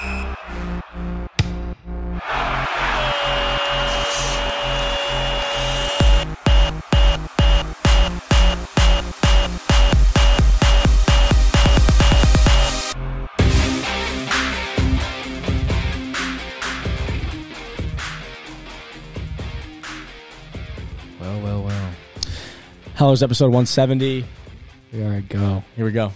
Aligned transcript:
Well, 0.00 0.36
well, 21.42 21.62
well. 21.64 21.90
Howlers 22.94 23.24
episode 23.24 23.46
170. 23.46 24.24
Here 24.92 25.08
I 25.08 25.20
go. 25.22 25.64
Here 25.74 25.84
we 25.84 25.90
go. 25.90 26.12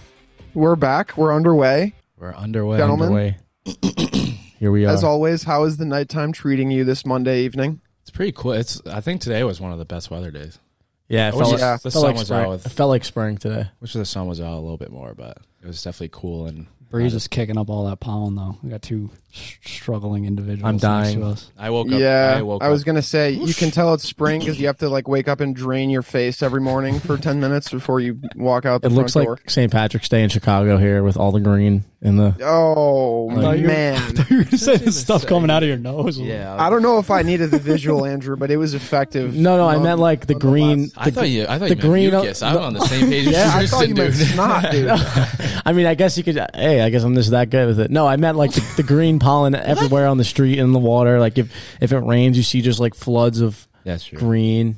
We're 0.53 0.77
back. 0.77 1.17
We're 1.17 1.35
underway. 1.35 1.93
We're 2.17 2.33
underway. 2.33 2.77
Gentlemen. 2.77 3.07
Underway. 3.07 3.37
Here 3.65 4.71
we 4.71 4.85
are. 4.85 4.89
As 4.93 5.03
always, 5.03 5.43
how 5.43 5.63
is 5.65 5.77
the 5.77 5.85
nighttime 5.85 6.31
treating 6.31 6.71
you 6.71 6.83
this 6.83 7.05
Monday 7.05 7.41
evening? 7.43 7.81
It's 8.01 8.11
pretty 8.11 8.31
cool. 8.33 8.53
It's 8.53 8.81
I 8.85 9.01
think 9.01 9.21
today 9.21 9.43
was 9.43 9.59
one 9.61 9.71
of 9.71 9.79
the 9.79 9.85
best 9.85 10.11
weather 10.11 10.31
days. 10.31 10.59
yeah, 11.07 11.25
it 11.27 11.29
I 11.29 11.31
felt, 11.31 11.41
wish 11.43 11.51
like, 11.51 11.59
yeah. 11.59 11.73
the 11.77 11.91
felt 11.91 11.93
sun 11.93 12.03
like 12.03 12.15
was 12.15 12.25
spring. 12.27 12.39
out 12.41 12.49
with 12.49 12.65
It 12.65 12.69
felt 12.69 12.89
like 12.89 13.05
spring 13.05 13.37
today. 13.37 13.69
wish 13.79 13.93
the 13.93 14.05
sun 14.05 14.27
was 14.27 14.41
out 14.41 14.53
a 14.53 14.59
little 14.59 14.77
bit 14.77 14.91
more, 14.91 15.13
but 15.13 15.37
it 15.61 15.67
was 15.67 15.81
definitely 15.81 16.09
cool 16.11 16.47
and 16.47 16.67
Breeze 16.89 17.15
is 17.15 17.27
kicking 17.27 17.57
up 17.57 17.69
all 17.69 17.85
that 17.87 17.99
pollen 17.99 18.35
though. 18.35 18.57
We 18.61 18.69
got 18.69 18.81
two 18.83 19.09
s- 19.33 19.57
struggling 19.65 20.25
individuals. 20.25 20.63
I'm 20.67 20.75
next 20.75 20.81
dying. 20.83 21.19
to 21.21 21.25
us. 21.27 21.51
I 21.57 21.69
woke 21.69 21.91
up. 21.91 21.99
yeah, 21.99 22.35
I 22.37 22.41
woke 22.41 22.63
I 22.63 22.69
was 22.69 22.81
up. 22.81 22.85
gonna 22.87 23.01
say 23.01 23.31
you 23.31 23.53
can 23.53 23.71
tell 23.71 23.93
it's 23.93 24.03
spring 24.07 24.39
because 24.39 24.59
you 24.59 24.67
have 24.67 24.77
to 24.79 24.89
like 24.89 25.07
wake 25.07 25.27
up 25.27 25.39
and 25.39 25.55
drain 25.55 25.89
your 25.89 26.01
face 26.03 26.41
every 26.43 26.61
morning 26.61 26.99
for 26.99 27.17
ten 27.17 27.39
minutes 27.39 27.69
before 27.69 27.99
you 27.99 28.19
walk 28.35 28.65
out 28.65 28.81
the 28.81 28.87
It 28.87 28.91
front 28.93 28.97
looks 28.97 29.15
like. 29.15 29.49
St. 29.49 29.71
Patrick's 29.71 30.09
Day 30.09 30.23
in 30.23 30.29
Chicago 30.29 30.77
here 30.77 31.03
with 31.03 31.17
all 31.17 31.31
the 31.31 31.39
green 31.39 31.83
in 32.01 32.17
the. 32.17 32.35
Oh 32.43 33.29
thought 33.33 33.57
you 33.57 33.63
were- 33.63 33.67
man, 33.67 34.13
you 34.29 34.43
said 34.57 34.79
this 34.81 34.99
stuff 34.99 35.25
coming 35.25 35.49
out 35.49 35.63
of 35.63 35.69
your 35.69 35.77
nose. 35.77 36.17
Yeah, 36.19 36.55
I 36.57 36.69
don't 36.69 36.81
know 36.81 36.99
if 36.99 37.09
I 37.11 37.21
needed 37.23 37.51
the 37.51 37.59
visual, 37.59 38.05
Andrew, 38.05 38.35
but 38.35 38.51
it 38.51 38.57
was 38.57 38.73
effective. 38.73 39.33
No, 39.35 39.57
no, 39.57 39.67
I 39.67 39.77
meant 39.79 39.99
like 39.99 40.27
the 40.27 40.33
nonetheless. 40.33 40.51
green. 40.53 40.91
I 40.97 41.09
the 41.09 41.11
thought 41.15 41.29
you. 41.29 41.43
I 41.43 41.59
thought 41.59 41.59
the 41.59 41.67
you 41.69 41.75
meant 41.75 41.81
green- 41.81 42.11
mucus. 42.11 42.41
I'm 42.41 42.57
on 42.57 42.73
the 42.73 42.81
same 42.85 43.07
page. 43.09 43.27
as 43.27 43.33
Yeah, 43.33 43.51
I 43.53 43.65
thought 43.65 43.87
you 43.87 43.95
meant 43.95 44.13
dude. 44.15 44.27
snot, 44.27 44.71
dude. 44.71 44.89
I 45.65 45.73
mean, 45.73 45.85
I 45.85 45.95
guess 45.95 46.17
you 46.17 46.23
could. 46.23 46.35
Hey, 46.53 46.81
I 46.81 46.89
guess 46.89 47.03
I'm 47.03 47.15
just 47.15 47.31
that 47.31 47.49
good 47.49 47.67
with 47.67 47.79
it. 47.79 47.91
No, 47.91 48.05
I 48.07 48.17
meant 48.17 48.37
like 48.37 48.51
the, 48.51 48.73
the 48.77 48.83
green 48.83 49.19
pollen 49.23 49.55
everywhere 49.55 50.07
on 50.07 50.17
the 50.17 50.23
street 50.23 50.59
and 50.59 50.73
the 50.75 50.79
water. 50.79 51.19
Like 51.19 51.37
if 51.37 51.51
if 51.81 51.91
it 51.91 51.99
rains, 51.99 52.37
you 52.37 52.43
see 52.43 52.61
just 52.61 52.79
like 52.79 52.93
floods 52.93 53.41
of 53.41 53.67
That's 53.83 54.05
true. 54.05 54.19
green. 54.19 54.77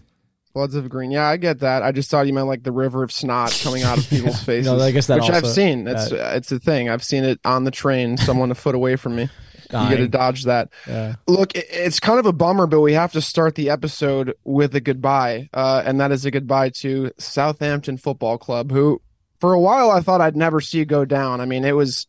Floods 0.54 0.76
of 0.76 0.88
green. 0.88 1.12
Yeah, 1.12 1.28
I 1.28 1.36
get 1.36 1.60
that. 1.60 1.84
I 1.84 1.92
just 1.92 2.10
thought 2.10 2.28
you 2.28 2.34
meant 2.34 2.48
like 2.48 2.64
the 2.64 2.72
river 2.72 3.04
of 3.04 3.12
snot 3.12 3.60
coming 3.62 3.84
out 3.84 3.98
of 3.98 4.10
people's 4.10 4.42
faces. 4.42 4.68
No, 4.72 4.80
I 4.80 4.92
guess 4.92 5.08
that 5.08 5.20
which 5.20 5.30
I've 5.30 5.44
also- 5.44 5.54
seen. 5.54 5.88
It's 5.88 6.12
it's 6.12 6.52
a 6.54 6.60
thing. 6.60 6.90
I've 6.90 7.04
seen 7.04 7.26
it 7.26 7.40
on 7.44 7.66
the 7.66 7.72
train. 7.72 8.16
Someone 8.18 8.52
a 8.52 8.56
foot 8.56 8.74
away 8.76 8.96
from 8.96 9.16
me. 9.18 9.24
You 9.24 9.72
got 9.72 9.90
to 9.90 9.96
Dying. 9.98 10.10
dodge 10.12 10.44
that. 10.44 10.70
Yeah. 10.88 11.16
Look, 11.28 11.56
it- 11.56 11.66
it's 11.70 12.00
kind 12.00 12.20
of 12.20 12.26
a 12.28 12.32
bummer, 12.32 12.68
but 12.68 12.80
we 12.82 12.94
have 12.94 13.12
to 13.14 13.22
start 13.22 13.56
the 13.56 13.72
episode 13.72 14.34
with 14.46 14.76
a 14.76 14.80
goodbye, 14.80 15.50
uh, 15.54 15.82
and 15.84 16.00
that 16.00 16.12
is 16.12 16.24
a 16.24 16.30
goodbye 16.32 16.70
to 16.82 17.12
Southampton 17.18 17.98
Football 17.98 18.38
Club, 18.38 18.72
who, 18.72 19.02
for 19.42 19.54
a 19.54 19.60
while, 19.60 19.90
I 19.92 20.02
thought 20.02 20.22
I'd 20.22 20.38
never 20.38 20.62
see 20.62 20.86
go 20.86 21.04
down. 21.04 21.42
I 21.42 21.46
mean, 21.46 21.66
it 21.66 21.76
was 21.76 22.06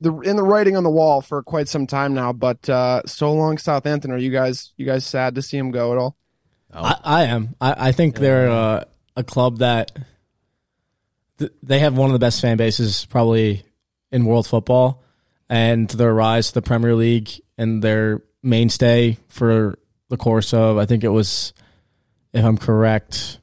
the 0.00 0.12
in 0.20 0.36
the 0.36 0.42
writing 0.42 0.76
on 0.76 0.84
the 0.84 0.90
wall 0.90 1.20
for 1.20 1.42
quite 1.42 1.68
some 1.68 1.86
time 1.86 2.14
now. 2.14 2.32
But 2.32 2.68
uh, 2.68 3.02
so 3.06 3.32
long, 3.32 3.58
Southampton. 3.58 4.10
Are 4.10 4.18
you 4.18 4.30
guys 4.30 4.72
you 4.76 4.86
guys 4.86 5.04
sad 5.04 5.34
to 5.34 5.42
see 5.42 5.56
him 5.56 5.70
go 5.70 5.92
at 5.92 5.98
all? 5.98 6.16
Oh, 6.72 6.82
I, 6.84 6.96
I 7.04 7.24
am. 7.24 7.54
I, 7.60 7.88
I 7.88 7.92
think 7.92 8.16
they're 8.16 8.50
uh, 8.50 8.84
a 9.16 9.24
club 9.24 9.58
that 9.58 9.92
th- 11.38 11.52
they 11.62 11.80
have 11.80 11.96
one 11.96 12.10
of 12.10 12.12
the 12.14 12.18
best 12.18 12.40
fan 12.40 12.56
bases 12.56 13.04
probably 13.06 13.64
in 14.10 14.24
world 14.24 14.46
football, 14.46 15.02
and 15.48 15.88
their 15.88 16.14
rise 16.14 16.48
to 16.48 16.54
the 16.54 16.62
Premier 16.62 16.94
League 16.94 17.30
and 17.58 17.82
their 17.82 18.22
mainstay 18.42 19.18
for 19.28 19.78
the 20.08 20.16
course 20.16 20.52
of 20.52 20.78
I 20.78 20.86
think 20.86 21.04
it 21.04 21.08
was, 21.08 21.52
if 22.32 22.44
I'm 22.44 22.58
correct, 22.58 23.38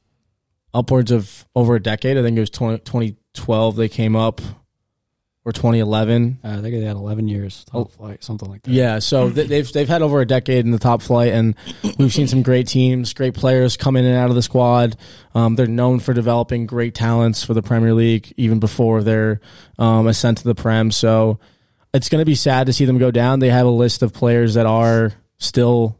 upwards 0.72 1.10
of 1.10 1.46
over 1.54 1.76
a 1.76 1.82
decade. 1.82 2.16
I 2.16 2.22
think 2.22 2.36
it 2.36 2.40
was 2.40 2.50
20, 2.50 2.78
2012 2.78 3.76
they 3.76 3.88
came 3.88 4.16
up, 4.16 4.40
or 5.44 5.52
2011. 5.52 6.38
Uh, 6.44 6.48
I 6.48 6.52
think 6.60 6.64
they 6.74 6.82
had 6.82 6.96
11 6.96 7.26
years 7.28 7.64
Oh. 7.72 7.84
top 7.84 7.92
flight, 7.92 8.22
something 8.22 8.48
like 8.48 8.62
that. 8.62 8.70
Yeah, 8.70 8.98
so 8.98 9.30
they've 9.30 9.72
they've 9.72 9.88
had 9.88 10.02
over 10.02 10.20
a 10.20 10.26
decade 10.26 10.64
in 10.66 10.70
the 10.70 10.78
top 10.78 11.00
flight, 11.02 11.32
and 11.32 11.54
we've 11.98 12.12
seen 12.12 12.28
some 12.28 12.42
great 12.42 12.66
teams, 12.66 13.14
great 13.14 13.34
players 13.34 13.76
come 13.76 13.96
in 13.96 14.04
and 14.04 14.16
out 14.16 14.28
of 14.28 14.36
the 14.36 14.42
squad. 14.42 14.96
Um, 15.34 15.56
they're 15.56 15.66
known 15.66 16.00
for 16.00 16.12
developing 16.12 16.66
great 16.66 16.94
talents 16.94 17.42
for 17.42 17.54
the 17.54 17.62
Premier 17.62 17.94
League, 17.94 18.32
even 18.36 18.58
before 18.60 19.02
their 19.02 19.40
um, 19.78 20.06
ascent 20.08 20.38
to 20.38 20.44
the 20.44 20.54
Prem. 20.54 20.90
So 20.90 21.38
it's 21.94 22.08
going 22.08 22.20
to 22.20 22.26
be 22.26 22.34
sad 22.34 22.66
to 22.66 22.72
see 22.72 22.84
them 22.84 22.98
go 22.98 23.10
down. 23.10 23.38
They 23.38 23.48
have 23.50 23.66
a 23.66 23.70
list 23.70 24.02
of 24.02 24.12
players 24.12 24.54
that 24.54 24.66
are 24.66 25.12
still 25.38 25.98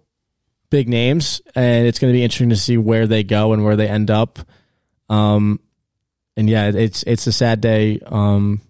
big 0.68 0.88
names, 0.88 1.40
and 1.54 1.86
it's 1.86 1.98
going 1.98 2.12
to 2.12 2.16
be 2.16 2.22
interesting 2.22 2.50
to 2.50 2.56
see 2.56 2.76
where 2.76 3.06
they 3.06 3.24
go 3.24 3.52
and 3.54 3.64
where 3.64 3.74
they 3.76 3.88
end 3.88 4.10
up. 4.10 4.38
Um, 5.08 5.60
and 6.36 6.48
yeah, 6.48 6.68
it's 6.72 7.02
it's 7.04 7.26
a 7.26 7.32
sad 7.32 7.60
day. 7.60 7.98
Um, 8.06 8.60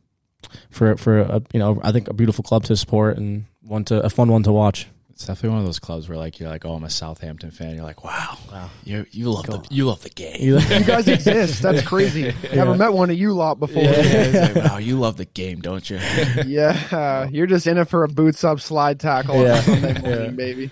for 0.70 0.96
for 0.96 1.18
a 1.20 1.42
you 1.52 1.58
know 1.58 1.80
I 1.82 1.92
think 1.92 2.08
a 2.08 2.12
beautiful 2.14 2.42
club 2.44 2.64
to 2.64 2.76
support 2.76 3.16
and 3.16 3.44
one 3.62 3.84
to 3.86 4.00
a 4.02 4.10
fun 4.10 4.30
one 4.30 4.42
to 4.44 4.52
watch. 4.52 4.88
It's 5.10 5.26
definitely 5.26 5.50
one 5.50 5.58
of 5.58 5.66
those 5.66 5.78
clubs 5.78 6.08
where 6.08 6.16
like 6.16 6.40
you're 6.40 6.48
like, 6.48 6.64
oh, 6.64 6.72
I'm 6.72 6.82
a 6.84 6.88
Southampton 6.88 7.50
fan. 7.50 7.74
You're 7.74 7.84
like, 7.84 8.02
wow, 8.04 8.38
wow, 8.50 8.70
you 8.84 9.04
you 9.10 9.30
love 9.30 9.44
the 9.46 9.62
you 9.68 9.84
love 9.84 10.02
the 10.02 10.08
game. 10.08 10.36
You 10.40 10.58
guys 10.86 11.06
exist. 11.08 11.60
That's 11.60 11.82
crazy. 11.86 12.32
Never 12.54 12.74
met 12.74 12.94
one 12.94 13.10
of 13.10 13.16
you 13.18 13.34
lot 13.34 13.60
before. 13.60 13.82
Yeah, 13.82 13.90
it's 13.96 14.54
like, 14.56 14.64
wow, 14.64 14.78
you 14.78 14.98
love 14.98 15.18
the 15.18 15.26
game, 15.26 15.60
don't 15.60 15.88
you? 15.90 15.98
Yeah, 16.46 17.28
you're 17.28 17.46
just 17.46 17.66
in 17.66 17.76
it 17.76 17.88
for 17.90 18.04
a 18.04 18.08
boots 18.08 18.44
up 18.44 18.60
slide 18.60 18.98
tackle 18.98 19.36
on 19.36 19.44
Yeah. 19.44 19.58
a 19.58 19.62
Sunday 19.62 20.00
morning, 20.00 20.36
baby. 20.36 20.70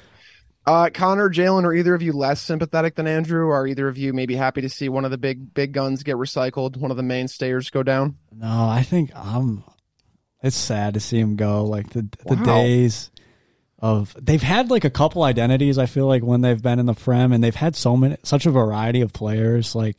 Uh, 0.68 0.90
Connor, 0.90 1.30
Jalen, 1.30 1.64
are 1.64 1.72
either 1.72 1.94
of 1.94 2.02
you 2.02 2.12
less 2.12 2.42
sympathetic 2.42 2.94
than 2.94 3.06
Andrew? 3.06 3.48
Are 3.48 3.66
either 3.66 3.88
of 3.88 3.96
you 3.96 4.12
maybe 4.12 4.36
happy 4.36 4.60
to 4.60 4.68
see 4.68 4.90
one 4.90 5.06
of 5.06 5.10
the 5.10 5.16
big 5.16 5.54
big 5.54 5.72
guns 5.72 6.02
get 6.02 6.16
recycled, 6.16 6.76
one 6.76 6.90
of 6.90 6.98
the 6.98 7.02
mainstayers 7.02 7.72
go 7.72 7.82
down? 7.82 8.16
No, 8.36 8.68
I 8.68 8.82
think 8.82 9.10
I'm. 9.16 9.64
It's 10.42 10.54
sad 10.56 10.92
to 10.92 11.00
see 11.00 11.18
him 11.18 11.36
go. 11.36 11.64
Like 11.64 11.88
the 11.90 12.06
the 12.26 12.36
Wow. 12.36 12.44
days 12.44 13.10
of 13.78 14.14
they've 14.20 14.42
had 14.42 14.70
like 14.70 14.84
a 14.84 14.90
couple 14.90 15.22
identities. 15.22 15.78
I 15.78 15.86
feel 15.86 16.06
like 16.06 16.22
when 16.22 16.42
they've 16.42 16.62
been 16.62 16.78
in 16.78 16.84
the 16.84 16.92
Prem, 16.92 17.32
and 17.32 17.42
they've 17.42 17.54
had 17.54 17.74
so 17.74 17.96
many 17.96 18.18
such 18.22 18.44
a 18.44 18.50
variety 18.50 19.00
of 19.00 19.14
players. 19.14 19.74
Like 19.74 19.96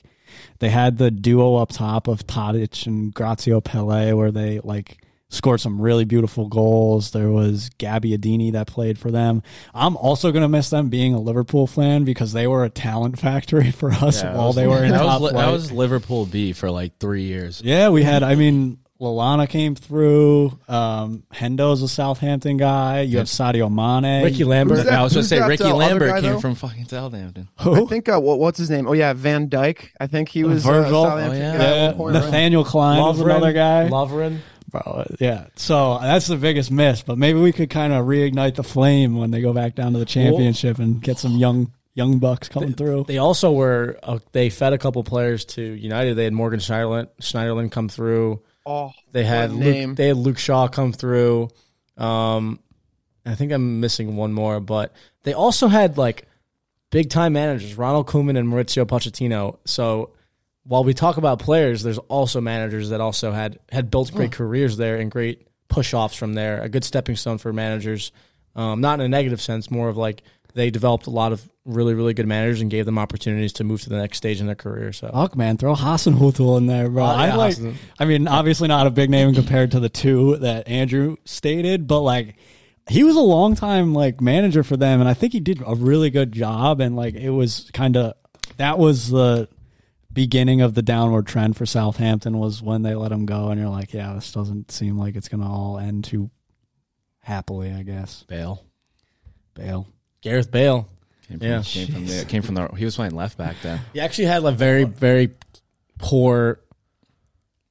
they 0.60 0.70
had 0.70 1.00
the 1.00 1.10
duo 1.10 1.56
up 1.56 1.70
top 1.72 2.08
of 2.08 2.28
Tadic 2.28 2.86
and 2.86 3.12
Graziano 3.12 3.60
Pellè, 3.60 4.16
where 4.16 4.32
they 4.32 4.60
like 4.60 4.99
scored 5.30 5.62
some 5.62 5.80
really 5.82 6.06
beautiful 6.06 6.48
goals. 6.48 7.12
There 7.12 7.30
was 7.30 7.70
Gabbiadini 7.80 8.54
that 8.54 8.68
played 8.68 8.98
for 8.98 9.12
them. 9.12 9.44
I'm 9.74 9.96
also 9.98 10.32
gonna 10.32 10.50
miss 10.50 10.70
them 10.70 10.90
being 10.90 11.14
a 11.14 11.20
Liverpool 11.20 11.68
fan 11.68 12.04
because 12.04 12.34
they 12.34 12.48
were 12.48 12.64
a 12.66 12.70
talent 12.70 13.20
factory 13.20 13.72
for 13.80 13.92
us 13.92 14.24
Yeah, 14.24 14.36
while 14.36 14.54
that 14.54 14.62
they 14.62 14.68
were 14.68 14.84
in 14.84 14.92
that 14.92 14.98
top 15.00 15.22
was, 15.22 15.32
flight. 15.32 15.46
that 15.46 15.52
was 15.52 15.72
Liverpool 15.72 16.26
B 16.26 16.54
for 16.54 16.72
like 16.72 16.98
three 17.00 17.24
years. 17.24 17.62
Yeah, 17.64 17.90
we 17.90 18.04
had. 18.04 18.24
I 18.24 18.36
mean, 18.36 18.80
Lallana 19.00 19.48
came 19.48 19.76
through. 19.76 20.60
Um, 20.68 21.24
Hendo's 21.34 21.82
a 21.84 21.88
Southampton 21.88 22.58
guy. 22.58 23.02
You 23.02 23.20
have 23.20 23.28
Sadio 23.28 23.72
Mane. 23.74 24.24
Ricky 24.26 24.44
Lambert. 24.44 24.88
I 24.88 25.04
was 25.04 25.14
gonna 25.14 25.24
say 25.26 25.40
Ricky 25.48 25.64
uh, 25.64 25.76
Lambert 25.76 26.10
guy, 26.10 26.22
came 26.22 26.34
though? 26.34 26.40
from 26.40 26.56
fucking 26.56 26.86
Southampton. 26.88 27.48
I 27.60 27.86
think 27.86 28.10
uh, 28.10 28.20
what, 28.20 28.40
what's 28.40 28.58
his 28.58 28.70
name? 28.70 28.88
Oh 28.88 28.94
yeah, 28.94 29.14
Van 29.14 29.48
Dijk. 29.50 29.90
I 30.02 30.08
think 30.08 30.28
he 30.30 30.44
was 30.44 30.66
uh, 30.66 30.72
Virgil. 30.72 31.04
Southampton 31.06 31.42
Oh, 31.42 31.46
yeah. 31.46 31.58
guy 31.58 31.64
at 31.64 31.70
Yeah, 31.70 31.86
one 31.88 31.96
point, 31.98 32.16
right? 32.16 32.26
Nathaniel 32.26 32.64
Clyne 32.66 33.00
was 33.00 33.20
another 33.22 33.54
guy. 33.54 33.88
Lovren. 33.90 34.40
Bro, 34.70 35.06
yeah. 35.20 35.48
So 35.56 36.00
that's 36.02 36.28
the 36.28 36.38
biggest 36.38 36.72
miss. 36.72 37.02
But 37.02 37.18
maybe 37.18 37.40
we 37.40 37.52
could 37.52 37.70
kind 37.70 37.94
of 37.94 38.06
reignite 38.06 38.56
the 38.56 38.64
flame 38.64 39.18
when 39.18 39.32
they 39.32 39.42
go 39.42 39.54
back 39.54 39.76
down 39.76 39.94
to 39.94 40.00
the 40.00 40.06
championship 40.06 40.80
and 40.80 41.02
get 41.02 41.18
some 41.18 41.34
young 41.34 41.72
young 41.94 42.20
bucks 42.20 42.48
coming 42.48 42.74
through. 42.74 43.06
They 43.06 43.18
also 43.18 43.52
were 43.52 44.00
uh, 44.04 44.20
they 44.32 44.50
fed 44.50 44.74
a 44.74 44.78
couple 44.78 45.04
players 45.04 45.46
to 45.46 45.62
United. 45.62 46.16
They 46.16 46.26
had 46.26 46.34
Morgan 46.34 46.60
Schneiderlin, 46.60 47.08
Schneiderlin 47.22 47.72
come 47.72 47.90
through. 47.90 48.42
Oh, 48.66 48.92
They 49.12 49.24
had 49.24 49.52
What 49.52 49.60
name. 49.60 49.90
Luke, 49.90 49.98
they 49.98 50.08
had 50.08 50.18
Luke 50.18 50.38
Shaw 50.38 50.68
come 50.68 50.94
through. 50.94 51.50
Um, 51.98 52.60
I 53.26 53.36
think 53.36 53.52
I'm 53.52 53.80
missing 53.80 54.16
one 54.16 54.32
more, 54.32 54.60
but 54.60 54.94
they 55.24 55.34
also 55.34 55.68
had 55.68 55.98
like 55.98 56.28
big 56.92 57.10
time 57.10 57.34
managers, 57.34 57.76
Ronald 57.76 58.08
Koeman 58.08 58.38
and 58.38 58.48
Maurizio 58.48 58.86
Pochettino. 58.86 59.58
So 59.66 60.12
while 60.70 60.84
we 60.84 60.94
talk 60.94 61.18
about 61.18 61.40
players, 61.40 61.82
there's 61.82 61.98
also 61.98 62.40
managers 62.40 62.90
that 62.92 63.02
also 63.02 63.32
had 63.32 63.58
had 63.72 63.90
built 63.90 64.14
great 64.14 64.32
careers 64.32 64.78
there 64.78 64.98
and 64.98 65.10
great 65.10 65.48
push 65.68 65.96
offs 65.96 66.16
from 66.16 66.36
there. 66.36 66.62
A 66.62 66.70
good 66.70 66.84
stepping 66.84 67.16
stone 67.16 67.40
for 67.40 67.52
managers, 67.52 68.12
um, 68.56 68.80
not 68.80 69.00
in 69.00 69.06
a 69.08 69.10
negative 69.10 69.42
sense, 69.42 69.72
more 69.72 69.90
of 69.90 69.98
like 69.98 70.22
they 70.54 70.70
developed 70.70 71.08
a 71.08 71.10
lot 71.10 71.32
of 71.32 71.50
really 71.66 71.96
really 71.96 72.14
good 72.14 72.28
managers 72.28 72.62
and 72.62 72.70
gave 72.70 72.86
them 72.86 73.00
opportunities 73.00 73.54
to 73.54 73.64
move 73.64 73.82
to 73.82 73.90
the 73.90 73.98
next 73.98 74.18
stage 74.18 74.40
in 74.40 74.46
their 74.46 74.56
career. 74.56 74.94
So 74.94 75.10
Fuck, 75.12 75.36
man, 75.36 75.58
throw 75.58 75.74
Hasenhüttl 75.74 76.60
in 76.60 76.68
there, 76.68 76.88
bro. 76.88 77.04
Oh, 77.04 77.08
I 77.08 77.34
like. 77.34 77.56
Hasen- 77.56 77.74
I 77.98 78.06
mean, 78.06 78.28
obviously 78.28 78.68
not 78.68 78.86
a 78.86 78.92
big 78.92 79.10
name 79.10 79.34
compared 79.34 79.72
to 79.72 79.80
the 79.80 79.90
two 79.90 80.38
that 80.38 80.68
Andrew 80.68 81.18
stated, 81.26 81.88
but 81.88 82.02
like 82.02 82.36
he 82.88 83.04
was 83.04 83.16
a 83.16 83.22
long 83.22 83.56
time 83.56 83.96
like 83.96 84.22
manager 84.22 84.64
for 84.64 84.78
them, 84.78 85.00
and 85.00 85.10
I 85.10 85.16
think 85.16 85.34
he 85.34 85.40
did 85.40 85.64
a 85.66 85.74
really 85.74 86.12
good 86.12 86.32
job. 86.32 86.80
And 86.80 86.96
like 86.96 87.16
it 87.16 87.32
was 87.32 87.72
kind 87.74 87.98
of 87.98 88.14
that 88.58 88.78
was 88.78 89.10
the 89.10 89.50
beginning 90.12 90.62
of 90.62 90.74
the 90.74 90.82
downward 90.82 91.28
trend 91.28 91.56
for 91.58 91.66
Southampton 91.66 92.38
was 92.38 92.62
when 92.62 92.82
they 92.82 92.96
let 92.96 93.12
him 93.12 93.26
go, 93.26 93.50
and 93.50 93.60
you're 93.60 93.70
like, 93.70 93.94
yeah, 93.94 94.14
this 94.14 94.32
doesn't 94.32 94.72
seem 94.72 94.98
like 94.98 95.16
it's 95.16 95.28
gonna 95.30 95.50
all 95.52 95.78
end 95.78 96.04
too 96.06 96.30
happily. 97.20 97.72
I 97.72 97.84
guess 97.84 98.24
Bale 98.28 98.64
Bale. 99.54 99.88
Gareth 100.22 100.52
Bale, 100.52 100.90
came 101.28 101.40
from, 101.40 101.48
Yeah. 101.48 101.62
came 101.64 101.88
from 101.88 102.06
the 102.08 102.26
came 102.26 102.42
from 102.42 102.56
the. 102.56 102.68
He 102.76 102.86
was 102.86 102.96
playing 102.96 103.16
left 103.16 103.38
back 103.38 103.56
then. 103.64 103.80
he 103.94 104.00
actually 104.00 104.26
had 104.26 104.44
like 104.44 104.56
very 104.56 104.84
very 104.84 105.32
poor. 105.98 106.60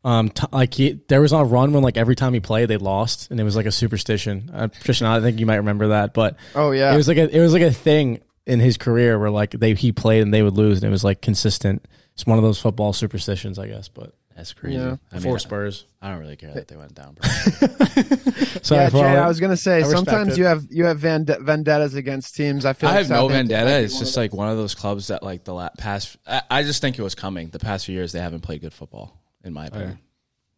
Um, 0.05 0.29
t- 0.31 0.47
like 0.53 0.73
he, 0.75 1.01
there 1.09 1.21
was 1.21 1.33
on 1.33 1.43
a 1.43 1.45
run 1.45 1.73
when 1.73 1.83
like 1.83 1.97
every 1.97 2.15
time 2.15 2.33
he 2.33 2.41
played 2.41 2.69
they 2.71 2.77
lost, 2.77 3.31
and 3.31 3.39
it 3.41 3.43
was 3.43 3.57
like 3.57 3.67
a 3.67 3.73
superstition. 3.73 4.49
Uh, 4.55 4.69
Tristan, 4.69 5.09
I 5.09 5.21
think 5.21 5.41
you 5.41 5.45
might 5.45 5.57
remember 5.57 5.89
that, 5.89 6.15
but 6.15 6.37
Oh 6.55 6.71
yeah. 6.71 6.95
It 6.95 6.97
was 6.97 7.09
like 7.09 7.17
a 7.19 7.29
it 7.37 7.41
was 7.41 7.53
like 7.53 7.63
a 7.63 7.73
thing 7.73 8.21
in 8.49 8.61
his 8.61 8.77
career 8.79 9.19
where 9.19 9.31
like 9.31 9.53
they 9.53 9.75
he 9.75 9.93
played 9.93 10.23
and 10.23 10.33
they 10.33 10.43
would 10.43 10.57
lose 10.57 10.79
and 10.79 10.89
it 10.89 10.91
was 10.91 11.05
like 11.05 11.21
consistent. 11.21 11.87
It's 12.15 12.27
one 12.27 12.39
of 12.39 12.43
those 12.43 12.59
football 12.61 12.93
superstitions, 12.93 13.59
I 13.59 13.69
guess. 13.69 13.89
But 13.89 14.15
That's 14.35 14.53
crazy. 14.55 14.77
Yeah. 14.79 14.97
I 15.13 15.17
mean, 15.17 15.23
for 15.23 15.39
Spurs, 15.39 15.87
I 16.03 16.11
don't 16.11 16.19
really 16.19 16.37
care 16.37 16.53
that 16.55 16.67
they 16.67 16.77
went 16.77 16.95
down, 16.95 17.15
bro. 17.15 17.29
sorry 18.63 18.83
yeah, 18.83 18.91
Jay, 18.91 19.17
I 19.17 19.29
was 19.29 19.39
gonna 19.39 19.57
say 19.57 19.79
I 19.79 19.83
sometimes 19.83 20.33
it. 20.33 20.39
you 20.39 20.45
have 20.47 20.65
you 20.71 20.87
have 20.87 20.99
vend- 20.99 21.37
vendettas 21.41 21.95
against 21.95 22.35
teams. 22.35 22.65
I 22.65 22.73
feel 22.73 22.89
like 22.89 22.95
I 22.95 22.99
like 23.01 23.07
have 23.07 23.11
no 23.11 23.29
Southampton 23.29 23.57
vendetta. 23.57 23.85
It's 23.85 23.99
just 23.99 24.17
like 24.17 24.33
one 24.33 24.49
of 24.49 24.57
those 24.57 24.75
clubs 24.75 25.09
that 25.09 25.23
like 25.23 25.45
the 25.45 25.55
la- 25.55 25.69
past. 25.79 26.17
I, 26.27 26.43
I 26.51 26.63
just 26.63 26.81
think 26.81 26.99
it 26.99 27.03
was 27.03 27.15
coming. 27.15 27.51
The 27.51 27.59
past 27.61 27.87
few 27.87 27.95
years, 27.95 28.13
they 28.13 28.21
haven't 28.21 28.41
played 28.41 28.63
good 28.63 28.73
football, 28.73 29.21
in 29.45 29.53
my 29.53 29.67
opinion. 29.67 29.99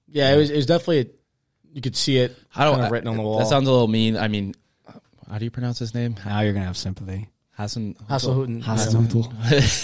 yeah, 0.09 0.33
it 0.33 0.37
was 0.37 0.51
it 0.51 0.57
was 0.57 0.67
definitely 0.67 1.11
you 1.75 1.81
could 1.81 1.97
see 1.97 2.19
it. 2.19 2.37
I 2.55 2.65
don't 2.65 2.75
kind 2.75 2.87
of 2.87 2.93
written 2.93 3.09
on 3.09 3.17
the 3.17 3.23
wall. 3.23 3.39
That 3.41 3.49
sounds 3.49 3.69
a 3.69 3.73
little 3.73 3.89
mean. 3.89 4.17
I 4.17 4.29
mean, 4.29 4.55
how 5.29 5.39
do 5.39 5.45
you 5.45 5.51
pronounce 5.51 5.79
his 5.79 5.93
name? 5.93 6.15
Now 6.25 6.41
you're 6.41 6.53
gonna 6.53 6.67
have 6.67 6.77
sympathy. 6.77 7.29
Hassan. 7.61 7.95
Haselhütten. 8.09 8.62
Hasenhüttl. 8.62 9.33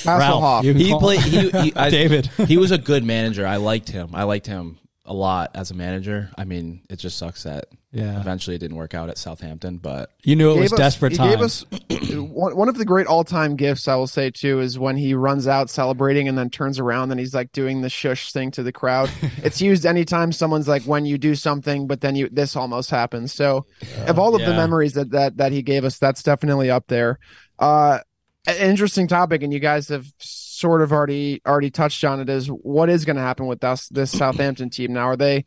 Hasselhoff. 0.05 0.63
He 0.77 0.99
played. 0.99 1.21
He, 1.21 1.51
he, 1.51 1.75
I, 1.77 1.91
David. 1.91 2.27
he 2.47 2.57
was 2.57 2.71
a 2.71 2.79
good 2.79 3.05
manager. 3.05 3.47
I 3.47 3.57
liked 3.57 3.89
him. 3.91 4.11
I 4.15 4.25
liked 4.25 4.47
him 4.47 4.79
a 5.05 5.15
lot 5.15 5.51
as 5.55 5.71
a 5.71 5.75
manager. 5.75 6.31
I 6.37 6.45
mean, 6.45 6.83
it 6.91 6.97
just 6.97 7.17
sucks 7.17 7.45
that 7.45 7.67
Yeah. 7.93 8.19
eventually 8.21 8.57
it 8.57 8.59
didn't 8.59 8.77
work 8.77 8.93
out 8.93 9.09
at 9.09 9.19
Southampton. 9.19 9.77
But 9.79 10.11
You 10.25 10.35
knew 10.35 10.51
it 10.51 10.59
was 10.59 10.71
gave 10.71 10.73
us- 10.73 10.79
desperate 10.79 11.13
he 11.13 11.19
times. 11.19 11.31
Gave 11.31 11.41
us 11.43 11.65
one, 12.17 12.57
one 12.57 12.69
of 12.69 12.77
the 12.77 12.85
great 12.85 13.07
all-time 13.07 13.55
gifts. 13.55 13.87
I 13.87 13.95
will 13.95 14.09
say 14.09 14.31
too 14.33 14.59
is 14.59 14.81
when 14.81 14.97
he 14.97 15.15
runs 15.15 15.47
out 15.47 15.71
celebrating 15.71 16.27
and 16.27 16.37
then 16.37 16.51
turns 16.51 16.81
around 16.81 17.13
and 17.13 17.21
he's 17.21 17.35
like 17.35 17.53
doing 17.53 17.83
the 17.83 17.89
shush 17.89 18.33
thing 18.33 18.51
to 18.53 18.65
the 18.65 18.73
crowd. 18.73 19.09
it's 19.45 19.61
used 19.63 19.87
anytime 19.87 20.33
someone's 20.33 20.67
like 20.67 20.83
when 20.83 21.07
you 21.07 21.19
do 21.19 21.37
something, 21.37 21.87
but 21.87 22.01
then 22.01 22.17
you 22.17 22.29
this 22.29 22.57
almost 22.57 22.91
happens. 22.91 23.33
So, 23.33 23.65
of 24.09 24.19
all 24.19 24.35
of 24.35 24.41
the 24.41 24.55
memories 24.55 24.95
that 24.95 25.11
that 25.13 25.37
that 25.37 25.53
he 25.53 25.63
gave 25.63 25.85
us, 25.85 25.99
that's 25.99 26.25
definitely 26.25 26.69
up 26.69 26.89
there. 26.89 27.21
Uh, 27.59 28.01
interesting 28.47 29.09
topic, 29.09 29.43
and 29.43 29.53
you 29.53 29.59
guys 29.59 29.89
have 29.89 30.07
sort 30.19 30.83
of 30.83 30.93
already 30.93 31.43
already 31.47 31.71
touched 31.71 32.05
on 32.05 32.21
it. 32.21 32.29
Is 32.29 32.49
what 32.49 32.89
is 32.89 33.05
going 33.05 33.17
to 33.17 33.23
happen 33.23 33.47
with 33.47 33.65
us 33.65 33.89
this 33.89 34.11
Southampton 34.11 34.71
team 34.71 34.93
now? 34.93 35.09
Are 35.09 35.17
they 35.17 35.45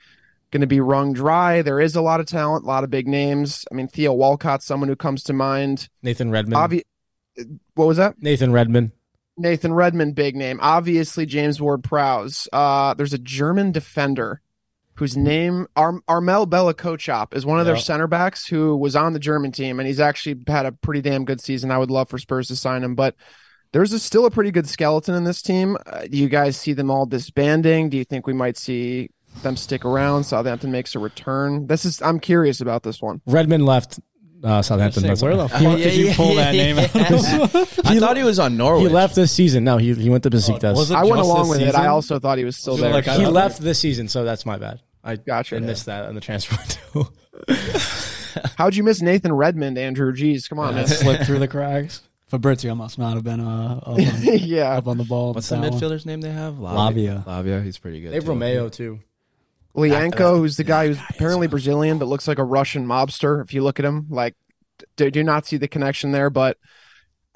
going 0.52 0.62
to 0.62 0.68
be 0.68 0.80
wrung 0.80 1.14
dry. 1.14 1.62
There 1.62 1.80
is 1.80 1.96
a 1.96 2.02
lot 2.02 2.20
of 2.20 2.26
talent, 2.26 2.64
a 2.64 2.68
lot 2.68 2.84
of 2.84 2.90
big 2.90 3.08
names. 3.08 3.66
I 3.72 3.76
mean, 3.76 3.88
Theo 3.88 4.14
Walcott, 4.14 4.64
someone 4.64 4.90
who 4.90 4.96
comes 4.96 5.24
to 5.24 5.34
mind. 5.34 5.90
Nathan 6.02 6.32
Redmond. 6.32 6.56
Obvi- 6.56 6.84
what 7.76 7.86
was 7.86 7.98
that? 7.98 8.16
Nathan 8.22 8.52
Redmond. 8.52 8.92
Nathan 9.38 9.74
Redmond, 9.74 10.16
big 10.16 10.36
name. 10.36 10.60
Obviously, 10.62 11.26
James 11.26 11.62
Ward 11.62 11.84
Prowse. 11.84 12.48
Uh, 12.52 12.94
there's 12.96 13.14
a 13.14 13.18
German 13.18 13.72
defender 13.72 14.42
whose 15.00 15.18
name 15.18 15.66
Ar- 15.76 16.02
Armel 16.08 16.46
Bella 16.46 16.74
Kotchap 16.74 17.34
is 17.34 17.46
one 17.46 17.60
of 17.60 17.66
their 17.66 17.76
Yeah. 17.76 17.82
center 17.82 18.08
backs 18.08 18.46
who 18.48 18.76
was 18.78 18.96
on 18.96 19.14
the 19.14 19.20
German 19.20 19.52
team, 19.52 19.80
and 19.80 19.88
he's 19.88 20.00
actually 20.00 20.36
had 20.48 20.66
a 20.66 20.72
pretty 20.72 21.02
damn 21.02 21.26
good 21.26 21.42
season. 21.42 21.72
I 21.72 21.78
would 21.78 21.90
love 21.90 22.10
for 22.10 22.18
Spurs 22.18 22.48
to 22.50 22.56
sign 22.56 22.84
him, 22.84 22.96
but 22.96 23.16
there's 23.72 23.94
a, 23.94 24.00
still 24.00 24.26
a 24.26 24.32
pretty 24.32 24.52
good 24.52 24.68
skeleton 24.68 25.16
in 25.16 25.24
this 25.24 25.42
team. 25.42 25.78
Uh, 25.86 26.02
do 26.02 26.18
you 26.18 26.28
guys 26.30 26.58
see 26.58 26.74
them 26.74 26.92
all 26.92 27.06
disbanding? 27.06 27.90
Do 27.90 27.98
you 27.98 28.04
think 28.04 28.28
we 28.28 28.34
might 28.34 28.58
see 28.58 29.10
them 29.44 29.56
stick 29.56 29.86
around? 29.86 30.24
Southampton 30.26 30.72
makes 30.72 30.96
a 30.96 31.00
return. 31.00 31.68
This 31.68 31.86
is 31.86 32.02
I'm 32.02 32.20
curious 32.20 32.62
about 32.62 32.84
this 32.84 33.02
one. 33.02 33.22
Redmond 33.26 33.66
left 33.66 34.00
uh, 34.44 34.62
Southampton. 34.62 35.04
That's 35.04 35.22
where 35.22 35.36
the 35.36 35.42
all. 35.44 35.48
fuck 35.50 35.60
did 35.78 35.94
you 35.96 36.14
pull 36.14 36.36
that 36.36 36.54
name 36.54 36.80
out? 36.80 36.90
I 37.86 38.00
thought 38.00 38.18
he 38.18 38.24
was 38.24 38.40
on 38.40 38.58
Norwich. 38.58 38.88
he 38.88 38.94
left 38.94 39.14
this 39.16 39.32
season. 39.32 39.64
No, 39.64 39.78
he 39.78 39.94
he 39.94 40.10
went 40.10 40.24
to 40.24 40.30
Besiktas. 40.30 40.76
was 40.76 40.92
it 40.92 40.96
I 40.96 41.04
went 41.04 41.22
along 41.22 41.50
this 41.50 41.60
with 41.60 41.68
it. 41.70 41.76
I 41.76 41.88
also 41.88 42.20
thought 42.20 42.38
he 42.38 42.46
was 42.46 42.58
still 42.58 42.74
Was 42.74 42.82
there. 42.82 42.92
like 42.94 43.06
he 43.06 43.24
thought- 43.24 43.34
left 43.34 43.60
this 43.62 43.80
season, 43.80 44.08
so 44.08 44.24
that's 44.24 44.46
my 44.46 44.58
bad. 44.58 44.80
I 45.04 45.16
Gotcha. 45.16 45.56
I 45.56 45.60
missed 45.60 45.86
that 45.86 46.10
in 46.10 46.16
the 46.16 46.22
transfer 46.22 46.58
window. 46.96 47.12
How'd 48.58 48.76
you 48.76 48.84
miss 48.84 49.02
Nathan 49.02 49.34
Redmond, 49.34 49.78
Andrew? 49.78 50.14
Jeez, 50.14 50.50
come 50.50 50.60
on, 50.60 50.76
man. 50.76 50.88
slipped 50.88 51.26
through 51.26 51.40
the 51.40 51.48
cracks. 51.48 52.02
Fabrizio 52.28 52.76
must 52.76 53.00
not 53.00 53.16
have 53.16 53.24
been 53.24 53.40
uh, 53.40 53.80
up, 53.82 53.88
on, 53.88 54.00
yeah. 54.24 54.78
up 54.78 54.88
on 54.88 54.98
the 54.98 55.04
ball. 55.04 55.34
What's 55.34 55.50
the 55.50 55.56
that 55.56 55.72
one. 55.72 55.80
midfielder's 55.80 56.06
name 56.06 56.22
they 56.22 56.30
have? 56.30 56.56
Lavia. 56.56 57.26
Lavia. 57.26 57.64
He's 57.64 57.80
pretty 57.80 58.02
good. 58.02 58.12
they 58.12 58.16
have 58.16 58.26
too. 58.26 58.30
Romeo 58.30 58.70
too. 58.70 59.00
Lyanco, 59.76 60.38
who's 60.38 60.58
the 60.58 60.64
guy 60.64 60.88
who's 60.88 61.00
apparently 61.10 61.48
Brazilian 61.48 61.98
but 61.98 62.08
looks 62.08 62.28
like 62.28 62.38
a 62.38 62.44
Russian 62.44 62.86
mobster. 62.86 63.44
If 63.44 63.54
you 63.54 63.64
look 63.64 63.80
at 63.80 63.86
him, 63.86 64.08
like, 64.10 64.36
do, 64.96 65.10
do 65.10 65.24
not 65.24 65.48
see 65.48 65.58
the 65.58 65.68
connection 65.68 66.12
there. 66.12 66.30
But 66.30 66.58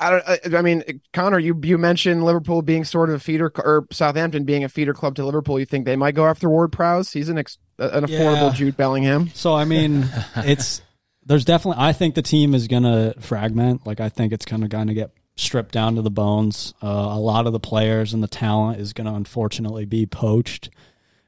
I 0.03 0.09
don't. 0.09 0.23
I, 0.27 0.57
I 0.57 0.61
mean, 0.61 1.01
Connor, 1.13 1.39
you 1.39 1.59
you 1.63 1.77
mentioned 1.77 2.23
Liverpool 2.23 2.61
being 2.61 2.83
sort 2.83 3.09
of 3.09 3.15
a 3.15 3.19
feeder, 3.19 3.51
or 3.55 3.87
Southampton 3.91 4.43
being 4.43 4.63
a 4.63 4.69
feeder 4.69 4.93
club 4.93 5.15
to 5.15 5.25
Liverpool. 5.25 5.59
You 5.59 5.65
think 5.65 5.85
they 5.85 5.95
might 5.95 6.15
go 6.15 6.25
after 6.25 6.49
Ward 6.49 6.71
Prowse? 6.71 7.11
He's 7.11 7.29
an 7.29 7.37
ex, 7.37 7.57
an 7.77 8.03
affordable 8.05 8.49
Yeah. 8.49 8.53
Jude 8.53 8.77
Bellingham. 8.77 9.29
So 9.33 9.55
I 9.55 9.65
mean, 9.65 10.07
it's 10.35 10.81
there's 11.25 11.45
definitely. 11.45 11.83
I 11.83 11.93
think 11.93 12.15
the 12.15 12.21
team 12.21 12.53
is 12.53 12.67
gonna 12.67 13.13
fragment. 13.19 13.85
Like 13.85 13.99
I 13.99 14.09
think 14.09 14.33
it's 14.33 14.45
kind 14.45 14.63
of 14.63 14.69
gonna 14.69 14.93
get 14.93 15.11
stripped 15.35 15.71
down 15.71 15.95
to 15.95 16.01
the 16.01 16.11
bones. 16.11 16.73
Uh, 16.83 16.87
a 16.87 17.19
lot 17.19 17.47
of 17.47 17.53
the 17.53 17.59
players 17.59 18.13
and 18.13 18.21
the 18.21 18.27
talent 18.27 18.79
is 18.79 18.93
gonna 18.93 19.13
unfortunately 19.13 19.85
be 19.85 20.05
poached. 20.05 20.69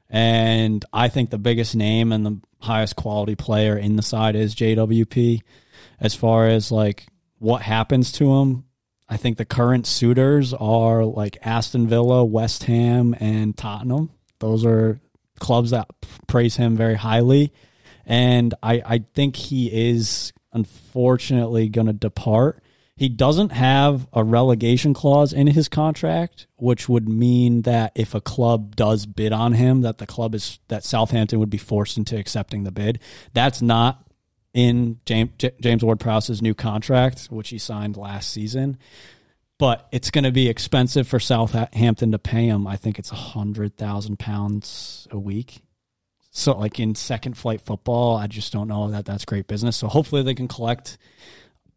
And 0.08 0.84
I 0.92 1.08
think 1.08 1.30
the 1.30 1.38
biggest 1.38 1.74
name 1.74 2.12
and 2.12 2.24
the 2.24 2.40
highest 2.60 2.94
quality 2.94 3.34
player 3.34 3.76
in 3.76 3.96
the 3.96 4.02
side 4.02 4.36
is 4.36 4.54
JWP. 4.54 5.40
As 5.98 6.14
far 6.14 6.46
as 6.46 6.70
like 6.70 7.06
what 7.38 7.62
happens 7.62 8.12
to 8.12 8.32
him, 8.36 8.64
I 9.08 9.16
think 9.16 9.36
the 9.36 9.44
current 9.44 9.86
suitors 9.86 10.52
are 10.52 11.04
like 11.04 11.38
Aston 11.42 11.86
Villa, 11.86 12.24
West 12.24 12.64
Ham, 12.64 13.14
and 13.20 13.56
Tottenham. 13.56 14.10
Those 14.40 14.64
are 14.66 15.00
clubs 15.38 15.70
that 15.70 15.88
praise 16.26 16.56
him 16.56 16.76
very 16.76 16.96
highly. 16.96 17.52
And 18.04 18.54
I, 18.62 18.82
I 18.84 19.04
think 19.14 19.36
he 19.36 19.90
is 19.90 20.32
unfortunately 20.52 21.68
going 21.68 21.86
to 21.86 21.92
depart. 21.92 22.62
He 22.96 23.10
doesn't 23.10 23.50
have 23.50 24.08
a 24.12 24.24
relegation 24.24 24.94
clause 24.94 25.34
in 25.34 25.48
his 25.48 25.68
contract, 25.68 26.46
which 26.56 26.88
would 26.88 27.08
mean 27.08 27.62
that 27.62 27.92
if 27.94 28.14
a 28.14 28.22
club 28.22 28.74
does 28.74 29.04
bid 29.04 29.32
on 29.32 29.52
him, 29.52 29.82
that 29.82 29.98
the 29.98 30.06
club 30.06 30.34
is 30.34 30.58
that 30.68 30.82
Southampton 30.82 31.38
would 31.38 31.50
be 31.50 31.58
forced 31.58 31.98
into 31.98 32.16
accepting 32.16 32.64
the 32.64 32.72
bid. 32.72 32.98
That's 33.34 33.60
not 33.60 34.05
in 34.56 34.98
James 35.04 35.30
James 35.60 35.84
Ward 35.84 36.00
Prowse's 36.00 36.40
new 36.40 36.54
contract, 36.54 37.26
which 37.26 37.50
he 37.50 37.58
signed 37.58 37.96
last 37.96 38.32
season. 38.32 38.78
But 39.58 39.86
it's 39.92 40.10
going 40.10 40.24
to 40.24 40.32
be 40.32 40.48
expensive 40.48 41.06
for 41.06 41.20
Southampton 41.20 42.12
to 42.12 42.18
pay 42.18 42.46
him. 42.46 42.66
I 42.66 42.76
think 42.76 42.98
it's 42.98 43.12
a 43.12 43.16
hundred 43.16 43.76
thousand 43.76 44.18
pounds 44.18 45.06
a 45.10 45.18
week. 45.18 45.60
So, 46.30 46.56
like 46.56 46.80
in 46.80 46.94
second 46.94 47.36
flight 47.36 47.60
football, 47.60 48.16
I 48.16 48.26
just 48.26 48.52
don't 48.52 48.68
know 48.68 48.90
that 48.90 49.04
that's 49.04 49.24
great 49.26 49.46
business. 49.46 49.76
So, 49.76 49.88
hopefully, 49.88 50.22
they 50.22 50.34
can 50.34 50.48
collect 50.48 50.96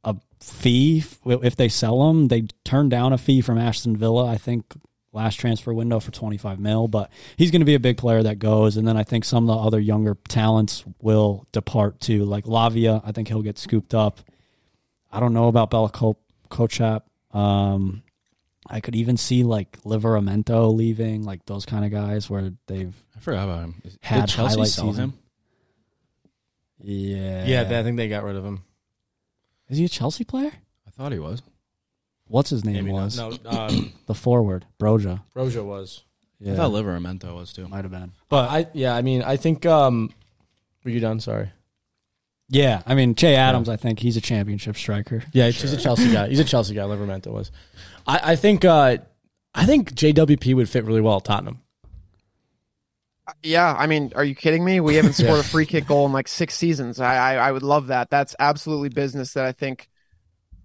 a 0.06 0.16
fee 0.42 1.04
if 1.26 1.56
they 1.58 1.70
sell 1.70 2.10
him. 2.10 2.30
They 2.30 2.48
turned 2.64 2.92
down 2.92 3.12
a 3.12 3.18
fee 3.18 3.42
from 3.42 3.58
Aston 3.58 3.98
Villa, 3.98 4.26
I 4.26 4.38
think, 4.38 4.66
last 5.12 5.36
transfer 5.36 5.74
window 5.74 6.00
for 6.00 6.12
25 6.12 6.60
mil. 6.60 6.88
But 6.88 7.12
he's 7.38 7.52
going 7.52 7.62
to 7.62 7.66
be 7.66 7.76
a 7.76 7.80
big 7.80 7.98
player 7.98 8.22
that 8.24 8.40
goes. 8.40 8.78
And 8.78 8.88
then 8.88 8.98
I 8.98 9.04
think 9.04 9.26
some 9.26 9.50
of 9.50 9.56
the 9.56 9.62
other 9.62 9.80
younger 9.80 10.18
talents 10.28 10.84
will 11.02 11.48
depart 11.52 12.00
too. 12.00 12.26
Like 12.26 12.46
Lavia, 12.46 13.02
I 13.06 13.12
think 13.12 13.28
he'll 13.28 13.42
get 13.42 13.58
scooped 13.58 13.94
up. 13.94 14.20
I 15.12 15.20
don't 15.20 15.34
know 15.34 15.48
about 15.48 15.72
Bella 15.72 15.90
Co- 15.90 16.18
Kotchap. 16.50 17.02
Um, 17.32 18.04
I 18.68 18.80
could 18.82 18.96
even 18.96 19.18
see 19.18 19.44
like 19.44 19.82
Livramento 19.84 20.72
leaving, 20.76 21.24
like 21.24 21.46
those 21.48 21.66
kind 21.66 21.84
of 21.86 21.92
guys 21.92 22.30
where 22.30 22.52
they've 22.68 22.96
I 23.16 23.20
forgot 23.20 23.46
about 23.46 23.64
him. 23.64 23.76
Did 23.84 23.98
Had 24.02 24.28
Chelsea 24.30 24.56
highlight 24.56 24.68
sell 24.70 24.88
season. 24.92 25.04
him? 25.06 25.14
yeah 26.82 27.46
Yeah, 27.46 27.80
I 27.80 27.84
think 27.84 27.98
they 27.98 28.08
got 28.08 28.24
rid 28.24 28.36
of 28.36 28.46
him. 28.46 28.64
Is 29.70 29.78
he 29.78 29.86
a 29.86 29.90
Chelsea 29.90 30.24
player? 30.24 30.52
I 30.88 30.92
thought 30.92 31.12
he 31.12 31.20
was. 31.20 31.42
What's 32.30 32.50
his 32.52 32.64
name 32.64 32.76
Maybe 32.76 32.92
not. 32.92 33.04
was 33.04 33.18
No, 33.18 33.32
um, 33.46 33.92
the 34.06 34.14
forward 34.16 34.66
Broja. 34.80 35.22
Broja 35.36 35.66
was. 35.66 36.04
Yeah, 36.40 36.54
I 36.54 36.56
thought 36.56 36.72
Livramento 36.72 37.36
was 37.36 37.52
too. 37.52 37.68
might 37.68 37.84
have 37.84 37.92
been. 37.92 38.14
But 38.30 38.50
I 38.50 38.68
yeah, 38.74 38.96
I 38.96 39.02
mean, 39.02 39.24
I 39.24 39.36
think 39.36 39.66
um 39.66 40.14
were 40.86 40.92
you 40.92 41.00
done? 41.02 41.20
Sorry. 41.20 41.52
Yeah, 42.48 42.82
I 42.86 42.96
mean 42.96 43.14
Ché 43.16 43.36
Adams. 43.36 43.68
I 43.68 43.76
think 43.76 44.00
he's 44.00 44.16
a 44.16 44.22
championship 44.22 44.78
striker. 44.78 45.24
Yeah, 45.34 45.48
he's 45.50 45.74
a 45.74 45.78
Chelsea 45.78 46.12
guy. 46.14 46.30
He's 46.30 46.40
a 46.40 46.46
Chelsea 46.46 46.76
guy. 46.76 46.84
Livramento 46.84 47.28
was. 47.28 47.52
I, 48.08 48.32
I 48.32 48.36
think 48.36 48.64
uh 48.64 48.98
I 49.54 49.66
think 49.66 49.94
JWP 49.94 50.56
would 50.56 50.70
fit 50.70 50.86
really 50.86 51.02
well 51.02 51.18
at 51.18 51.26
Tottenham. 51.26 51.60
Yeah, 53.44 53.76
I 53.78 53.86
mean, 53.88 54.12
are 54.16 54.24
you 54.24 54.34
kidding 54.36 54.64
me? 54.66 54.80
We 54.80 54.96
haven't 54.96 55.14
scored 55.22 55.40
a 55.40 55.44
free 55.44 55.66
kick 55.66 55.88
goal 55.88 56.06
in 56.06 56.12
like 56.14 56.28
six 56.28 56.56
seasons. 56.56 57.00
I, 57.00 57.16
I 57.16 57.50
I 57.50 57.52
would 57.52 57.64
love 57.64 57.88
that. 57.88 58.10
That's 58.10 58.36
absolutely 58.40 58.90
business 58.90 59.34
that 59.34 59.46
I 59.46 59.52
think 59.52 59.90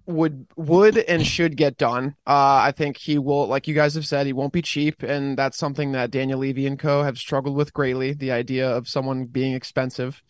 would 0.05 0.47
would 0.55 0.97
and 0.97 1.25
should 1.25 1.57
get 1.57 1.77
done. 1.77 2.15
Uh, 2.27 2.61
I 2.63 2.73
think 2.75 2.97
he 2.97 3.17
will, 3.17 3.47
like 3.47 3.67
you 3.67 3.73
guys 3.73 3.95
have 3.95 4.05
said, 4.05 4.25
he 4.25 4.33
won't 4.33 4.53
be 4.53 4.61
cheap, 4.61 5.03
and 5.03 5.37
that's 5.37 5.57
something 5.57 5.91
that 5.93 6.11
Daniel 6.11 6.39
Levy 6.39 6.67
and 6.67 6.79
Co 6.79 7.03
have 7.03 7.17
struggled 7.17 7.55
with 7.55 7.73
greatly. 7.73 8.13
The 8.13 8.31
idea 8.31 8.69
of 8.69 8.87
someone 8.87 9.25
being 9.25 9.53
expensive. 9.53 10.21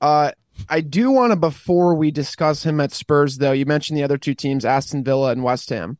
Uh, 0.00 0.32
I 0.68 0.80
do 0.80 1.10
want 1.10 1.32
to 1.32 1.36
before 1.36 1.94
we 1.94 2.10
discuss 2.10 2.64
him 2.64 2.80
at 2.80 2.92
Spurs, 2.92 3.38
though. 3.38 3.52
You 3.52 3.64
mentioned 3.64 3.98
the 3.98 4.04
other 4.04 4.18
two 4.18 4.34
teams, 4.34 4.64
Aston 4.64 5.04
Villa 5.04 5.30
and 5.30 5.42
West 5.42 5.70
Ham, 5.70 5.98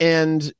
and 0.00 0.52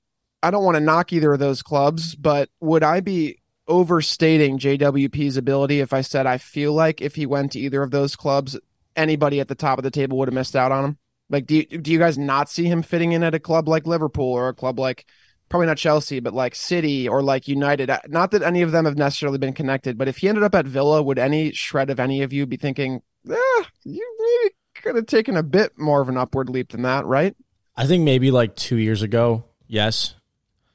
I 0.43 0.51
don't 0.51 0.65
want 0.65 0.77
to 0.77 0.83
knock 0.83 1.13
either 1.13 1.33
of 1.33 1.39
those 1.39 1.63
clubs, 1.63 2.15
but 2.15 2.51
would 2.61 2.83
I 2.83 3.01
be 3.01 3.41
overstating 3.67 4.59
JWP's 4.59 5.37
ability 5.37 5.81
if 5.81 5.93
I 5.93 6.01
said 6.01 6.27
I 6.27 6.39
feel 6.39 6.73
like 6.73 7.03
if 7.03 7.15
he 7.15 7.27
went 7.27 7.53
to 7.53 7.61
either 7.61 7.83
of 7.83 7.91
those 7.91 8.17
clubs, 8.17 8.59
anybody 8.97 9.41
at 9.41 9.49
the 9.49 9.55
top 9.55 9.79
of 9.79 9.85
the 9.85 9.91
table 9.91 10.19
would 10.19 10.29
have 10.29 10.35
missed 10.35 10.57
out 10.57 10.73
on 10.73 10.85
him? 10.85 10.99
Like, 11.31 11.47
do 11.47 11.57
you, 11.57 11.65
do 11.65 11.93
you 11.93 11.99
guys 11.99 12.17
not 12.17 12.49
see 12.49 12.65
him 12.65 12.83
fitting 12.83 13.13
in 13.13 13.23
at 13.23 13.35
a 13.35 13.41
club 13.41 13.69
like 13.69 13.87
Liverpool 13.87 14.33
or 14.33 14.49
a 14.49 14.55
club 14.55 14.79
like 14.79 15.07
probably 15.49 15.67
not 15.67 15.77
Chelsea, 15.77 16.21
but 16.21 16.33
like 16.33 16.55
City 16.55 17.09
or 17.09 17.23
like 17.23 17.49
United? 17.49 17.91
Not 18.09 18.31
that 18.31 18.43
any 18.43 18.63
of 18.63 18.73
them 18.73 18.87
have 18.87 18.97
necessarily 18.97 19.39
been 19.39 19.53
connected, 19.53 19.99
but 19.99 20.09
if 20.09 20.19
he 20.19 20.29
ended 20.29 20.45
up 20.45 20.55
at 20.55 20.67
Villa, 20.67 21.03
would 21.03 21.19
any 21.19 21.53
shred 21.53 21.91
of 21.91 22.01
any 22.01 22.23
of 22.23 22.33
you 22.33 22.47
be 22.47 22.57
thinking, 22.57 23.03
eh, 23.31 23.65
you 23.85 24.43
maybe 24.43 24.55
could 24.83 24.97
have 24.97 25.07
taken 25.07 25.37
a 25.37 25.43
bit 25.43 25.79
more 25.79 26.01
of 26.01 26.09
an 26.09 26.17
upward 26.17 26.49
leap 26.49 26.71
than 26.71 26.83
that, 26.83 27.05
right? 27.05 27.37
I 27.77 27.87
think 27.87 28.05
maybe 28.05 28.31
like 28.31 28.57
two 28.57 28.77
years 28.77 29.03
ago, 29.03 29.45
yes. 29.67 30.15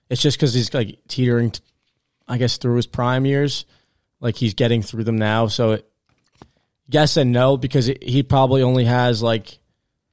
It's 0.10 0.22
just 0.22 0.38
because 0.38 0.54
he's 0.54 0.74
like 0.74 1.00
teetering, 1.08 1.52
t- 1.52 1.62
I 2.28 2.38
guess, 2.38 2.58
through 2.58 2.76
his 2.76 2.88
prime 2.88 3.26
years. 3.26 3.66
Like 4.20 4.36
he's 4.36 4.54
getting 4.54 4.82
through 4.82 5.04
them 5.04 5.18
now. 5.18 5.48
So 5.48 5.72
it, 5.72 5.90
yes 6.88 7.18
and 7.18 7.32
no, 7.32 7.58
because 7.58 7.90
it, 7.90 8.04
he 8.04 8.24
probably 8.24 8.62
only 8.62 8.86
has 8.86 9.22
like 9.22 9.60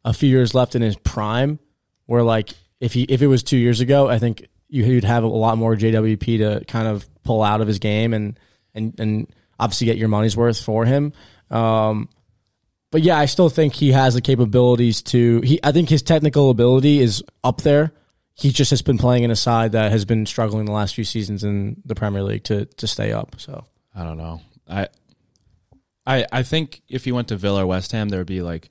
a 0.05 0.13
few 0.13 0.29
years 0.29 0.55
left 0.55 0.75
in 0.75 0.83
his 0.83 0.97
prime. 0.97 1.59
Where 2.07 2.23
like 2.23 2.51
if 2.81 2.93
he 2.93 3.05
if 3.05 3.23
it 3.23 3.27
was 3.27 3.43
two 3.43 3.57
years 3.57 3.81
ago, 3.81 4.09
I 4.09 4.19
think 4.19 4.47
you, 4.69 4.85
you'd 4.85 5.05
have 5.05 5.25
a 5.25 5.29
lot 5.29 5.59
more 5.59 5.77
JWP 5.77 6.39
to 6.39 6.65
kind 6.67 6.89
of 6.89 7.07
pull 7.23 7.43
out 7.43 7.61
of 7.61 7.69
his 7.69 7.79
game 7.79 8.15
and 8.15 8.39
and 8.75 8.99
and 8.99 9.33
obviously 9.59 9.87
get 9.87 9.99
your 9.99 10.09
money's 10.09 10.37
worth 10.37 10.63
for 10.63 10.85
him. 10.85 11.13
Um, 11.51 12.09
but 12.91 13.03
yeah, 13.03 13.19
I 13.19 13.27
still 13.27 13.49
think 13.49 13.75
he 13.75 13.93
has 13.93 14.15
the 14.15 14.21
capabilities 14.21 15.03
to. 15.03 15.41
He, 15.43 15.61
I 15.63 15.73
think 15.73 15.89
his 15.89 16.03
technical 16.03 16.51
ability 16.51 16.99
is 16.99 17.23
up 17.45 17.61
there. 17.61 17.93
He 18.35 18.51
just 18.51 18.71
has 18.71 18.83
been 18.83 18.99
playing 18.99 19.23
in 19.23 19.31
a 19.31 19.37
side 19.37 19.73
that 19.73 19.93
has 19.93 20.05
been 20.05 20.27
struggling 20.27 20.65
the 20.65 20.73
last 20.73 20.95
few 20.95 21.05
seasons 21.05 21.45
in 21.45 21.83
the 21.85 21.95
Premier 21.95 22.23
League 22.23 22.45
to 22.45 22.65
to 22.65 22.87
stay 22.87 23.13
up. 23.13 23.37
So 23.39 23.65
I 23.95 24.03
don't 24.03 24.19
know. 24.19 24.41
I, 24.69 24.89
I, 26.07 26.27
I 26.33 26.43
think 26.43 26.83
if 26.89 27.05
he 27.05 27.13
went 27.13 27.29
to 27.29 27.37
Villa 27.37 27.65
or 27.65 27.67
West 27.67 27.93
Ham, 27.93 28.09
there 28.09 28.21
would 28.21 28.27
be 28.27 28.43
like 28.43 28.71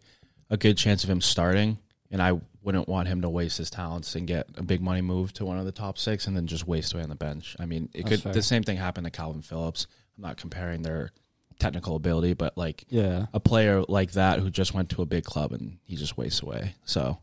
a 0.50 0.58
good 0.58 0.78
chance 0.78 1.04
of 1.04 1.10
him 1.10 1.22
starting, 1.22 1.78
and 2.12 2.22
I 2.22 2.40
wouldn't 2.62 2.88
want 2.90 3.08
him 3.08 3.22
to 3.22 3.30
waste 3.30 3.58
his 3.58 3.70
talents 3.70 4.16
and 4.16 4.28
get 4.28 4.48
a 4.58 4.64
big 4.64 4.82
money 4.82 5.02
move 5.02 5.32
to 5.34 5.46
one 5.46 5.58
of 5.58 5.66
the 5.66 5.72
top 5.72 5.98
six 5.98 6.28
and 6.28 6.36
then 6.36 6.46
just 6.48 6.68
waste 6.68 6.94
away 6.94 7.04
on 7.04 7.10
the 7.10 7.16
bench. 7.16 7.56
I 7.60 7.66
mean, 7.66 7.90
it 7.94 8.04
That's 8.04 8.10
could 8.10 8.24
fair. 8.24 8.34
the 8.34 8.42
same 8.42 8.64
thing 8.64 8.78
happened 8.78 9.06
to 9.06 9.12
Kalvin 9.12 9.44
Phillips. 9.44 9.88
I'm 10.18 10.24
not 10.24 10.38
comparing 10.38 10.82
their 10.82 11.12
technical 11.60 11.96
ability, 11.96 12.34
but 12.34 12.58
like 12.58 12.84
Yeah, 12.90 13.28
a 13.34 13.40
player 13.40 13.84
like 13.88 14.12
that 14.14 14.40
who 14.40 14.50
just 14.50 14.74
went 14.74 14.90
to 14.92 15.02
a 15.02 15.06
big 15.06 15.24
club 15.24 15.52
and 15.54 15.78
he 15.86 15.96
just 15.96 16.18
wastes 16.18 16.42
away. 16.42 16.76
So 16.84 17.20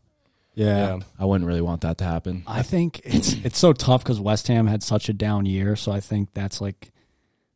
yeah. 0.55 0.99
I 1.19 1.25
wouldn't 1.25 1.47
really 1.47 1.61
want 1.61 1.81
that 1.81 1.99
to 1.99 2.03
happen. 2.03 2.43
I 2.47 2.63
think 2.63 3.01
it's 3.03 3.33
it's 3.33 3.59
so 3.59 3.73
tough 3.73 4.03
because 4.03 4.19
West 4.19 4.47
Ham 4.47 4.65
had 4.65 4.81
such 4.81 5.07
a 5.07 5.13
down 5.13 5.45
year, 5.45 5.75
so 5.75 5.91
I 5.91 5.99
think 5.99 6.33
that's 6.33 6.59
like, 6.59 6.91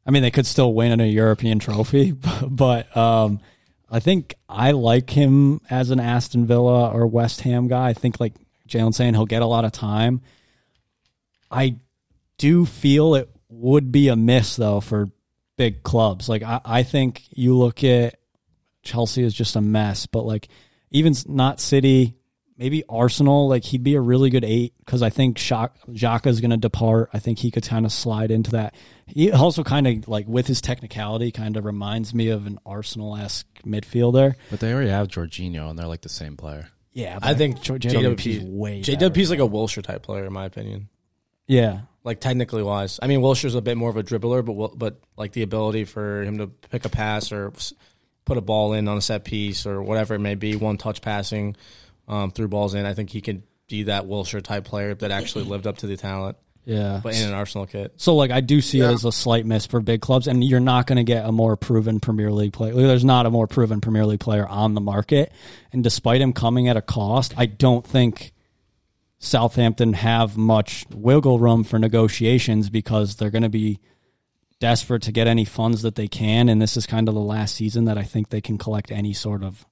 I 0.06 0.12
mean, 0.12 0.22
they 0.22 0.30
could 0.32 0.46
still 0.46 0.74
win 0.74 1.00
a 1.01 1.06
European 1.06 1.58
trophy, 1.58 2.12
but 2.48 2.96
um, 2.96 3.40
I 3.92 4.00
think 4.00 4.36
I 4.48 4.72
like 4.72 5.10
him 5.10 5.60
as 5.70 5.92
an 5.92 6.00
Aston 6.00 6.46
Villa 6.46 6.90
or 6.90 7.06
West 7.06 7.42
Ham 7.42 7.68
guy. 7.68 7.90
I 7.90 7.94
think 7.94 8.22
like 8.22 8.34
Jalen's 8.68 8.96
saying, 8.96 9.16
he'll 9.16 9.26
get 9.26 9.42
a 9.42 9.48
lot 9.48 9.66
of 9.66 9.74
time. 9.74 10.22
I 11.52 11.76
do 12.38 12.66
feel 12.66 13.16
it 13.16 13.30
would 13.50 13.92
be 13.92 14.08
a 14.08 14.16
miss 14.16 14.56
though 14.56 14.80
for 14.80 15.10
big 15.58 15.84
clubs. 15.84 16.30
Like 16.30 16.42
I, 16.42 16.62
I 16.64 16.84
think 16.84 17.24
you 17.32 17.58
look 17.58 17.84
at 17.84 18.16
Chelsea 18.82 19.24
is 19.24 19.34
just 19.34 19.58
a 19.58 19.62
mess, 19.62 20.06
but 20.06 20.26
like 20.26 20.48
even 20.90 21.14
not 21.28 21.60
City, 21.60 22.16
maybe 22.62 22.84
Arsenal, 22.88 23.50
like 23.50 23.63
he'd 23.63 23.84
be 23.84 23.96
a 23.96 24.01
really 24.01 24.30
good 24.30 24.46
eight 24.46 24.75
because 24.86 25.01
I 25.01 25.10
think 25.10 25.38
Xhaka 25.38 26.27
is 26.27 26.41
going 26.41 26.51
to 26.51 26.58
depart. 26.58 27.10
I 27.12 27.18
think 27.18 27.39
he 27.39 27.50
could 27.50 27.65
kind 27.65 27.88
of 27.88 27.91
slide 27.91 28.30
into 28.30 28.51
that. 28.51 28.75
He 29.08 29.32
also 29.32 29.63
kind 29.63 29.88
of 29.88 30.08
like 30.08 30.27
with 30.27 30.46
his 30.46 30.62
technicality, 30.62 31.32
kind 31.32 31.58
of 31.58 31.65
reminds 31.65 32.13
me 32.13 32.30
of 32.30 32.46
an 32.46 32.60
Arsenal 32.63 33.18
esque 33.18 33.48
midfielder. 33.65 34.36
But 34.51 34.60
they 34.60 34.72
already 34.72 34.91
have 34.91 35.08
Jorginho 35.08 35.72
and 35.72 35.80
they're 35.80 35.88
like 35.88 36.01
the 36.01 36.10
same 36.10 36.38
player. 36.38 36.70
Yeah, 36.94 37.18
I 37.22 37.34
think 37.34 37.62
J- 37.62 37.80
JWP 37.80 38.27
is 38.27 38.44
way 38.44 38.82
JWP 38.82 39.18
is 39.18 39.30
like 39.32 39.39
a 39.39 39.44
Wilshere 39.48 39.82
type 39.82 40.03
player 40.03 40.25
in 40.25 40.34
my 40.34 40.46
opinion. 40.46 40.89
yeah. 41.48 41.82
Like 42.03 42.20
technically 42.20 42.63
wise, 42.63 43.00
I 43.01 43.06
mean 43.08 43.22
Wilshere's 43.22 43.53
a 43.53 43.62
bit 43.62 43.77
more 43.77 43.89
of 43.89 43.96
a 43.98 44.01
dribbler, 44.03 44.44
but 44.44 44.77
but 44.77 45.00
like 45.18 45.34
the 45.34 45.44
ability 45.44 45.86
for 45.86 46.24
him 46.24 46.39
to 46.39 46.48
pick 46.48 46.84
a 46.86 46.89
pass 46.89 47.32
or 47.32 47.53
put 48.25 48.38
a 48.38 48.41
ball 48.41 48.74
in 48.74 48.88
on 48.88 48.98
a 48.98 49.01
set 49.01 49.24
piece 49.24 49.65
or 49.68 49.82
whatever 49.84 50.15
it 50.15 50.20
may 50.20 50.36
be, 50.36 50.56
one 50.56 50.77
touch 50.77 51.01
passing 51.01 51.56
um, 52.08 52.31
through 52.31 52.48
balls 52.50 52.74
in. 52.74 52.86
I 52.86 52.93
think 52.93 53.10
he 53.10 53.22
could 53.22 53.43
be 53.67 53.84
that 53.84 54.03
Wilshere 54.05 54.41
type 54.43 54.65
player 54.65 54.93
that 54.96 55.12
actually 55.12 55.46
lived 55.46 55.65
up 55.67 55.77
to 55.77 55.88
the 55.88 55.96
talent, 55.96 56.36
Yeah. 56.65 57.00
but 57.01 57.15
in 57.15 57.25
an 57.27 57.34
Arsenal 57.34 57.65
kit. 57.65 57.93
So 57.98 58.15
like 58.15 58.29
I 58.31 58.41
do 58.41 58.60
see 58.62 58.79
Yeah. 58.79 58.89
it 58.89 58.93
as 58.96 59.05
a 59.05 59.12
slight 59.12 59.46
miss 59.46 59.65
for 59.65 59.79
big 59.79 60.01
clubs, 60.01 60.27
and 60.27 60.43
you're 60.43 60.60
not 60.60 60.88
going 60.88 60.98
to 60.98 61.03
get 61.03 61.25
a 61.25 61.31
more 61.31 61.55
proven 61.55 62.00
Premier 62.01 62.31
League 62.31 62.51
player. 62.53 62.74
There's 62.74 63.05
not 63.05 63.25
a 63.25 63.29
more 63.29 63.48
proven 63.48 63.79
Premier 63.79 64.05
League 64.05 64.20
player 64.20 64.46
on 64.48 64.74
the 64.74 64.81
market, 64.81 65.31
and 65.72 65.84
despite 65.84 66.20
him 66.22 66.34
coming 66.34 66.67
at 66.67 66.75
a 66.75 66.81
cost, 66.81 67.34
I 67.38 67.46
don't 67.46 67.86
think 67.88 68.34
Southampton 69.20 69.93
have 69.93 70.36
much 70.36 70.86
wiggle 70.93 71.39
room 71.39 71.63
for 71.63 71.77
negotiations 71.77 72.70
because 72.70 73.15
they're 73.15 73.29
going 73.29 73.43
to 73.43 73.50
be 73.50 73.79
desperate 74.60 75.03
to 75.03 75.12
get 75.12 75.27
any 75.27 75.46
funds 75.46 75.84
that 75.84 75.96
they 75.96 76.08
can, 76.08 76.50
and 76.50 76.62
this 76.62 76.75
is 76.75 76.86
kind 76.86 77.08
of 77.08 77.13
the 77.15 77.22
last 77.22 77.55
season 77.55 77.86
that 77.86 77.98
I 77.98 78.03
think 78.03 78.29
they 78.29 78.41
can 78.41 78.58
collect 78.58 78.91
any 78.91 79.13
sort 79.13 79.43
of 79.43 79.65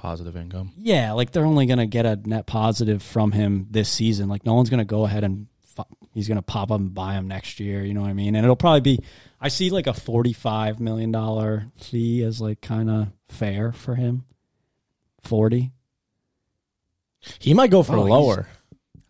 Positive 0.00 0.34
income. 0.36 0.72
yeah, 0.78 1.12
like 1.12 1.30
they're 1.30 1.44
only 1.44 1.66
going 1.66 1.78
to 1.78 1.86
get 1.86 2.06
a 2.06 2.16
net 2.16 2.46
positive 2.46 3.02
from 3.02 3.32
him 3.32 3.66
this 3.70 3.88
season. 3.90 4.28
Like 4.30 4.46
no 4.46 4.54
one's 4.54 4.70
going 4.70 4.78
to 4.78 4.84
go 4.86 5.04
ahead 5.04 5.24
and 5.24 5.46
fu- 5.76 5.82
he's 6.14 6.26
going 6.26 6.36
to 6.36 6.42
pop 6.42 6.70
up 6.70 6.80
and 6.80 6.94
buy 6.94 7.12
him 7.14 7.28
next 7.28 7.60
year. 7.60 7.84
You 7.84 7.92
know 7.92 8.00
what 8.00 8.08
I 8.10 8.14
mean? 8.14 8.34
And 8.34 8.44
it'll 8.44 8.56
probably 8.56 8.80
be. 8.80 9.00
I 9.40 9.48
see 9.48 9.68
like 9.70 9.86
a 9.86 9.92
forty-five 9.94 10.80
million 10.80 11.12
dollar 11.12 11.66
fee 11.76 12.22
as 12.24 12.40
like 12.40 12.60
kind 12.62 12.88
of 12.90 13.08
fair 13.28 13.72
for 13.72 13.94
him. 13.94 14.24
Forty. 15.22 15.70
He 17.38 17.52
might 17.54 17.70
go 17.70 17.82
for 17.82 17.96
Oh, 17.96 18.02
lower. 18.04 18.48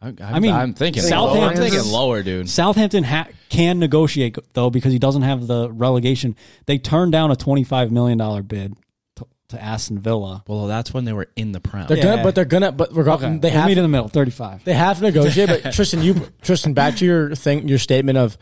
I, 0.03 0.09
I'm, 0.09 0.17
I 0.21 0.41
mean, 0.41 0.53
I'm 0.53 0.75
thinking 0.75 1.03
Southampton's- 1.03 1.39
lower. 1.41 1.51
I'm 1.67 1.71
thinking 1.71 1.93
lower, 1.93 2.23
dude. 2.23 2.49
Southampton 2.49 3.05
ha- 3.05 3.29
can 3.49 3.79
negotiate 3.79 4.37
though 4.55 4.71
because 4.71 4.93
he 4.93 4.99
doesn't 4.99 5.23
have 5.23 5.47
the 5.47 5.71
relegation. 5.71 6.35
They 6.67 6.79
turned 6.79 7.13
down 7.13 7.31
a 7.31 7.37
twenty-five 7.37 7.93
million 7.93 8.19
dollar 8.19 8.43
bid 8.43 8.75
to, 9.51 9.57
to 9.57 9.63
Aston 9.63 9.99
Villa. 9.99 10.43
Well, 10.47 10.67
that's 10.67 10.93
when 10.95 11.05
they 11.05 11.13
were 11.13 11.29
in 11.37 11.53
the 11.53 11.61
prem. 11.61 11.87
They're 11.87 11.97
Yeah. 11.99 12.05
gonna, 12.05 12.23
but 12.23 12.35
they're 12.35 12.45
gonna, 12.45 12.73
but 12.73 12.93
we're 12.93 13.09
Okay, 13.09 13.37
they 13.39 13.51
we'll 13.51 13.59
have 13.59 13.69
meet 13.69 13.79
in 13.79 13.83
the 13.85 13.89
middle, 13.89 14.09
thirty-five. 14.09 14.65
They 14.65 14.75
have 14.75 14.99
to 14.99 15.03
negotiate, 15.05 15.49
but 15.49 15.73
Tristan, 15.73 16.03
you 16.03 16.29
Tristan, 16.43 16.75
back 16.75 16.97
to 16.97 17.05
your 17.05 17.35
thing, 17.35 17.69
your 17.69 17.79
statement 17.79 18.19
of, 18.19 18.37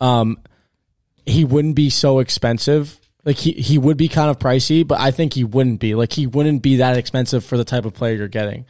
um, 0.00 0.38
he 1.26 1.44
wouldn't 1.44 1.76
be 1.76 1.90
so 1.90 2.18
expensive. 2.18 2.98
Like 3.24 3.36
he 3.36 3.52
he 3.52 3.76
would 3.78 3.96
be 3.96 4.08
kind 4.08 4.30
of 4.30 4.38
pricey, 4.38 4.86
but 4.86 4.98
I 4.98 5.10
think 5.10 5.34
he 5.34 5.44
wouldn't 5.44 5.78
be. 5.80 5.94
Like 5.94 6.12
he 6.12 6.26
wouldn't 6.26 6.62
be 6.62 6.76
that 6.76 6.96
expensive 6.96 7.44
for 7.44 7.56
the 7.58 7.64
type 7.64 7.84
of 7.84 7.92
player 7.94 8.14
you're 8.16 8.28
getting. 8.28 8.64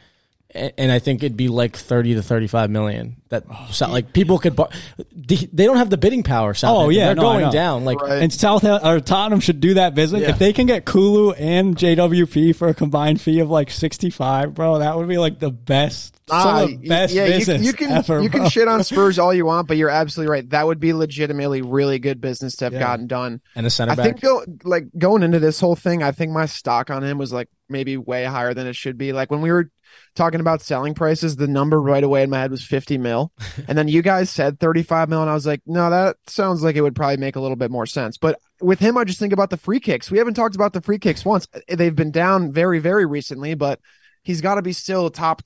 A- 0.53 0.79
And 0.79 0.91
I 0.91 0.99
think 0.99 1.23
it'd 1.23 1.37
be 1.37 1.47
like 1.47 1.75
thirty 1.77 2.13
to 2.15 2.21
thirty-five 2.23 2.69
million. 2.69 3.17
That 3.29 3.45
so, 3.71 3.89
like 3.89 4.11
people 4.13 4.37
could. 4.39 4.55
Bar- 4.55 4.69
they 5.15 5.35
they 5.53 5.65
don't 5.65 5.77
have 5.77 5.89
the 5.89 5.97
bidding 5.97 6.23
power. 6.23 6.53
Southampton. 6.53 6.85
Oh, 6.85 6.89
yeah, 6.89 7.05
they're 7.07 7.15
no, 7.15 7.21
going 7.21 7.51
down. 7.51 7.85
Like 7.85 8.01
Right. 8.01 8.21
And 8.21 8.33
South 8.33 8.63
or 8.65 8.99
Tottenham 8.99 9.39
should 9.39 9.59
do 9.61 9.75
that 9.75 9.95
business. 9.95 10.23
Yeah. 10.23 10.31
If 10.31 10.39
they 10.39 10.51
can 10.53 10.65
get 10.67 10.85
Kulu 10.85 11.31
and 11.33 11.75
JWP 11.77 12.55
for 12.55 12.67
a 12.67 12.73
combined 12.73 13.21
fee 13.21 13.39
of 13.39 13.49
like 13.49 13.71
sixty 13.71 14.09
five, 14.09 14.53
bro, 14.53 14.79
that 14.79 14.97
would 14.97 15.07
be 15.07 15.17
like 15.17 15.39
the 15.39 15.51
best, 15.51 16.15
some 16.27 16.37
Ah, 16.37 16.65
the 16.65 16.75
best 16.75 17.13
yeah, 17.13 17.25
you, 17.25 17.31
business 17.33 17.61
you 17.63 17.71
can 17.73 17.91
ever. 17.91 18.21
you 18.21 18.29
bro. 18.29 18.41
can 18.41 18.49
shit 18.49 18.67
on 18.67 18.83
Spurs 18.85 19.17
all 19.19 19.33
you 19.33 19.45
want, 19.45 19.67
but 19.69 19.77
you're 19.77 19.89
absolutely 19.89 20.31
right. 20.31 20.49
That 20.49 20.67
would 20.67 20.79
be 20.81 20.91
legitimately 20.93 21.61
really 21.61 21.99
good 21.99 22.19
business 22.19 22.57
to 22.57 22.65
have 22.65 22.73
Yeah. 22.73 22.79
gotten 22.79 23.07
done. 23.07 23.39
and 23.55 23.65
a 23.65 23.69
center 23.69 23.93
I 23.93 23.95
back. 23.95 24.05
think 24.05 24.21
go, 24.21 24.43
like 24.65 24.85
going 24.97 25.23
into 25.23 25.39
this 25.39 25.59
whole 25.61 25.75
thing, 25.77 26.03
I 26.03 26.11
think 26.11 26.31
my 26.33 26.45
stock 26.47 26.89
on 26.89 27.03
him 27.03 27.17
was 27.17 27.31
like 27.31 27.47
maybe 27.71 27.97
way 27.97 28.25
higher 28.25 28.53
than 28.53 28.67
it 28.67 28.75
should 28.75 28.97
be. 28.97 29.13
Like 29.13 29.31
when 29.31 29.41
we 29.41 29.51
were 29.51 29.71
talking 30.15 30.39
about 30.39 30.61
selling 30.61 30.93
prices, 30.93 31.35
the 31.35 31.47
number 31.47 31.81
right 31.81 32.03
away 32.03 32.23
in 32.23 32.29
my 32.29 32.39
head 32.39 32.51
was 32.51 32.63
50 32.63 32.97
mil. 32.97 33.31
and 33.67 33.77
then 33.77 33.87
you 33.87 34.01
guys 34.01 34.29
said 34.29 34.59
35 34.59 35.09
mil. 35.09 35.21
And 35.21 35.29
I 35.29 35.33
was 35.33 35.45
like, 35.47 35.61
no, 35.65 35.89
that 35.89 36.17
sounds 36.27 36.63
like 36.63 36.75
it 36.75 36.81
would 36.81 36.95
probably 36.95 37.17
make 37.17 37.35
a 37.35 37.41
little 37.41 37.55
bit 37.57 37.71
more 37.71 37.85
sense. 37.85 38.17
But 38.17 38.39
with 38.61 38.79
him, 38.79 38.97
I 38.97 39.03
just 39.03 39.19
think 39.19 39.33
about 39.33 39.49
the 39.49 39.57
free 39.57 39.79
kicks. 39.79 40.11
We 40.11 40.17
haven't 40.17 40.35
talked 40.35 40.55
about 40.55 40.73
the 40.73 40.81
free 40.81 40.99
kicks 40.99 41.25
once. 41.25 41.47
They've 41.67 41.95
been 41.95 42.11
down 42.11 42.51
very, 42.51 42.79
very 42.79 43.05
recently, 43.05 43.53
but 43.55 43.79
he's 44.23 44.41
got 44.41 44.55
to 44.55 44.61
be 44.61 44.73
still 44.73 45.09
top 45.09 45.41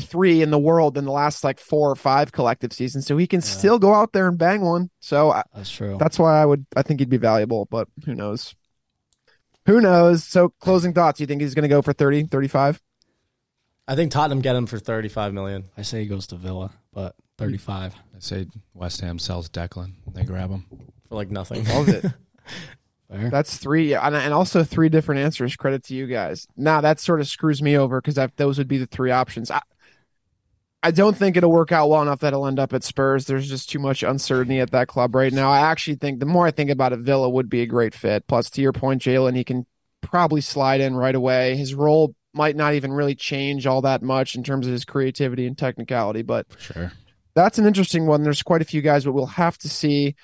three 0.00 0.40
in 0.40 0.50
the 0.50 0.58
world 0.58 0.96
in 0.96 1.04
the 1.04 1.12
last 1.12 1.44
like 1.44 1.60
four 1.60 1.90
or 1.90 1.94
five 1.96 2.32
collective 2.32 2.72
seasons. 2.72 3.06
So 3.06 3.16
he 3.18 3.26
can 3.26 3.42
still 3.42 3.78
go 3.78 3.92
out 3.92 4.12
there 4.12 4.26
and 4.26 4.38
bang 4.38 4.62
one. 4.62 4.88
So 5.00 5.30
uh, 5.30 5.42
That's 5.54 5.70
true. 5.70 5.98
that's 6.00 6.18
why 6.18 6.40
I 6.40 6.46
would, 6.46 6.64
I 6.74 6.80
think 6.82 7.00
he'd 7.00 7.10
be 7.10 7.18
valuable, 7.18 7.68
but 7.70 7.88
who 8.06 8.14
knows? 8.14 8.54
Who 9.66 9.80
knows? 9.80 10.24
So 10.24 10.50
closing 10.60 10.92
thoughts. 10.92 11.20
You 11.20 11.26
think 11.26 11.40
he's 11.40 11.54
going 11.54 11.62
to 11.62 11.68
go 11.68 11.82
for 11.82 11.92
30, 11.92 12.24
35? 12.24 12.80
I 13.86 13.94
think 13.96 14.12
Tottenham 14.12 14.40
get 14.40 14.56
him 14.56 14.66
for 14.66 14.78
35 14.78 15.34
million. 15.34 15.64
I 15.76 15.82
say 15.82 16.00
he 16.00 16.06
goes 16.06 16.26
to 16.28 16.36
Villa, 16.36 16.72
but 16.92 17.14
35. 17.38 17.94
I 17.94 18.18
say 18.20 18.46
West 18.74 19.00
Ham 19.00 19.18
sells 19.18 19.48
Declan. 19.48 19.94
They 20.12 20.24
grab 20.24 20.50
him. 20.50 20.66
for 21.08 21.16
like 21.16 21.30
nothing. 21.30 21.64
Love 21.66 21.88
it. 21.88 22.04
Fair. 23.10 23.28
That's 23.28 23.58
three, 23.58 23.92
and, 23.92 24.16
and 24.16 24.32
also 24.32 24.64
three 24.64 24.88
different 24.88 25.20
answers. 25.20 25.54
Credit 25.54 25.84
to 25.84 25.94
you 25.94 26.06
guys. 26.06 26.46
Now 26.56 26.80
that 26.80 26.98
sort 26.98 27.20
of 27.20 27.28
screws 27.28 27.60
me 27.60 27.76
over 27.76 28.00
because 28.00 28.18
those 28.36 28.56
would 28.56 28.68
be 28.68 28.78
the 28.78 28.86
three 28.86 29.10
options. 29.10 29.50
I, 29.50 29.60
I 30.82 30.90
don't 30.90 31.16
think 31.16 31.36
it'll 31.36 31.52
work 31.52 31.70
out 31.70 31.88
well 31.88 32.02
enough 32.02 32.20
that 32.20 32.28
it'll 32.32 32.46
end 32.46 32.58
up 32.58 32.72
at 32.72 32.82
Spurs. 32.82 33.26
There's 33.26 33.48
just 33.48 33.70
too 33.70 33.78
much 33.78 34.02
uncertainty 34.02 34.58
at 34.58 34.72
that 34.72 34.88
club 34.88 35.14
right 35.14 35.32
now. 35.32 35.50
I 35.50 35.60
actually 35.60 35.94
think 35.96 36.18
the 36.18 36.26
more 36.26 36.46
I 36.46 36.50
think 36.50 36.70
about 36.70 36.92
it, 36.92 36.98
Villa 37.00 37.30
would 37.30 37.48
be 37.48 37.62
a 37.62 37.66
great 37.66 37.94
fit. 37.94 38.26
Plus, 38.26 38.50
to 38.50 38.62
your 38.62 38.72
point, 38.72 39.00
Jalen, 39.00 39.36
he 39.36 39.44
can 39.44 39.64
probably 40.00 40.40
slide 40.40 40.80
in 40.80 40.96
right 40.96 41.14
away. 41.14 41.56
His 41.56 41.74
role 41.74 42.16
might 42.34 42.56
not 42.56 42.74
even 42.74 42.92
really 42.92 43.14
change 43.14 43.66
all 43.66 43.82
that 43.82 44.02
much 44.02 44.34
in 44.34 44.42
terms 44.42 44.66
of 44.66 44.72
his 44.72 44.84
creativity 44.84 45.46
and 45.46 45.56
technicality, 45.56 46.22
but 46.22 46.50
For 46.52 46.72
sure. 46.72 46.92
that's 47.34 47.58
an 47.58 47.66
interesting 47.66 48.06
one. 48.06 48.24
There's 48.24 48.42
quite 48.42 48.62
a 48.62 48.64
few 48.64 48.82
guys, 48.82 49.04
but 49.04 49.12
we'll 49.12 49.26
have 49.26 49.58
to 49.58 49.68
see. 49.68 50.16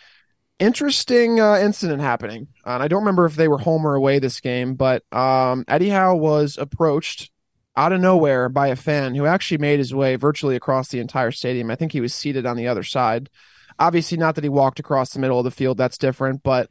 Interesting 0.59 1.38
uh, 1.38 1.57
incident 1.59 2.00
happening. 2.03 2.49
Uh, 2.67 2.71
and 2.71 2.83
I 2.83 2.88
don't 2.88 3.03
remember 3.03 3.27
if 3.27 3.37
they 3.37 3.47
were 3.47 3.59
home 3.59 3.87
or 3.87 3.95
away 3.95 4.19
this 4.19 4.41
game, 4.41 4.75
but 4.75 5.05
um, 5.12 5.65
Eddie 5.69 5.91
Howe 5.91 6.17
was 6.17 6.59
approached 6.59 7.31
out 7.78 7.92
of 7.92 8.00
nowhere 8.00 8.49
by 8.49 8.66
a 8.66 8.76
fan 8.76 9.14
who 9.14 9.25
actually 9.25 9.58
made 9.58 9.78
his 9.78 9.94
way 9.94 10.16
virtually 10.16 10.56
across 10.56 10.88
the 10.88 10.99
entire 10.99 11.30
stadium. 11.30 11.70
I 11.70 11.76
think 11.76 11.92
he 11.92 12.00
was 12.00 12.12
seated 12.12 12.44
on 12.44 12.56
the 12.56 12.66
other 12.66 12.82
side. 12.82 13.30
Obviously, 13.78 14.18
not 14.18 14.35
that 14.35 14.42
he 14.42 14.50
walked 14.50 14.80
across 14.80 15.12
the 15.12 15.20
middle 15.20 15.38
of 15.38 15.44
the 15.44 15.52
field. 15.52 15.78
That's 15.78 15.97
different. 15.97 16.42
But 16.42 16.70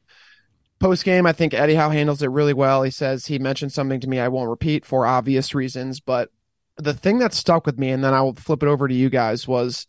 post 0.79 1.05
game, 1.05 1.25
I 1.25 1.31
think 1.31 1.53
Eddie 1.53 1.75
Howe 1.75 1.91
handles 1.91 2.21
it 2.21 2.27
really 2.27 2.53
well. 2.53 2.83
He 2.83 2.91
says 2.91 3.25
he 3.25 3.39
mentioned 3.39 3.71
something 3.71 4.01
to 4.01 4.09
me 4.09 4.19
I 4.19 4.27
won't 4.27 4.49
repeat 4.49 4.85
for 4.85 5.05
obvious 5.05 5.55
reasons, 5.55 6.01
but 6.01 6.29
the 6.75 6.93
thing 6.93 7.19
that 7.19 7.33
stuck 7.33 7.65
with 7.65 7.79
me, 7.79 7.89
and 7.89 8.03
then 8.03 8.13
I 8.13 8.21
will 8.21 8.35
flip 8.35 8.61
it 8.61 8.67
over 8.67 8.89
to 8.89 8.93
you 8.93 9.09
guys, 9.09 9.47
was 9.47 9.87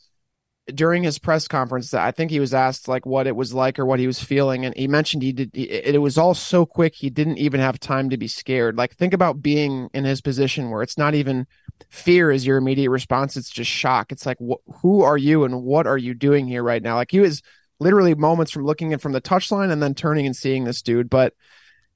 during 0.74 1.02
his 1.02 1.18
press 1.18 1.48
conference 1.48 1.94
I 1.94 2.10
think 2.10 2.30
he 2.30 2.40
was 2.40 2.52
asked 2.52 2.88
like 2.88 3.06
what 3.06 3.26
it 3.26 3.36
was 3.36 3.54
like 3.54 3.78
or 3.78 3.86
what 3.86 3.98
he 3.98 4.06
was 4.06 4.22
feeling, 4.22 4.64
and 4.64 4.76
he 4.76 4.86
mentioned 4.86 5.22
he 5.22 5.32
did. 5.32 5.50
It, 5.54 6.00
was 6.00 6.18
all 6.18 6.34
so 6.34 6.66
quick 6.66 6.94
he 6.94 7.10
didn't 7.10 7.38
even 7.38 7.60
have 7.60 7.80
time 7.80 8.10
to 8.10 8.16
be 8.16 8.28
scared. 8.28 8.76
Like 8.76 8.94
think 8.94 9.14
about 9.14 9.42
being 9.42 9.88
in 9.94 10.04
his 10.04 10.20
position 10.20 10.70
where 10.70 10.82
it's 10.82 10.98
not 10.98 11.14
even 11.14 11.46
fear 11.90 12.30
is 12.30 12.46
your 12.46 12.58
immediate 12.58 12.90
response; 12.90 13.36
it's 13.36 13.50
just 13.50 13.70
shock. 13.70 14.12
It's 14.12 14.26
like 14.26 14.38
wh- 14.38 14.80
who 14.82 15.02
are 15.02 15.18
you 15.18 15.44
and 15.44 15.62
what 15.62 15.86
are 15.86 15.98
you 15.98 16.14
doing 16.14 16.46
here 16.46 16.62
right 16.62 16.82
now? 16.82 16.96
Like 16.96 17.10
he 17.10 17.20
was 17.20 17.42
literally 17.80 18.14
moments 18.14 18.52
from 18.52 18.64
looking 18.64 18.92
at 18.92 19.00
from 19.00 19.12
the 19.12 19.20
touchline 19.20 19.70
and 19.70 19.82
then 19.82 19.94
turning 19.94 20.26
and 20.26 20.36
seeing 20.36 20.64
this 20.64 20.82
dude, 20.82 21.10
but. 21.10 21.34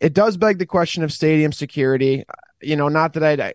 It 0.00 0.14
does 0.14 0.36
beg 0.36 0.58
the 0.58 0.66
question 0.66 1.04
of 1.04 1.12
stadium 1.12 1.52
security. 1.52 2.24
You 2.60 2.74
know, 2.74 2.88
not 2.88 3.12
that 3.12 3.40
I 3.40 3.54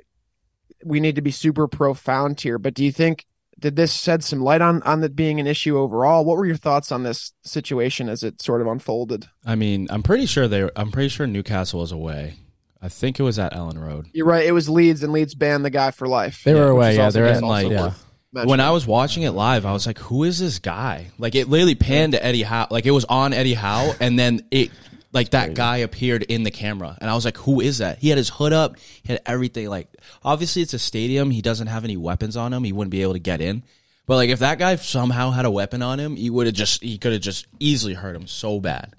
we 0.81 1.01
need 1.01 1.15
to 1.15 1.21
be 1.21 1.31
super 1.31 1.67
profound 1.67 2.39
here, 2.39 2.57
but 2.57 2.74
do 2.74 2.86
you 2.86 2.91
think 2.93 3.25
did 3.60 3.76
this 3.76 3.94
shed 3.94 4.24
some 4.24 4.42
light 4.42 4.62
on 4.62 4.82
on 4.84 5.04
it 5.04 5.16
being 5.16 5.40
an 5.40 5.48
issue 5.48 5.78
overall? 5.78 6.26
What 6.26 6.38
were 6.38 6.46
your 6.46 6.58
thoughts 6.58 6.92
on 6.92 7.04
this 7.04 7.34
situation 7.44 8.10
as 8.10 8.24
it 8.24 8.42
sort 8.42 8.62
of 8.62 8.68
unfolded? 8.68 9.28
I 9.46 9.56
mean, 9.56 9.88
I'm 9.90 10.04
pretty 10.04 10.26
sure 10.26 10.48
they. 10.48 10.70
I'm 10.76 10.92
pretty 10.92 11.10
sure 11.10 11.28
Newcastle 11.28 11.80
was 11.80 11.92
away. 11.92 12.36
I 12.82 12.90
think 12.90 13.20
it 13.20 13.24
was 13.24 13.40
at 13.40 13.54
Elland 13.54 13.82
Road. 13.84 14.08
You're 14.13 14.28
right. 14.28 14.46
It 14.46 14.52
was 14.52 14.70
Leeds, 14.70 15.02
and 15.02 15.12
Leeds 15.12 15.34
banned 15.34 15.65
the 15.65 15.72
guy 15.72 15.91
for 15.91 16.08
life. 16.08 16.43
They 16.43 16.54
were 16.54 16.70
away, 16.70 16.96
yeah, 16.96 17.10
they're 17.10 17.26
that's 17.26 17.39
in, 17.39 17.48
like- 17.48 17.72
yeah. 17.72 17.93
When 18.34 18.60
I 18.60 18.70
was 18.70 18.86
watching 18.86 19.24
it 19.24 19.32
live, 19.32 19.65
I 19.65 19.72
was 19.74 19.88
like, 19.88 19.98
"Who 19.98 20.24
is 20.24 20.38
this 20.38 20.60
guy?" 20.60 21.08
Like 21.17 21.34
it 21.34 21.50
literally 21.50 21.74
panned 21.74 22.13
to 22.13 22.24
Eddie 22.24 22.43
Howe. 22.43 22.67
Like 22.70 22.86
it 22.86 22.91
was 22.91 23.06
on 23.06 23.34
Eddie 23.34 23.56
Howe, 23.56 23.96
and 24.00 24.20
then 24.20 24.46
it 24.52 24.70
like 25.13 25.32
that 25.32 25.54
guy 25.54 25.78
appeared 25.78 26.24
in 26.24 26.43
the 26.43 26.52
camera, 26.52 26.98
and 27.00 27.10
I 27.10 27.15
was 27.15 27.26
like, 27.26 27.38
"Who 27.38 27.62
is 27.62 27.78
that?" 27.80 28.00
He 28.00 28.10
had 28.10 28.17
his 28.17 28.30
hood 28.30 28.54
up, 28.54 28.78
he 29.04 29.13
had 29.13 29.22
everything. 29.26 29.70
Like 29.70 29.88
obviously, 30.24 30.62
it's 30.62 30.74
a 30.74 30.80
stadium. 30.80 31.32
He 31.32 31.41
doesn't 31.41 31.67
have 31.67 31.84
any 31.84 31.98
weapons 31.98 32.36
on 32.38 32.54
him. 32.54 32.63
He 32.63 32.72
wouldn't 32.74 32.91
be 32.91 33.02
able 33.02 33.13
to 33.13 33.20
get 33.20 33.41
in. 33.41 33.63
But 34.06 34.15
like 34.15 34.30
if 34.30 34.39
that 34.39 34.58
guy 34.60 34.76
somehow 34.78 35.32
had 35.32 35.46
a 35.46 35.52
weapon 35.52 35.82
on 35.82 36.00
him, 36.00 36.15
he 36.15 36.30
would 36.30 36.46
have 36.46 36.56
just 36.56 36.82
he 36.82 36.98
could 36.98 37.13
have 37.13 37.22
just 37.22 37.46
easily 37.60 37.93
hurt 37.93 38.15
him 38.15 38.28
so 38.28 38.60
bad. 38.60 38.93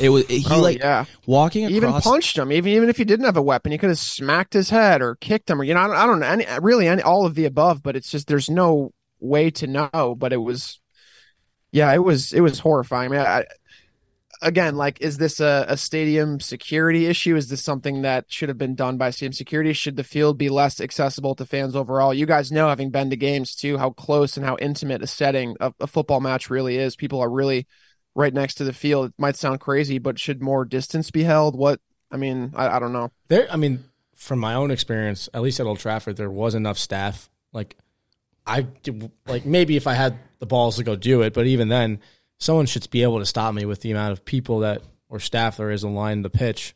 It 0.00 0.08
was 0.08 0.26
he 0.26 0.44
Oh, 0.50 0.60
like 0.60 0.78
yeah. 0.78 1.04
walking 1.26 1.68
He 1.68 1.76
even 1.76 1.92
punched 1.92 2.36
him. 2.38 2.50
Even 2.50 2.72
even 2.72 2.88
if 2.88 2.96
he 2.96 3.04
didn't 3.04 3.26
have 3.26 3.36
a 3.36 3.42
weapon, 3.42 3.72
he 3.72 3.78
could 3.78 3.90
have 3.90 3.98
smacked 3.98 4.52
his 4.54 4.70
head 4.70 5.02
or 5.02 5.14
kicked 5.16 5.48
him, 5.50 5.60
or 5.60 5.64
you 5.64 5.74
know, 5.74 5.80
I 5.80 5.86
don't, 5.86 5.96
I 5.96 6.06
don't 6.06 6.20
know, 6.20 6.26
any, 6.26 6.46
really 6.60 6.88
any 6.88 7.02
all 7.02 7.26
of 7.26 7.34
the 7.34 7.44
above. 7.44 7.82
But 7.82 7.94
it's 7.94 8.10
just 8.10 8.26
there's 8.26 8.50
no 8.50 8.92
way 9.20 9.50
to 9.52 9.66
know. 9.66 10.16
But 10.18 10.32
it 10.32 10.38
was, 10.38 10.80
yeah, 11.70 11.92
it 11.92 12.02
was 12.02 12.32
it 12.32 12.40
was 12.40 12.58
horrifying. 12.58 13.12
I 13.12 13.16
mean, 13.16 13.26
I, 13.26 13.44
again, 14.44 14.76
like, 14.76 15.00
is 15.00 15.16
this 15.16 15.40
a, 15.40 15.64
a 15.68 15.76
stadium 15.76 16.38
security 16.38 17.06
issue? 17.06 17.34
Is 17.34 17.48
this 17.48 17.64
something 17.64 18.02
that 18.02 18.26
should 18.28 18.50
have 18.50 18.58
been 18.58 18.74
done 18.74 18.98
by 18.98 19.10
stadium 19.10 19.32
security? 19.32 19.72
Should 19.72 19.96
the 19.96 20.04
field 20.04 20.38
be 20.38 20.50
less 20.50 20.80
accessible 20.80 21.34
to 21.36 21.46
fans 21.46 21.74
overall? 21.74 22.14
You 22.14 22.26
guys 22.26 22.52
know, 22.52 22.68
having 22.68 22.90
been 22.90 23.10
to 23.10 23.16
games 23.16 23.56
too, 23.56 23.78
how 23.78 23.90
close 23.90 24.36
and 24.36 24.46
how 24.46 24.56
intimate 24.60 25.02
a 25.02 25.06
setting 25.06 25.56
a, 25.58 25.72
a 25.80 25.86
football 25.86 26.20
match 26.20 26.50
really 26.50 26.76
is. 26.76 26.94
People 26.94 27.20
are 27.20 27.30
really 27.30 27.66
right 28.14 28.34
next 28.34 28.54
to 28.56 28.64
the 28.64 28.72
field. 28.72 29.06
It 29.06 29.14
might 29.18 29.36
sound 29.36 29.60
crazy, 29.60 29.98
but 29.98 30.20
should 30.20 30.42
more 30.42 30.64
distance 30.64 31.10
be 31.10 31.24
held? 31.24 31.56
What 31.56 31.80
I 32.10 32.16
mean, 32.16 32.52
I, 32.54 32.76
I 32.76 32.78
don't 32.78 32.92
know. 32.92 33.10
There, 33.28 33.50
I 33.50 33.56
mean, 33.56 33.82
from 34.14 34.38
my 34.38 34.54
own 34.54 34.70
experience, 34.70 35.28
at 35.34 35.42
least 35.42 35.58
at 35.58 35.66
Old 35.66 35.80
Trafford, 35.80 36.16
there 36.16 36.30
was 36.30 36.54
enough 36.54 36.78
staff. 36.78 37.28
Like, 37.52 37.76
I 38.46 38.66
like 39.26 39.46
maybe 39.46 39.76
if 39.76 39.86
I 39.86 39.94
had 39.94 40.18
the 40.38 40.46
balls 40.46 40.76
to 40.76 40.84
go 40.84 40.96
do 40.96 41.22
it, 41.22 41.32
but 41.32 41.46
even 41.46 41.68
then, 41.68 42.00
someone 42.38 42.66
should 42.66 42.88
be 42.90 43.02
able 43.02 43.18
to 43.18 43.26
stop 43.26 43.54
me 43.54 43.64
with 43.64 43.80
the 43.80 43.90
amount 43.90 44.12
of 44.12 44.24
people 44.24 44.60
that 44.60 44.82
or 45.08 45.20
staff 45.20 45.56
there 45.56 45.70
is 45.70 45.82
aligned 45.82 46.24
the 46.24 46.30
pitch. 46.30 46.74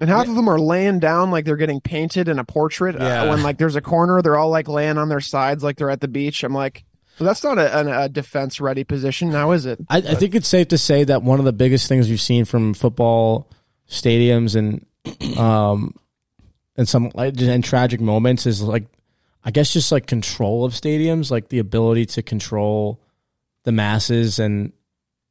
And 0.00 0.08
half 0.08 0.26
of 0.26 0.34
them 0.34 0.48
are 0.48 0.58
laying 0.58 0.98
down 0.98 1.30
like 1.30 1.44
they're 1.44 1.56
getting 1.56 1.82
painted 1.82 2.26
in 2.26 2.38
a 2.38 2.44
portrait. 2.44 2.96
Yeah. 2.98 3.24
Uh, 3.24 3.28
when 3.28 3.42
like 3.42 3.58
there's 3.58 3.76
a 3.76 3.82
corner, 3.82 4.22
they're 4.22 4.36
all 4.36 4.48
like 4.48 4.66
laying 4.66 4.96
on 4.96 5.10
their 5.10 5.20
sides 5.20 5.62
like 5.62 5.76
they're 5.76 5.90
at 5.90 6.00
the 6.00 6.08
beach. 6.08 6.42
I'm 6.42 6.54
like, 6.54 6.84
well, 7.18 7.26
that's 7.26 7.44
not 7.44 7.58
a, 7.58 7.80
a, 7.80 8.04
a 8.04 8.08
defense 8.08 8.62
ready 8.62 8.82
position 8.82 9.30
now, 9.30 9.50
is 9.50 9.66
it? 9.66 9.78
I, 9.90 9.98
I 9.98 10.14
think 10.14 10.34
it's 10.34 10.48
safe 10.48 10.68
to 10.68 10.78
say 10.78 11.04
that 11.04 11.22
one 11.22 11.38
of 11.38 11.44
the 11.44 11.52
biggest 11.52 11.86
things 11.86 12.08
we've 12.08 12.18
seen 12.18 12.46
from 12.46 12.72
football 12.72 13.50
stadiums 13.90 14.56
and 14.56 14.86
um 15.38 15.94
and 16.76 16.88
some 16.88 17.10
like 17.14 17.38
and 17.38 17.62
tragic 17.62 18.00
moments 18.00 18.46
is 18.46 18.62
like 18.62 18.84
I 19.44 19.50
guess 19.50 19.72
just 19.72 19.92
like 19.92 20.06
control 20.06 20.64
of 20.64 20.72
stadiums, 20.72 21.30
like 21.30 21.48
the 21.48 21.58
ability 21.58 22.06
to 22.06 22.22
control 22.22 23.00
the 23.64 23.72
masses 23.72 24.38
and 24.38 24.72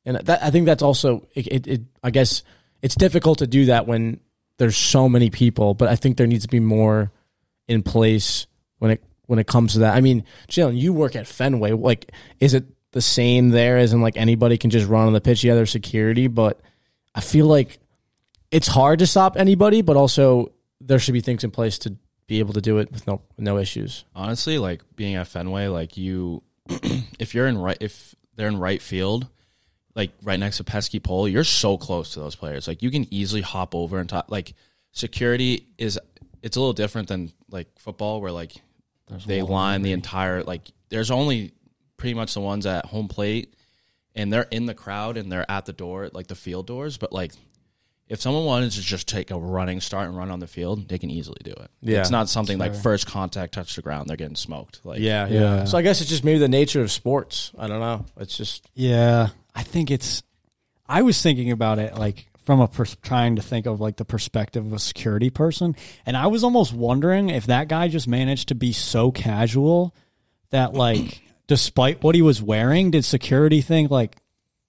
and 0.06 0.18
that 0.18 0.44
I 0.44 0.52
think 0.52 0.65
that's 0.65 0.84
also 0.84 1.28
it, 1.36 1.48
it, 1.48 1.68
it 1.68 1.82
I 2.04 2.12
guess 2.12 2.44
it's 2.82 2.96
difficult 2.96 3.39
to 3.39 3.48
do 3.48 3.65
that 3.65 3.88
when 3.88 4.20
there's 4.58 4.78
so 4.78 5.10
many 5.10 5.30
people, 5.30 5.74
but 5.74 5.89
I 5.89 5.96
think 5.96 6.18
there 6.18 6.28
needs 6.28 6.44
to 6.44 6.50
be 6.50 6.60
more 6.60 7.12
in 7.68 7.84
place 7.84 8.48
when 8.80 8.92
it 8.92 9.04
when 9.26 9.39
it 9.39 9.48
comes 9.48 9.74
to 9.74 9.80
that. 9.80 9.96
I 9.96 10.02
mean, 10.02 10.24
Jalen, 10.48 10.78
you 10.78 10.94
work 10.94 11.15
at 11.15 11.28
Fenway. 11.28 11.72
Like, 11.72 12.12
is 12.39 12.54
it 12.54 12.65
the 12.92 13.02
same 13.02 13.50
there 13.50 13.78
as 13.78 13.94
in 13.94 14.02
like 14.02 14.18
anybody 14.18 14.58
can 14.58 14.70
just 14.70 14.88
run 14.88 15.08
on 15.08 15.13
the 15.13 15.22
pitch? 15.22 15.44
Yeah, 15.44 15.56
there's 15.56 15.72
security, 15.72 16.28
but 16.28 16.60
I 17.13 17.22
feel 17.22 17.46
like 17.46 17.80
it's 18.52 18.68
hard 18.68 19.00
to 19.00 19.08
stop 19.08 19.38
anybody, 19.38 19.82
but 19.82 19.96
also 19.96 20.52
there 20.82 21.00
should 21.00 21.13
be 21.13 21.22
things 21.22 21.44
in 21.44 21.52
place 21.52 21.80
to 21.80 21.96
be 22.28 22.39
able 22.39 22.54
to 22.54 22.62
do 22.62 22.78
it 22.78 22.92
with 22.92 23.08
no 23.08 23.22
no 23.38 23.58
issues. 23.58 24.06
honestly, 24.15 24.58
like 24.58 24.82
being 24.96 25.15
at 25.15 25.28
Fenway, 25.28 25.68
like 25.68 25.98
you, 25.98 26.44
if 27.19 27.34
you're 27.34 27.47
in 27.47 27.58
right, 27.58 27.77
if 27.79 28.15
they're 28.36 28.47
in 28.47 28.58
right 28.58 28.82
field, 28.82 29.27
like 29.95 30.12
right 30.23 30.39
next 30.39 30.58
to 30.58 30.63
pesky 30.63 30.99
pole, 30.99 31.27
you're 31.27 31.43
so 31.43 31.77
close 31.77 32.13
to 32.13 32.19
those 32.19 32.36
players. 32.36 32.67
Like 32.67 32.82
you 32.82 32.91
can 32.91 33.12
easily 33.13 33.41
hop 33.41 33.75
over 33.75 33.99
and 33.99 34.08
talk. 34.08 34.25
Like 34.29 34.53
security 34.91 35.67
is, 35.77 35.99
it's 36.41 36.55
a 36.55 36.60
little 36.60 36.73
different 36.73 37.08
than 37.10 37.34
like 37.49 37.67
football, 37.79 38.21
where 38.21 38.32
like 38.32 38.53
they 39.25 39.41
line 39.41 39.82
the 39.82 39.91
entire 39.91 40.43
like. 40.43 40.62
There's 40.89 41.12
only 41.12 41.51
pretty 41.97 42.15
much 42.15 42.34
the 42.34 42.41
ones 42.41 42.65
at 42.65 42.86
home 42.86 43.08
plate, 43.08 43.53
and 44.15 44.32
they're 44.32 44.47
in 44.49 44.65
the 44.65 44.73
crowd 44.73 45.17
and 45.17 45.32
they're 45.32 45.49
at 45.49 45.65
the 45.65 45.73
door, 45.73 46.10
like 46.13 46.27
the 46.27 46.36
field 46.36 46.65
doors. 46.65 46.97
But 46.97 47.12
like, 47.13 47.34
if 48.10 48.19
someone 48.19 48.43
wanted 48.43 48.72
to 48.72 48.82
just 48.82 49.08
take 49.08 49.30
a 49.30 49.38
running 49.38 49.80
start 49.80 50.08
and 50.08 50.17
run 50.17 50.32
on 50.32 50.39
the 50.39 50.48
field, 50.48 50.89
they 50.89 50.98
can 50.98 51.12
easily 51.12 51.39
do 51.43 51.52
it. 51.52 51.69
Yeah. 51.82 52.00
it's 52.00 52.10
not 52.10 52.28
something 52.28 52.58
like 52.58 52.76
first 52.76 53.06
contact 53.06 53.54
touch 53.54 53.76
the 53.76 53.84
ground, 53.84 54.10
they're 54.10 54.17
getting 54.17 54.36
smoked. 54.36 54.82
Like, 54.84 55.00
Yeah, 55.00 55.28
yeah. 55.28 55.63
So 55.65 55.78
I 55.78 55.84
guess 55.84 56.02
it's 56.02 56.10
just 56.10 56.24
maybe 56.24 56.39
the 56.39 56.50
nature 56.50 56.82
of 56.82 56.91
sports. 56.91 57.52
I 57.58 57.67
don't 57.67 57.80
know. 57.80 58.06
It's 58.17 58.36
just 58.36 58.67
Yeah, 58.74 59.30
I 59.54 59.63
think 59.63 59.91
it's. 59.91 60.24
I 60.88 61.04
was 61.04 61.22
thinking 61.22 61.52
about 61.52 61.78
it 61.78 61.95
like 61.95 62.26
from 62.45 62.62
a 62.62 62.67
pers- 62.67 62.98
trying 63.04 63.36
to 63.36 63.43
think 63.43 63.67
of 63.67 63.80
like 63.80 63.98
the 63.98 64.06
perspective 64.06 64.65
of 64.65 64.74
a 64.74 64.80
security 64.80 65.30
person, 65.30 65.76
and 66.04 66.17
I 66.17 66.28
was 66.28 66.43
almost 66.43 66.74
wondering 66.74 67.30
if 67.30 67.45
that 67.45 67.67
guy 67.67 67.89
just 67.89 68.08
managed 68.08 68.48
to 68.48 68.56
be 68.56 68.74
so 68.74 69.12
casual 69.12 69.93
that 70.50 70.74
like, 70.74 71.22
despite 71.48 72.02
what 72.02 72.15
he 72.15 72.24
was 72.24 72.41
wearing, 72.41 72.89
did 72.89 73.06
security 73.06 73.62
think 73.62 73.91
like, 73.91 74.17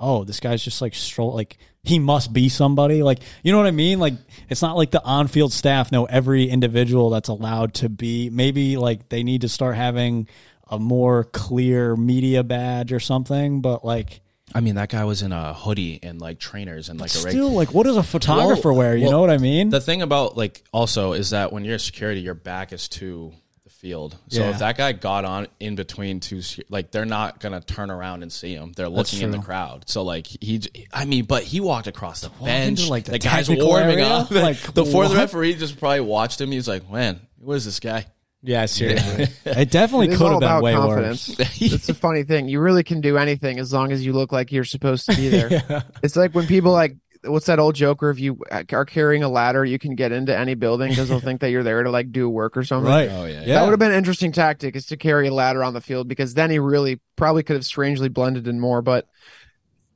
oh, 0.00 0.24
this 0.24 0.40
guy's 0.40 0.62
just 0.62 0.80
like 0.80 0.94
stroll 0.94 1.34
like 1.34 1.58
he 1.82 1.98
must 1.98 2.32
be 2.32 2.48
somebody 2.48 3.02
like 3.02 3.20
you 3.42 3.52
know 3.52 3.58
what 3.58 3.66
I 3.66 3.70
mean? 3.70 4.00
Like 4.00 4.14
it's 4.48 4.62
not 4.62 4.76
like 4.76 4.90
the 4.90 5.02
on-field 5.04 5.52
staff 5.52 5.92
know 5.92 6.04
every 6.06 6.48
individual 6.48 7.10
that's 7.10 7.28
allowed 7.28 7.74
to 7.74 7.88
be. 7.88 8.30
Maybe 8.30 8.76
like 8.76 9.08
they 9.08 9.22
need 9.22 9.42
to 9.42 9.48
start 9.48 9.76
having 9.76 10.28
a 10.68 10.78
more 10.78 11.24
clear 11.24 11.96
media 11.96 12.42
badge 12.42 12.92
or 12.92 13.00
something. 13.00 13.60
But 13.60 13.84
like 13.84 14.20
I 14.54 14.60
mean, 14.60 14.74
that 14.74 14.88
guy 14.88 15.04
was 15.04 15.22
in 15.22 15.30
a 15.32 15.54
hoodie 15.54 16.00
and 16.02 16.20
like 16.20 16.40
trainers 16.40 16.88
and 16.88 16.98
like 16.98 17.14
a 17.14 17.18
reg- 17.22 17.32
still, 17.32 17.52
like 17.52 17.72
what 17.72 17.84
does 17.84 17.96
a 17.96 18.02
photographer 18.02 18.72
Well, 18.72 18.78
wear? 18.78 18.96
You 18.96 19.04
well, 19.04 19.12
know 19.12 19.20
what 19.20 19.30
I 19.30 19.38
mean? 19.38 19.68
The 19.70 19.80
thing 19.80 20.02
about 20.02 20.36
like 20.36 20.64
also 20.72 21.12
is 21.12 21.30
that 21.30 21.52
when 21.52 21.64
you're 21.64 21.78
security, 21.78 22.20
your 22.20 22.34
back 22.34 22.72
is 22.72 22.88
to 22.88 23.32
field. 23.80 24.16
So 24.28 24.40
Yeah. 24.42 24.50
if 24.50 24.58
that 24.58 24.76
guy 24.76 24.92
got 24.92 25.24
on 25.24 25.48
in 25.58 25.74
between 25.74 26.20
two, 26.20 26.42
se- 26.42 26.62
like 26.68 26.90
they're 26.90 27.04
not 27.06 27.40
gonna 27.40 27.60
turn 27.60 27.90
around 27.90 28.22
and 28.22 28.30
see 28.32 28.52
him. 28.54 28.72
They're 28.76 28.88
looking 28.88 29.22
in 29.22 29.30
the 29.30 29.38
true. 29.38 29.46
crowd. 29.46 29.84
So 29.88 30.02
like 30.02 30.26
he, 30.26 30.58
j- 30.58 30.86
I 30.92 31.04
mean, 31.06 31.24
but 31.24 31.42
he 31.42 31.60
walked 31.60 31.86
across 31.86 32.20
the 32.20 32.28
bench. 32.28 32.80
into, 32.80 32.90
like, 32.90 33.04
the 33.04 33.18
guy's 33.18 33.46
technical 33.46 33.68
warming 33.68 33.92
area? 34.00 34.06
up. 34.06 34.30
Like, 34.40 34.74
before 34.74 35.04
the 35.04 35.14
what? 35.14 35.18
referee 35.18 35.54
just 35.54 35.78
probably 35.78 36.00
watched 36.00 36.40
him. 36.40 36.50
He's 36.50 36.68
like, 36.68 36.90
man, 36.90 37.20
what 37.38 37.54
is 37.54 37.64
this 37.64 37.80
guy? 37.80 38.06
Yeah, 38.42 38.64
seriously. 38.66 39.28
it 39.44 39.70
definitely 39.70 40.06
It 40.08 40.12
is 40.12 40.18
could 40.18 40.24
all 40.26 40.30
have 40.32 40.40
been 40.40 40.48
about 40.48 40.62
way 40.62 40.72
confidence. 40.74 41.28
worse. 41.38 41.60
It's 41.60 41.88
a 41.88 41.94
funny 41.94 42.22
thing. 42.24 42.48
You 42.48 42.60
really 42.60 42.84
can 42.84 43.00
do 43.02 43.18
anything 43.18 43.58
as 43.58 43.72
long 43.72 43.92
as 43.92 44.04
you 44.04 44.12
look 44.14 44.32
like 44.32 44.50
you're 44.52 44.64
supposed 44.64 45.06
to 45.10 45.16
be 45.16 45.28
there. 45.28 45.82
It's 46.02 46.16
like 46.16 46.34
when 46.34 46.46
people 46.46 46.72
like, 46.72 46.96
what's 47.24 47.46
that 47.46 47.58
old 47.58 47.74
joke? 47.74 48.02
Or 48.02 48.10
if 48.10 48.18
you 48.18 48.38
uh, 48.50 48.64
are 48.72 48.84
carrying 48.84 49.22
a 49.22 49.28
ladder, 49.28 49.64
you 49.64 49.78
can 49.78 49.94
get 49.94 50.12
into 50.12 50.36
any 50.36 50.54
building 50.54 50.90
because 50.90 51.08
they'll 51.08 51.20
think 51.28 51.40
that 51.40 51.50
you're 51.50 51.62
there 51.62 51.82
to 51.82 51.90
like 51.90 52.12
do 52.12 52.28
work 52.28 52.56
or 52.56 52.64
something. 52.64 52.90
Right. 52.90 53.08
Oh 53.10 53.24
yeah. 53.24 53.42
yeah, 53.44 53.54
That 53.54 53.62
would 53.64 53.70
have 53.70 53.78
been 53.78 53.92
an 53.92 53.98
interesting 53.98 54.32
tactic 54.32 54.76
is 54.76 54.86
to 54.86 54.96
carry 54.96 55.28
a 55.28 55.34
ladder 55.34 55.62
on 55.62 55.74
the 55.74 55.80
field 55.80 56.08
because 56.08 56.34
then 56.34 56.50
he 56.50 56.58
really 56.58 57.00
probably 57.16 57.42
could 57.42 57.56
have 57.56 57.64
strangely 57.64 58.08
blended 58.08 58.48
in 58.48 58.60
more. 58.60 58.82
But 58.82 59.06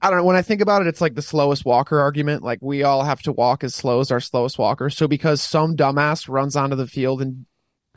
I 0.03 0.11
don't 0.11 0.19
know. 0.19 0.25
When 0.25 0.37
I 0.37 0.43
think 0.43 0.61
about 0.61 0.83
it, 0.83 0.89
it's 0.89 1.01
like 1.01 1.15
the 1.15 1.23
slowest 1.23 1.65
walker 1.65 1.99
argument. 1.99 2.43
Like 2.43 2.59
we 2.61 2.83
all 2.83 3.05
have 3.05 3.23
to 3.23 3.33
walk 3.33 3.65
as 3.65 3.75
slow 3.75 4.01
as 4.01 4.11
our 4.11 4.21
slowest 4.21 4.59
walker. 4.59 4.91
So 4.91 5.09
because 5.09 5.43
some 5.43 5.77
dumbass 5.77 6.29
runs 6.29 6.57
onto 6.57 6.77
the 6.77 6.87
field 6.87 7.23
and 7.23 7.47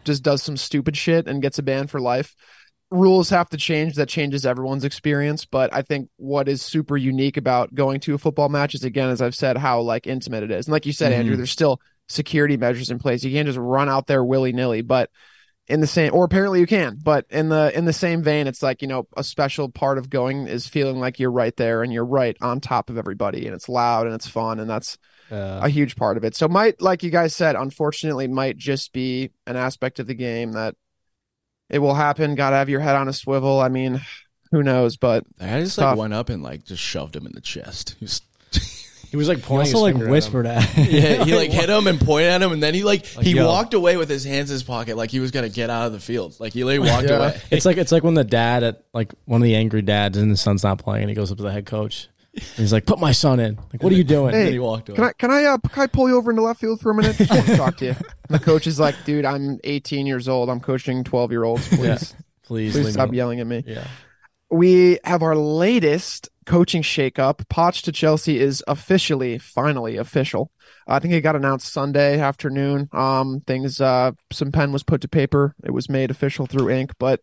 just 0.05 0.23
does 0.23 0.41
some 0.41 0.55
stupid 0.55 0.95
shit 0.95 1.27
and 1.27 1.41
gets 1.41 1.59
a 1.59 1.63
ban 1.63 1.87
for 1.87 1.99
life, 1.99 2.33
rules 2.89 3.29
have 3.29 3.49
to 3.49 3.57
change. 3.57 3.95
That 3.95 4.09
changes 4.09 4.45
everyone's 4.45 4.85
experience. 4.85 5.45
But 5.45 5.73
I 5.73 5.81
think 5.81 6.09
what 6.17 6.47
is 6.47 6.61
super 6.61 6.97
unique 6.97 7.37
about 7.37 7.73
going 7.73 7.99
to 8.01 8.15
a 8.15 8.17
football 8.17 8.49
match 8.49 8.75
is 8.75 8.83
again, 8.83 9.09
as 9.09 9.21
I've 9.21 9.35
said, 9.35 9.57
how 9.57 9.81
like 9.81 10.07
intimate 10.07 10.43
it 10.43 10.51
is. 10.51 10.67
And 10.67 10.71
like 10.71 10.85
you 10.85 10.93
said, 10.93 11.11
Andrew, 11.11 11.33
mm-hmm. 11.33 11.39
there's 11.39 11.51
still 11.51 11.81
security 12.07 12.57
measures 12.57 12.89
in 12.89 12.99
place. 12.99 13.23
You 13.23 13.31
can't 13.31 13.47
just 13.47 13.59
run 13.59 13.89
out 13.89 14.07
there 14.07 14.23
willy 14.23 14.53
nilly. 14.53 14.81
But 14.81 15.09
in 15.67 15.81
the 15.81 15.87
same 15.87 16.13
or 16.13 16.23
apparently 16.23 16.59
you 16.59 16.65
can 16.65 16.97
but 17.03 17.25
in 17.29 17.49
the 17.49 17.77
in 17.77 17.85
the 17.85 17.93
same 17.93 18.23
vein 18.23 18.47
it's 18.47 18.63
like 18.63 18.81
you 18.81 18.87
know 18.87 19.05
a 19.17 19.23
special 19.23 19.69
part 19.69 19.97
of 19.97 20.09
going 20.09 20.47
is 20.47 20.65
feeling 20.65 20.97
like 20.97 21.19
you're 21.19 21.31
right 21.31 21.57
there 21.57 21.83
and 21.83 21.91
you're 21.91 22.05
right 22.05 22.37
on 22.41 22.61
top 22.61 22.89
of 22.89 22.97
everybody 22.97 23.45
and 23.45 23.53
it's 23.53 23.67
loud 23.67 24.05
and 24.05 24.15
it's 24.15 24.27
fun 24.27 24.59
and 24.59 24.69
that's 24.69 24.97
a 25.29 25.67
huge 25.67 25.97
part 25.97 26.15
of 26.15 26.23
it 26.23 26.35
so 26.35 26.47
might 26.47 26.81
like 26.81 27.03
you 27.03 27.11
guys 27.11 27.35
said 27.35 27.55
unfortunately 27.55 28.27
might 28.29 28.55
just 28.55 28.93
be 28.93 29.29
an 29.45 29.57
aspect 29.57 29.99
of 29.99 30.07
the 30.07 30.15
game 30.15 30.53
that 30.53 30.73
it 31.69 31.79
will 31.79 31.93
happen 31.93 32.35
gotta 32.35 32.55
have 32.55 32.69
your 32.69 32.79
head 32.79 32.95
on 32.95 33.07
a 33.07 33.13
swivel 33.13 33.59
i 33.59 33.67
mean 33.69 34.01
who 34.51 34.63
knows 34.63 34.95
but 34.97 35.25
I 35.41 35.59
just 35.61 35.75
Tough. 35.77 35.91
like 35.91 35.97
went 35.97 36.13
up 36.13 36.29
and 36.29 36.41
like 36.41 36.63
just 36.63 36.81
shoved 36.81 37.15
him 37.15 37.25
in 37.25 37.33
the 37.33 37.41
chest. 37.41 37.95
He 37.99 38.05
was- 38.05 38.21
He 39.11 39.15
was 39.17 39.27
like 39.29 39.37
He 39.41 39.43
pointing. 39.43 39.73
also 39.75 39.85
his 39.85 39.93
like 39.93 39.93
finger 39.93 40.05
at 40.05 40.07
him. 40.07 40.11
whispered 40.11 40.45
at 40.47 40.63
him. 40.63 40.85
yeah, 40.89 41.23
he 41.25 41.35
like 41.35 41.49
hit 41.51 41.69
him 41.69 41.87
and 41.87 41.99
pointed 41.99 42.29
at 42.31 42.41
him, 42.41 42.51
and 42.53 42.61
then 42.63 42.73
he 42.73 42.83
like, 42.83 43.05
he 43.05 43.31
yo. 43.31 43.45
walked 43.47 43.73
away 43.73 43.95
with 43.97 44.09
his 44.09 44.23
hands 44.25 44.49
in 44.49 44.55
his 44.55 44.63
pocket, 44.63 44.95
like 44.97 45.11
he 45.11 45.19
was 45.21 45.31
gonna 45.31 45.47
get 45.49 45.69
out 45.69 45.85
of 45.87 45.91
the 45.93 45.99
field. 45.99 46.37
Like 46.39 46.51
he 46.53 46.63
literally 46.65 46.89
walked 46.89 47.07
Yeah. 47.09 47.15
away. 47.17 47.41
It's 47.51 47.65
like 47.65 47.77
it's 47.77 47.91
like 47.91 48.03
when 48.03 48.13
the 48.15 48.23
dad 48.25 48.63
at 48.63 48.83
like 48.93 49.13
one 49.25 49.41
of 49.41 49.45
the 49.45 49.55
angry 49.55 49.81
dads 49.81 50.17
and 50.17 50.29
the 50.31 50.35
son's 50.37 50.63
not 50.63 50.79
playing 50.79 51.03
and 51.03 51.09
he 51.09 51.15
goes 51.15 51.31
up 51.31 51.37
to 51.37 51.43
the 51.43 51.51
head 51.51 51.65
coach 51.65 52.07
and 52.16 52.16
he's 52.55 52.71
like, 52.73 52.85
"Put 52.85 52.99
my 52.99 53.11
son 53.11 53.39
in." 53.39 53.55
Like, 53.55 53.81
what 53.83 53.91
are 53.91 53.95
you 53.95 54.03
doing? 54.03 54.33
Hey, 54.33 54.43
then 54.45 54.53
he 54.53 54.59
walked 54.59 54.89
away. 54.89 54.95
Can 54.95 55.05
I 55.05 55.11
can 55.13 55.31
I 55.31 55.43
uh, 55.45 55.57
can 55.57 55.83
I 55.83 55.87
pull 55.87 56.07
you 56.09 56.17
over 56.17 56.31
into 56.31 56.41
left 56.43 56.59
field 56.61 56.79
for 56.81 56.91
a 56.91 56.95
minute? 56.95 57.15
Just 57.17 57.31
want 57.31 57.45
to 57.47 57.57
talk 57.57 57.77
to 57.77 57.85
you. 57.85 57.91
And 57.91 58.39
the 58.39 58.39
coach 58.39 58.67
is 58.67 58.79
like, 58.79 58.95
dude, 59.05 59.25
I'm 59.25 59.59
18 59.63 60.05
years 60.05 60.27
old. 60.27 60.49
I'm 60.49 60.59
coaching 60.59 61.03
12 61.03 61.31
year 61.31 61.43
olds. 61.43 61.67
Please, 61.67 61.79
Yeah. 61.83 61.97
Please, 62.43 62.73
please 62.73 62.93
stop 62.93 63.05
alone. 63.07 63.15
yelling 63.15 63.39
at 63.41 63.47
me. 63.47 63.63
Yeah. 63.67 63.87
we 64.49 64.99
have 65.03 65.21
our 65.21 65.35
latest 65.35 66.29
coaching 66.45 66.81
shakeup. 66.81 67.45
Poch 67.49 67.81
to 67.83 67.91
Chelsea 67.91 68.39
is 68.39 68.63
officially, 68.67 69.37
finally 69.37 69.97
official. 69.97 70.49
I 70.87 70.99
think 70.99 71.13
it 71.13 71.19
got 71.19 71.35
announced 71.35 71.73
Sunday 71.73 72.19
afternoon. 72.21 72.87
Um, 72.93 73.41
things, 73.45 73.81
uh, 73.81 74.11
some 74.31 74.53
pen 74.53 74.71
was 74.71 74.83
put 74.83 75.01
to 75.01 75.09
paper. 75.09 75.53
It 75.65 75.71
was 75.71 75.89
made 75.89 76.09
official 76.11 76.45
through 76.45 76.69
ink, 76.69 76.91
but 76.97 77.19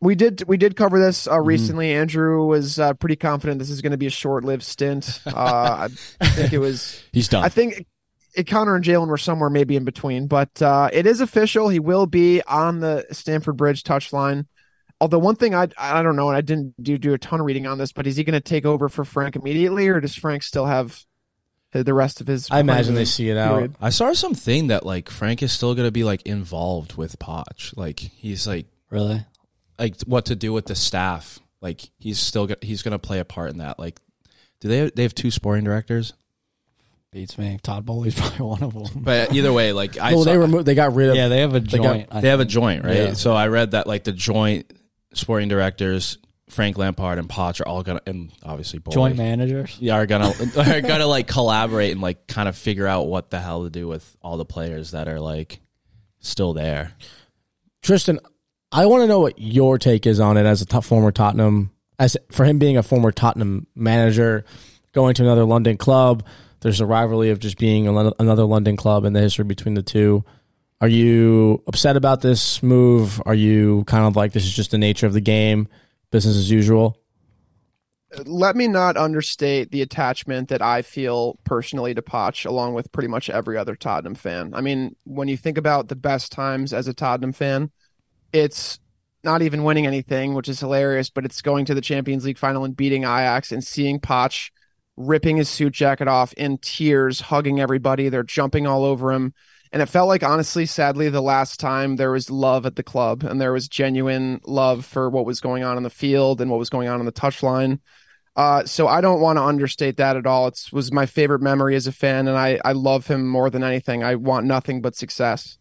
we 0.00 0.14
did 0.14 0.44
we 0.46 0.56
did 0.56 0.76
cover 0.76 0.98
this 0.98 1.26
uh, 1.26 1.40
recently. 1.40 1.92
Andrew 1.92 2.46
was 2.46 2.78
uh, 2.78 2.94
pretty 2.94 3.16
confident 3.16 3.58
this 3.58 3.70
is 3.70 3.82
going 3.82 3.92
to 3.92 3.98
be 3.98 4.06
a 4.06 4.10
short 4.10 4.44
lived 4.44 4.62
stint. 4.62 5.20
Uh, 5.26 5.88
I 6.20 6.26
think 6.28 6.52
it 6.52 6.58
was. 6.58 7.02
He's 7.12 7.28
done. 7.28 7.44
I 7.44 7.48
think 7.48 7.86
it, 8.34 8.46
Connor 8.46 8.76
and 8.76 8.84
Jalen 8.84 9.08
were 9.08 9.18
somewhere 9.18 9.50
maybe 9.50 9.74
in 9.76 9.84
between, 9.84 10.26
but 10.26 10.62
uh, 10.62 10.88
it 10.92 11.06
is 11.06 11.20
official. 11.20 11.68
He 11.68 11.80
will 11.80 12.06
be 12.06 12.42
on 12.42 12.80
the 12.80 13.06
Stamford 13.10 13.56
Bridge 13.56 13.82
touchline. 13.82 14.46
Although 15.00 15.18
one 15.18 15.36
thing 15.36 15.54
I 15.54 15.68
I 15.76 16.02
don't 16.02 16.16
know, 16.16 16.28
and 16.28 16.36
I 16.36 16.40
didn't 16.42 16.80
do 16.82 16.96
do 16.98 17.12
a 17.14 17.18
ton 17.18 17.40
of 17.40 17.46
reading 17.46 17.66
on 17.66 17.78
this, 17.78 17.92
but 17.92 18.06
is 18.06 18.16
he 18.16 18.24
going 18.24 18.34
to 18.34 18.40
take 18.40 18.64
over 18.64 18.88
for 18.88 19.04
Frank 19.04 19.36
immediately, 19.36 19.88
or 19.88 20.00
does 20.00 20.14
Frank 20.14 20.42
still 20.44 20.66
have 20.66 21.04
the 21.72 21.82
the 21.82 21.94
rest 21.94 22.20
of 22.20 22.28
his? 22.28 22.48
I 22.50 22.60
imagine 22.60 22.94
they 22.94 23.04
see 23.04 23.30
it 23.30 23.36
out. 23.36 23.54
period? 23.54 23.74
I 23.80 23.90
saw 23.90 24.12
something 24.12 24.68
that 24.68 24.86
like 24.86 25.08
Frank 25.08 25.42
is 25.42 25.52
still 25.52 25.74
gonna 25.74 25.90
be 25.90 26.04
like 26.04 26.22
involved 26.22 26.96
with 26.96 27.18
Poch. 27.18 27.76
Like 27.76 27.98
he's 27.98 28.46
like 28.46 28.66
Really? 28.90 29.24
Like 29.78 30.00
what 30.02 30.26
to 30.26 30.36
do 30.36 30.52
with 30.52 30.66
the 30.66 30.74
staff. 30.74 31.38
Like 31.60 31.80
he's 31.98 32.18
still 32.18 32.46
go- 32.46 32.54
he's 32.62 32.82
gonna 32.82 32.98
play 32.98 33.18
a 33.20 33.24
part 33.24 33.50
in 33.50 33.58
that. 33.58 33.78
Like, 33.78 33.98
do 34.60 34.68
they 34.68 34.90
they 34.90 35.02
have 35.02 35.14
two 35.14 35.30
sporting 35.30 35.64
directors? 35.64 36.14
Beats 37.10 37.38
me. 37.38 37.58
Todd 37.62 37.86
Boehly's 37.86 38.14
probably 38.18 38.44
one 38.46 38.62
of 38.62 38.74
them. 38.74 39.02
But 39.02 39.32
either 39.34 39.52
way, 39.52 39.72
like 39.72 39.96
I 39.98 40.12
well, 40.14 40.24
saw, 40.24 40.30
they 40.30 40.36
removed. 40.38 40.66
They 40.66 40.74
got 40.74 40.94
rid 40.94 41.10
of. 41.10 41.16
yeah, 41.16 41.28
they 41.28 41.40
have 41.40 41.54
a 41.54 41.60
They 41.60 41.78
got- 41.78 41.82
joint. 41.94 42.08
I 42.12 42.20
they 42.20 42.28
have 42.28 42.40
a 42.40 42.44
joint, 42.44 42.84
right? 42.84 42.96
Yeah. 42.96 43.12
So 43.14 43.32
I 43.34 43.48
read 43.48 43.70
that 43.72 43.86
like 43.86 44.04
the 44.04 44.12
joint 44.12 44.72
sporting 45.14 45.48
directors, 45.48 46.18
Frank 46.50 46.76
Lampard 46.76 47.18
and 47.18 47.28
Poch 47.28 47.60
are 47.60 47.66
all 47.68 47.82
gonna, 47.82 48.02
and 48.06 48.30
obviously 48.42 48.78
Boehly, 48.78 48.94
joint 48.94 49.16
managers. 49.16 49.76
yeah, 49.80 49.94
are 49.94 50.06
gonna 50.06 50.32
are 50.58 50.80
gonna 50.82 51.06
like 51.06 51.26
collaborate 51.28 51.92
and 51.92 52.00
like 52.02 52.26
kind 52.26 52.48
of 52.48 52.56
figure 52.56 52.86
out 52.86 53.06
what 53.06 53.30
the 53.30 53.40
hell 53.40 53.64
to 53.64 53.70
do 53.70 53.88
with 53.88 54.16
all 54.22 54.36
the 54.36 54.44
players 54.44 54.90
that 54.90 55.08
are 55.08 55.18
like 55.20 55.60
still 56.20 56.52
there. 56.52 56.92
Tristan, 57.82 58.18
I 58.70 58.86
want 58.86 59.02
to 59.02 59.06
know 59.06 59.20
what 59.20 59.38
your 59.38 59.78
take 59.78 60.06
is 60.06 60.20
on 60.20 60.36
it 60.36 60.44
as 60.44 60.62
a 60.62 60.82
former 60.82 61.10
Tottenham, 61.10 61.70
as 61.98 62.16
for 62.30 62.44
him 62.44 62.58
being 62.58 62.76
a 62.76 62.82
former 62.82 63.12
Tottenham 63.12 63.66
manager, 63.74 64.44
going 64.92 65.14
to 65.14 65.22
another 65.22 65.44
London 65.44 65.76
club. 65.76 66.24
There's 66.60 66.80
a 66.80 66.86
rivalry 66.86 67.30
of 67.30 67.38
just 67.38 67.56
being 67.56 67.86
another 67.86 68.44
London 68.44 68.76
club 68.76 69.04
in 69.04 69.12
the 69.12 69.20
history 69.20 69.44
between 69.44 69.74
the 69.74 69.82
two. 69.82 70.24
Are 70.80 70.88
you 70.88 71.62
upset 71.66 71.96
about 71.96 72.20
this 72.20 72.62
move? 72.62 73.22
Are 73.24 73.34
you 73.34 73.84
kind 73.84 74.04
of 74.04 74.16
like 74.16 74.32
this 74.32 74.44
is 74.44 74.54
just 74.54 74.70
the 74.72 74.78
nature 74.78 75.06
of 75.06 75.12
the 75.12 75.20
game, 75.20 75.68
business 76.10 76.36
as 76.36 76.50
usual? 76.50 76.98
let 78.24 78.56
me 78.56 78.66
not 78.66 78.96
understate 78.96 79.70
the 79.70 79.82
attachment 79.82 80.48
that 80.48 80.62
I 80.62 80.82
feel 80.82 81.38
personally 81.44 81.94
to 81.94 82.02
Poch, 82.02 82.46
along 82.46 82.74
with 82.74 82.90
pretty 82.90 83.08
much 83.08 83.28
every 83.28 83.58
other 83.58 83.76
Tottenham 83.76 84.14
fan. 84.14 84.54
I 84.54 84.60
mean, 84.60 84.96
when 85.04 85.28
you 85.28 85.36
think 85.36 85.58
about 85.58 85.88
the 85.88 85.96
best 85.96 86.32
times 86.32 86.72
as 86.72 86.88
a 86.88 86.94
Tottenham 86.94 87.32
fan, 87.32 87.70
it's 88.32 88.78
not 89.24 89.42
even 89.42 89.64
winning 89.64 89.86
anything, 89.86 90.34
which 90.34 90.48
is 90.48 90.60
hilarious, 90.60 91.10
but 91.10 91.24
it's 91.24 91.42
going 91.42 91.64
to 91.66 91.74
the 91.74 91.80
Champions 91.80 92.24
League 92.24 92.38
final 92.38 92.64
and 92.64 92.76
beating 92.76 93.02
Ajax 93.02 93.52
and 93.52 93.64
seeing 93.64 94.00
Poch 94.00 94.50
ripping 94.96 95.36
his 95.36 95.48
suit 95.48 95.72
jacket 95.72 96.08
off 96.08 96.32
in 96.34 96.58
tears, 96.58 97.20
hugging 97.20 97.60
everybody. 97.60 98.08
They're 98.08 98.22
jumping 98.22 98.66
all 98.66 98.84
over 98.84 99.12
him. 99.12 99.32
And 99.70 99.82
it 99.82 99.86
felt 99.86 100.08
like, 100.08 100.22
honestly, 100.22 100.66
sadly, 100.66 101.08
the 101.08 101.20
last 101.20 101.60
time 101.60 101.96
there 101.96 102.10
was 102.10 102.30
love 102.30 102.64
at 102.64 102.76
the 102.76 102.82
club 102.82 103.22
and 103.22 103.40
there 103.40 103.52
was 103.52 103.68
genuine 103.68 104.40
love 104.44 104.84
for 104.84 105.10
what 105.10 105.26
was 105.26 105.40
going 105.40 105.62
on 105.62 105.76
in 105.76 105.82
the 105.82 105.90
field 105.90 106.40
and 106.40 106.50
what 106.50 106.58
was 106.58 106.70
going 106.70 106.88
on 106.88 107.00
on 107.00 107.06
the 107.06 107.12
touchline. 107.12 107.80
Uh, 108.34 108.64
so 108.64 108.88
I 108.88 109.00
don't 109.00 109.20
want 109.20 109.36
to 109.36 109.42
understate 109.42 109.96
that 109.98 110.16
at 110.16 110.26
all. 110.26 110.46
It 110.46 110.68
was 110.72 110.92
my 110.92 111.06
favorite 111.06 111.42
memory 111.42 111.74
as 111.74 111.86
a 111.86 111.92
fan, 111.92 112.28
and 112.28 112.38
I, 112.38 112.60
I 112.64 112.72
love 112.72 113.06
him 113.06 113.26
more 113.26 113.50
than 113.50 113.64
anything. 113.64 114.04
I 114.04 114.14
want 114.14 114.46
nothing 114.46 114.80
but 114.80 114.94
success. 114.94 115.58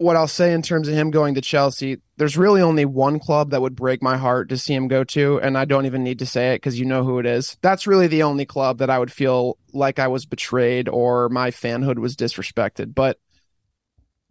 What 0.00 0.16
I'll 0.16 0.28
say 0.28 0.54
in 0.54 0.62
terms 0.62 0.88
of 0.88 0.94
him 0.94 1.10
going 1.10 1.34
to 1.34 1.42
Chelsea, 1.42 1.98
there's 2.16 2.38
really 2.38 2.62
only 2.62 2.86
one 2.86 3.18
club 3.20 3.50
that 3.50 3.60
would 3.60 3.76
break 3.76 4.02
my 4.02 4.16
heart 4.16 4.48
to 4.48 4.56
see 4.56 4.72
him 4.72 4.88
go 4.88 5.04
to, 5.04 5.38
and 5.42 5.58
I 5.58 5.66
don't 5.66 5.84
even 5.84 6.02
need 6.02 6.20
to 6.20 6.26
say 6.26 6.54
it 6.54 6.56
because 6.56 6.80
you 6.80 6.86
know 6.86 7.04
who 7.04 7.18
it 7.18 7.26
is. 7.26 7.58
That's 7.60 7.86
really 7.86 8.06
the 8.06 8.22
only 8.22 8.46
club 8.46 8.78
that 8.78 8.88
I 8.88 8.98
would 8.98 9.12
feel 9.12 9.58
like 9.74 9.98
I 9.98 10.08
was 10.08 10.24
betrayed 10.24 10.88
or 10.88 11.28
my 11.28 11.50
fanhood 11.50 11.98
was 11.98 12.16
disrespected. 12.16 12.94
But 12.94 13.18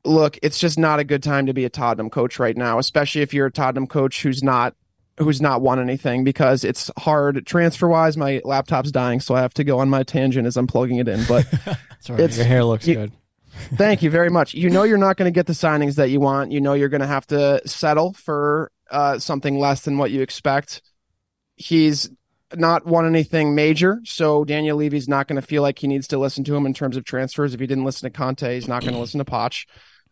look, 0.03 0.39
it's 0.41 0.57
just 0.57 0.79
not 0.79 0.97
a 0.99 1.03
good 1.03 1.21
time 1.21 1.45
to 1.45 1.53
be 1.53 1.65
a 1.65 1.69
Tottenham 1.69 2.09
coach 2.09 2.39
right 2.39 2.57
now, 2.57 2.79
especially 2.79 3.21
if 3.21 3.31
you're 3.31 3.45
a 3.45 3.51
Tottenham 3.51 3.85
coach 3.85 4.23
who's 4.23 4.41
not 4.41 4.73
who's 5.19 5.39
not 5.39 5.61
won 5.61 5.79
anything 5.79 6.23
because 6.23 6.63
it's 6.63 6.89
hard 6.97 7.45
transfer 7.45 7.87
wise. 7.87 8.17
My 8.17 8.41
laptop's 8.43 8.89
dying, 8.91 9.19
so 9.19 9.35
I 9.35 9.41
have 9.41 9.53
to 9.53 9.63
go 9.63 9.77
on 9.77 9.89
my 9.89 10.01
tangent 10.01 10.47
as 10.47 10.57
I'm 10.57 10.65
plugging 10.65 10.97
it 10.97 11.07
in. 11.07 11.23
But 11.27 11.45
right. 12.09 12.19
It's- 12.19 12.37
Your 12.37 12.47
hair 12.47 12.63
looks 12.63 12.87
you- 12.87 12.95
good. 12.95 13.11
Thank 13.75 14.01
you 14.03 14.09
very 14.09 14.29
much. 14.29 14.53
You 14.53 14.69
know 14.69 14.83
you're 14.83 14.97
not 14.97 15.17
going 15.17 15.31
to 15.31 15.35
get 15.35 15.45
the 15.45 15.53
signings 15.53 15.95
that 15.95 16.09
you 16.09 16.19
want. 16.19 16.51
You 16.51 16.61
know 16.61 16.73
you're 16.73 16.89
going 16.89 17.01
to 17.01 17.07
have 17.07 17.27
to 17.27 17.61
settle 17.67 18.13
for 18.13 18.71
uh, 18.89 19.19
something 19.19 19.59
less 19.59 19.81
than 19.81 19.97
what 19.97 20.11
you 20.11 20.21
expect. 20.21 20.81
He's 21.55 22.09
not 22.55 22.85
won 22.85 23.05
anything 23.05 23.53
major, 23.53 24.01
so 24.05 24.43
Daniel 24.43 24.77
Levy's 24.77 25.07
not 25.07 25.27
going 25.27 25.39
to 25.39 25.45
feel 25.45 25.61
like 25.61 25.79
he 25.79 25.87
needs 25.87 26.07
to 26.07 26.17
listen 26.17 26.43
to 26.45 26.55
him 26.55 26.65
in 26.65 26.73
terms 26.73 26.97
of 26.97 27.03
transfers. 27.03 27.53
If 27.53 27.59
he 27.59 27.67
didn't 27.67 27.85
listen 27.85 28.11
to 28.11 28.17
Conte, 28.17 28.53
he's 28.55 28.67
not 28.67 28.81
going 28.81 28.93
to 28.93 28.99
listen 28.99 29.19
to 29.19 29.25
Poch. 29.25 29.65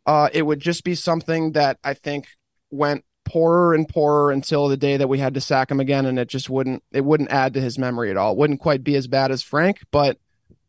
Uh, 0.05 0.29
it 0.31 0.43
would 0.43 0.59
just 0.59 0.83
be 0.83 0.95
something 0.95 1.53
that 1.53 1.79
I 1.83 1.93
think 1.93 2.27
went 2.69 3.03
poorer 3.25 3.73
and 3.73 3.87
poorer 3.87 4.31
until 4.31 4.69
the 4.69 4.77
day 4.77 4.97
that 4.97 5.09
we 5.09 5.19
had 5.19 5.33
to 5.33 5.41
sack 5.41 5.71
him 5.71 5.79
again, 5.79 6.05
and 6.05 6.19
it 6.19 6.27
just 6.27 6.49
wouldn't 6.49 6.83
it 6.91 7.03
wouldn't 7.03 7.31
add 7.31 7.53
to 7.55 7.61
his 7.61 7.77
memory 7.77 8.11
at 8.11 8.17
all. 8.17 8.33
It 8.33 8.37
wouldn't 8.37 8.59
quite 8.59 8.83
be 8.83 8.95
as 8.95 9.07
bad 9.07 9.31
as 9.31 9.41
Frank, 9.41 9.79
but 9.91 10.17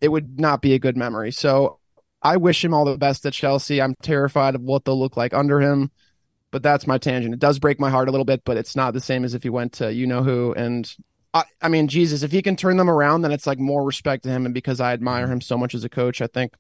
it 0.01 0.09
would 0.09 0.41
not 0.41 0.62
be 0.62 0.75
a 0.75 0.79
good 0.79 0.97
memory. 0.97 1.33
So 1.33 1.78
I 2.22 2.37
wish 2.37 2.64
him 2.64 2.74
all 2.74 2.85
the 2.85 2.98
best 2.98 3.24
at 3.26 3.33
Chelsea. 3.33 3.81
I'm 3.81 3.94
terrified 4.02 4.54
of 4.54 4.62
what 4.62 4.85
they'll 4.85 4.98
look 4.98 5.16
like 5.16 5.35
under 5.35 5.61
him, 5.61 5.90
but 6.50 6.62
that's 6.62 6.87
my 6.87 6.98
tangent. 6.98 7.35
It 7.35 7.40
does 7.40 7.59
break 7.59 7.78
my 7.78 7.90
heart 7.90 8.09
a 8.09 8.11
little 8.11 8.24
bit, 8.24 8.42
but 8.44 8.57
it's 8.57 8.74
not 8.74 8.94
the 8.94 9.00
same 9.00 9.24
as 9.24 9.35
if 9.35 9.42
he 9.42 9.50
went 9.50 9.74
to 9.74 9.92
you 9.92 10.07
know 10.07 10.22
who. 10.22 10.52
And 10.54 10.92
I, 11.33 11.44
I 11.62 11.68
mean, 11.68 11.88
Jesus, 11.88 12.22
if 12.22 12.33
he 12.33 12.42
can 12.42 12.57
turn 12.57 12.76
them 12.76 12.90
around, 12.90 13.22
then 13.22 13.33
it's 13.33 13.46
like 13.46 13.59
more 13.59 13.85
respect 13.85 14.24
to 14.24 14.31
him. 14.31 14.46
And 14.46 14.54
because 14.54 14.81
I 14.81 14.92
admire 14.92 15.26
him 15.26 15.40
so 15.40 15.57
much 15.57 15.74
as 15.74 15.85
a 15.85 15.88
coach, 15.88 16.20
I 16.20 16.26
think, 16.26 16.54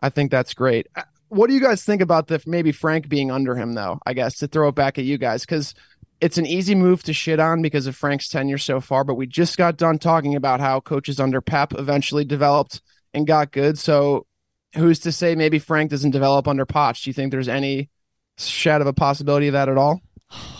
I 0.00 0.08
think 0.08 0.30
that's 0.30 0.54
great. 0.54 0.88
Uh, 0.96 1.02
What 1.28 1.48
do 1.48 1.54
you 1.54 1.60
guys 1.60 1.84
think 1.84 2.02
about 2.02 2.26
the 2.26 2.42
maybe 2.44 2.72
Frank 2.72 3.08
being 3.08 3.30
under 3.30 3.54
him 3.54 3.74
though? 3.74 4.00
I 4.04 4.14
guess 4.14 4.36
to 4.38 4.48
throw 4.48 4.68
it 4.68 4.74
back 4.74 4.98
at 4.98 5.04
you 5.04 5.16
guys 5.16 5.42
because 5.42 5.74
it's 6.20 6.38
an 6.38 6.46
easy 6.46 6.74
move 6.74 7.02
to 7.04 7.12
shit 7.12 7.40
on 7.40 7.62
because 7.62 7.86
of 7.86 7.96
Frank's 7.96 8.28
tenure 8.28 8.58
so 8.58 8.80
far. 8.80 9.04
But 9.04 9.14
we 9.14 9.26
just 9.26 9.56
got 9.56 9.76
done 9.76 9.98
talking 9.98 10.34
about 10.34 10.60
how 10.60 10.80
coaches 10.80 11.20
under 11.20 11.40
Pep 11.40 11.72
eventually 11.78 12.24
developed 12.24 12.82
and 13.14 13.26
got 13.26 13.52
good. 13.52 13.78
So 13.78 14.26
who's 14.74 14.98
to 15.00 15.12
say 15.12 15.34
maybe 15.34 15.58
Frank 15.58 15.90
doesn't 15.90 16.10
develop 16.12 16.48
under 16.48 16.64
Poch? 16.66 17.02
Do 17.04 17.10
you 17.10 17.14
think 17.14 17.30
there's 17.30 17.48
any 17.48 17.90
shed 18.38 18.80
of 18.80 18.86
a 18.86 18.92
possibility 18.92 19.48
of 19.48 19.52
that 19.52 19.68
at 19.68 19.76
all? 19.76 20.00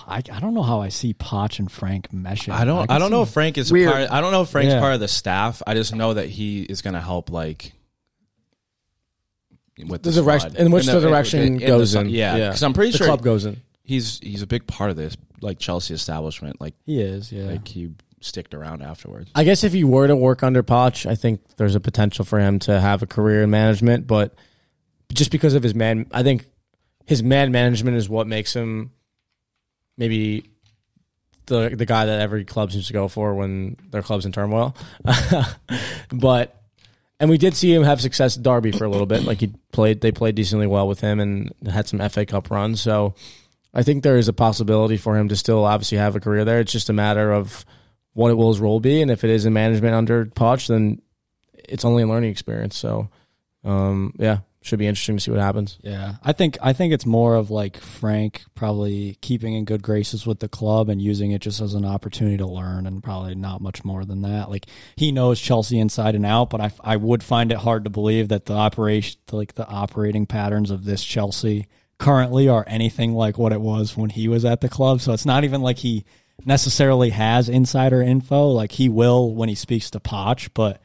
I, 0.06 0.16
I 0.18 0.40
don't 0.40 0.52
know 0.52 0.62
how 0.62 0.82
I 0.82 0.90
see 0.90 1.14
Poch 1.14 1.58
and 1.58 1.70
Frank 1.72 2.10
meshing. 2.10 2.52
I 2.52 2.64
don't. 2.66 2.86
can 2.86 2.94
I, 2.94 2.98
don't 2.98 3.10
know 3.10 3.22
if 3.22 3.30
Frank 3.30 3.56
is 3.56 3.70
a 3.70 3.72
Weird. 3.74 3.90
part. 3.92 4.10
I 4.10 4.20
don't 4.20 4.32
know 4.32 4.42
if 4.42 4.50
Frank's 4.50 4.74
Yeah. 4.74 4.80
part 4.80 4.92
of 4.94 5.00
the 5.00 5.08
staff. 5.08 5.62
I 5.66 5.72
just 5.74 5.94
know 5.94 6.12
that 6.14 6.28
he 6.28 6.62
is 6.62 6.82
going 6.82 6.92
to 6.94 7.00
help. 7.00 7.30
Like 7.30 7.72
with 9.86 10.02
the, 10.02 10.10
The 10.10 10.22
direction- 10.22 10.56
in 10.56 10.70
which 10.70 10.86
In 10.86 10.94
the 10.94 11.00
direction 11.00 11.56
the 11.56 11.66
goes 11.66 11.92
su- 11.92 12.00
in. 12.00 12.08
Yeah, 12.10 12.36
Yeah. 12.36 12.48
because 12.48 12.62
I'm 12.62 12.72
pretty 12.74 12.92
The 12.92 12.98
sure 12.98 13.06
club 13.06 13.22
goes 13.22 13.46
in. 13.46 13.60
he's 13.82 14.18
he's 14.22 14.42
a 14.42 14.46
big 14.46 14.66
part 14.66 14.90
of 14.90 14.96
this 14.96 15.16
like 15.40 15.58
Chelsea 15.58 15.94
establishment. 15.94 16.60
Like 16.60 16.74
He 16.84 17.00
is, 17.00 17.32
yeah. 17.32 17.44
like 17.44 17.66
he 17.66 17.90
sticked 18.24 18.54
around 18.54 18.82
afterwards. 18.82 19.30
I 19.34 19.44
guess 19.44 19.64
if 19.64 19.72
he 19.72 19.84
were 19.84 20.06
to 20.06 20.16
work 20.16 20.42
under 20.42 20.62
Poch, 20.62 21.08
I 21.08 21.14
think 21.14 21.40
there's 21.56 21.74
a 21.74 21.80
potential 21.80 22.24
for 22.24 22.38
him 22.38 22.58
to 22.60 22.80
have 22.80 23.02
a 23.02 23.06
career 23.06 23.42
in 23.42 23.50
management. 23.50 24.06
But 24.06 24.34
just 25.12 25.30
because 25.30 25.54
of 25.54 25.62
his 25.62 25.74
man, 25.74 26.06
I 26.12 26.22
think 26.22 26.46
his 27.06 27.22
man 27.22 27.52
management 27.52 27.96
is 27.96 28.08
what 28.08 28.26
makes 28.26 28.54
him 28.54 28.92
maybe 29.96 30.50
the 31.46 31.74
the 31.76 31.86
guy 31.86 32.06
that 32.06 32.20
every 32.20 32.44
club 32.44 32.72
seems 32.72 32.86
to 32.86 32.92
go 32.92 33.08
for 33.08 33.34
when 33.34 33.76
their 33.90 34.02
club's 34.02 34.26
in 34.26 34.32
turmoil. 34.32 34.76
but 36.12 36.62
and 37.22 37.30
we 37.30 37.38
did 37.38 37.54
see 37.54 37.72
him 37.72 37.84
have 37.84 38.00
success 38.00 38.36
at 38.36 38.42
Derby 38.42 38.72
for 38.72 38.84
a 38.84 38.88
little 38.88 39.06
bit. 39.06 39.22
Like 39.22 39.38
he 39.38 39.52
played, 39.70 40.00
they 40.00 40.10
played 40.10 40.34
decently 40.34 40.66
well 40.66 40.88
with 40.88 41.00
him 41.00 41.20
and 41.20 41.52
had 41.64 41.86
some 41.86 42.00
FA 42.08 42.26
Cup 42.26 42.50
runs. 42.50 42.80
So 42.80 43.14
I 43.72 43.84
think 43.84 44.02
there 44.02 44.16
is 44.16 44.26
a 44.26 44.32
possibility 44.32 44.96
for 44.96 45.16
him 45.16 45.28
to 45.28 45.36
still 45.36 45.64
obviously 45.64 45.98
have 45.98 46.16
a 46.16 46.20
career 46.20 46.44
there. 46.44 46.58
It's 46.58 46.72
just 46.72 46.90
a 46.90 46.92
matter 46.92 47.32
of 47.32 47.64
what 48.14 48.30
it 48.30 48.34
will 48.34 48.48
his 48.48 48.60
role 48.60 48.80
be, 48.80 49.00
and 49.00 49.10
if 49.10 49.24
it 49.24 49.30
is 49.30 49.46
in 49.46 49.52
management 49.52 49.94
under 49.94 50.26
Poch, 50.26 50.66
then 50.66 51.00
it's 51.54 51.84
only 51.84 52.02
a 52.02 52.06
learning 52.06 52.30
experience. 52.30 52.76
So, 52.76 53.08
um, 53.64 54.14
yeah, 54.18 54.38
should 54.60 54.78
be 54.78 54.86
interesting 54.86 55.16
to 55.16 55.22
see 55.22 55.30
what 55.30 55.40
happens. 55.40 55.78
Yeah, 55.82 56.14
I 56.22 56.32
think 56.32 56.58
I 56.62 56.72
think 56.72 56.92
it's 56.92 57.06
more 57.06 57.34
of 57.34 57.50
like 57.50 57.78
Frank 57.78 58.42
probably 58.54 59.18
keeping 59.20 59.54
in 59.54 59.64
good 59.64 59.82
graces 59.82 60.26
with 60.26 60.40
the 60.40 60.48
club 60.48 60.88
and 60.88 61.00
using 61.00 61.32
it 61.32 61.40
just 61.40 61.60
as 61.60 61.74
an 61.74 61.84
opportunity 61.84 62.36
to 62.36 62.46
learn, 62.46 62.86
and 62.86 63.02
probably 63.02 63.34
not 63.34 63.60
much 63.60 63.84
more 63.84 64.04
than 64.04 64.22
that. 64.22 64.50
Like 64.50 64.66
he 64.96 65.10
knows 65.10 65.40
Chelsea 65.40 65.78
inside 65.78 66.14
and 66.14 66.26
out, 66.26 66.50
but 66.50 66.60
I, 66.60 66.70
I 66.82 66.96
would 66.96 67.22
find 67.22 67.50
it 67.50 67.58
hard 67.58 67.84
to 67.84 67.90
believe 67.90 68.28
that 68.28 68.46
the 68.46 68.54
operation, 68.54 69.18
like 69.30 69.54
the 69.54 69.66
operating 69.66 70.26
patterns 70.26 70.70
of 70.70 70.84
this 70.84 71.02
Chelsea 71.02 71.66
currently 71.98 72.48
are 72.48 72.64
anything 72.66 73.14
like 73.14 73.38
what 73.38 73.52
it 73.52 73.60
was 73.60 73.96
when 73.96 74.10
he 74.10 74.28
was 74.28 74.44
at 74.44 74.60
the 74.60 74.68
club. 74.68 75.00
So 75.00 75.12
it's 75.12 75.26
not 75.26 75.44
even 75.44 75.62
like 75.62 75.78
he 75.78 76.04
necessarily 76.44 77.10
has 77.10 77.48
insider 77.48 78.02
info. 78.02 78.48
Like 78.48 78.72
he 78.72 78.88
will 78.88 79.34
when 79.34 79.48
he 79.48 79.54
speaks 79.54 79.90
to 79.90 80.00
Poch, 80.00 80.48
but 80.54 80.80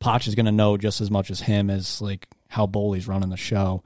Poch 0.00 0.26
is 0.26 0.34
going 0.34 0.46
to 0.46 0.52
know 0.52 0.76
just 0.76 1.00
as 1.00 1.10
much 1.10 1.30
as 1.30 1.40
him 1.40 1.70
as 1.70 2.00
like 2.00 2.26
how 2.48 2.66
Boehly's 2.66 3.08
running 3.08 3.30
the 3.30 3.36
show. 3.36 3.82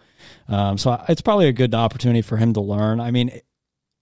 Um, 0.49 0.79
so 0.79 1.03
it's 1.09 1.21
probably 1.21 1.49
a 1.49 1.53
good 1.53 1.75
opportunity 1.75 2.23
for 2.23 2.37
him 2.37 2.53
to 2.55 2.61
learn. 2.61 3.01
I 3.01 3.11
mean, 3.11 3.41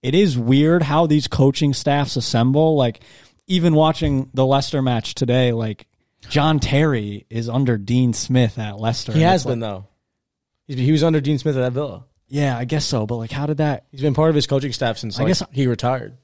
it 0.03 0.15
is 0.15 0.39
weird 0.39 0.83
how 0.83 1.07
these 1.07 1.29
coaching 1.29 1.73
staffs 1.75 2.17
assemble. 2.17 2.77
Like 2.77 3.01
even 3.47 3.75
watching 3.75 4.31
the 4.35 4.47
Leicester 4.47 4.81
match 4.83 5.15
today, 5.15 5.53
like 5.53 5.87
John 6.29 6.61
Terry 6.61 7.27
is 7.29 7.49
under 7.49 7.77
Dean 7.77 8.13
Smith 8.15 8.59
at 8.59 8.79
Leicester. 8.79 9.13
He 9.13 9.21
has 9.23 9.45
been 9.45 9.61
like- 9.61 9.71
though. 9.71 9.87
He's, 10.67 10.79
he 10.79 10.93
was 10.93 11.03
under 11.05 11.21
Dean 11.21 11.37
Smith 11.39 11.57
at 11.59 11.73
Villa. 11.73 12.05
yeah, 12.27 12.57
I 12.57 12.65
guess 12.65 12.87
so. 12.87 13.05
But 13.07 13.17
like, 13.17 13.31
how 13.31 13.45
did 13.45 13.59
that? 13.59 13.85
He's 13.91 14.01
been 14.01 14.15
part 14.15 14.31
of 14.31 14.35
his 14.35 14.47
coaching 14.47 14.73
staff 14.73 14.97
since 14.97 15.19
I 15.19 15.25
like, 15.25 15.29
guess- 15.29 15.43
he 15.53 15.67
retired. 15.67 16.17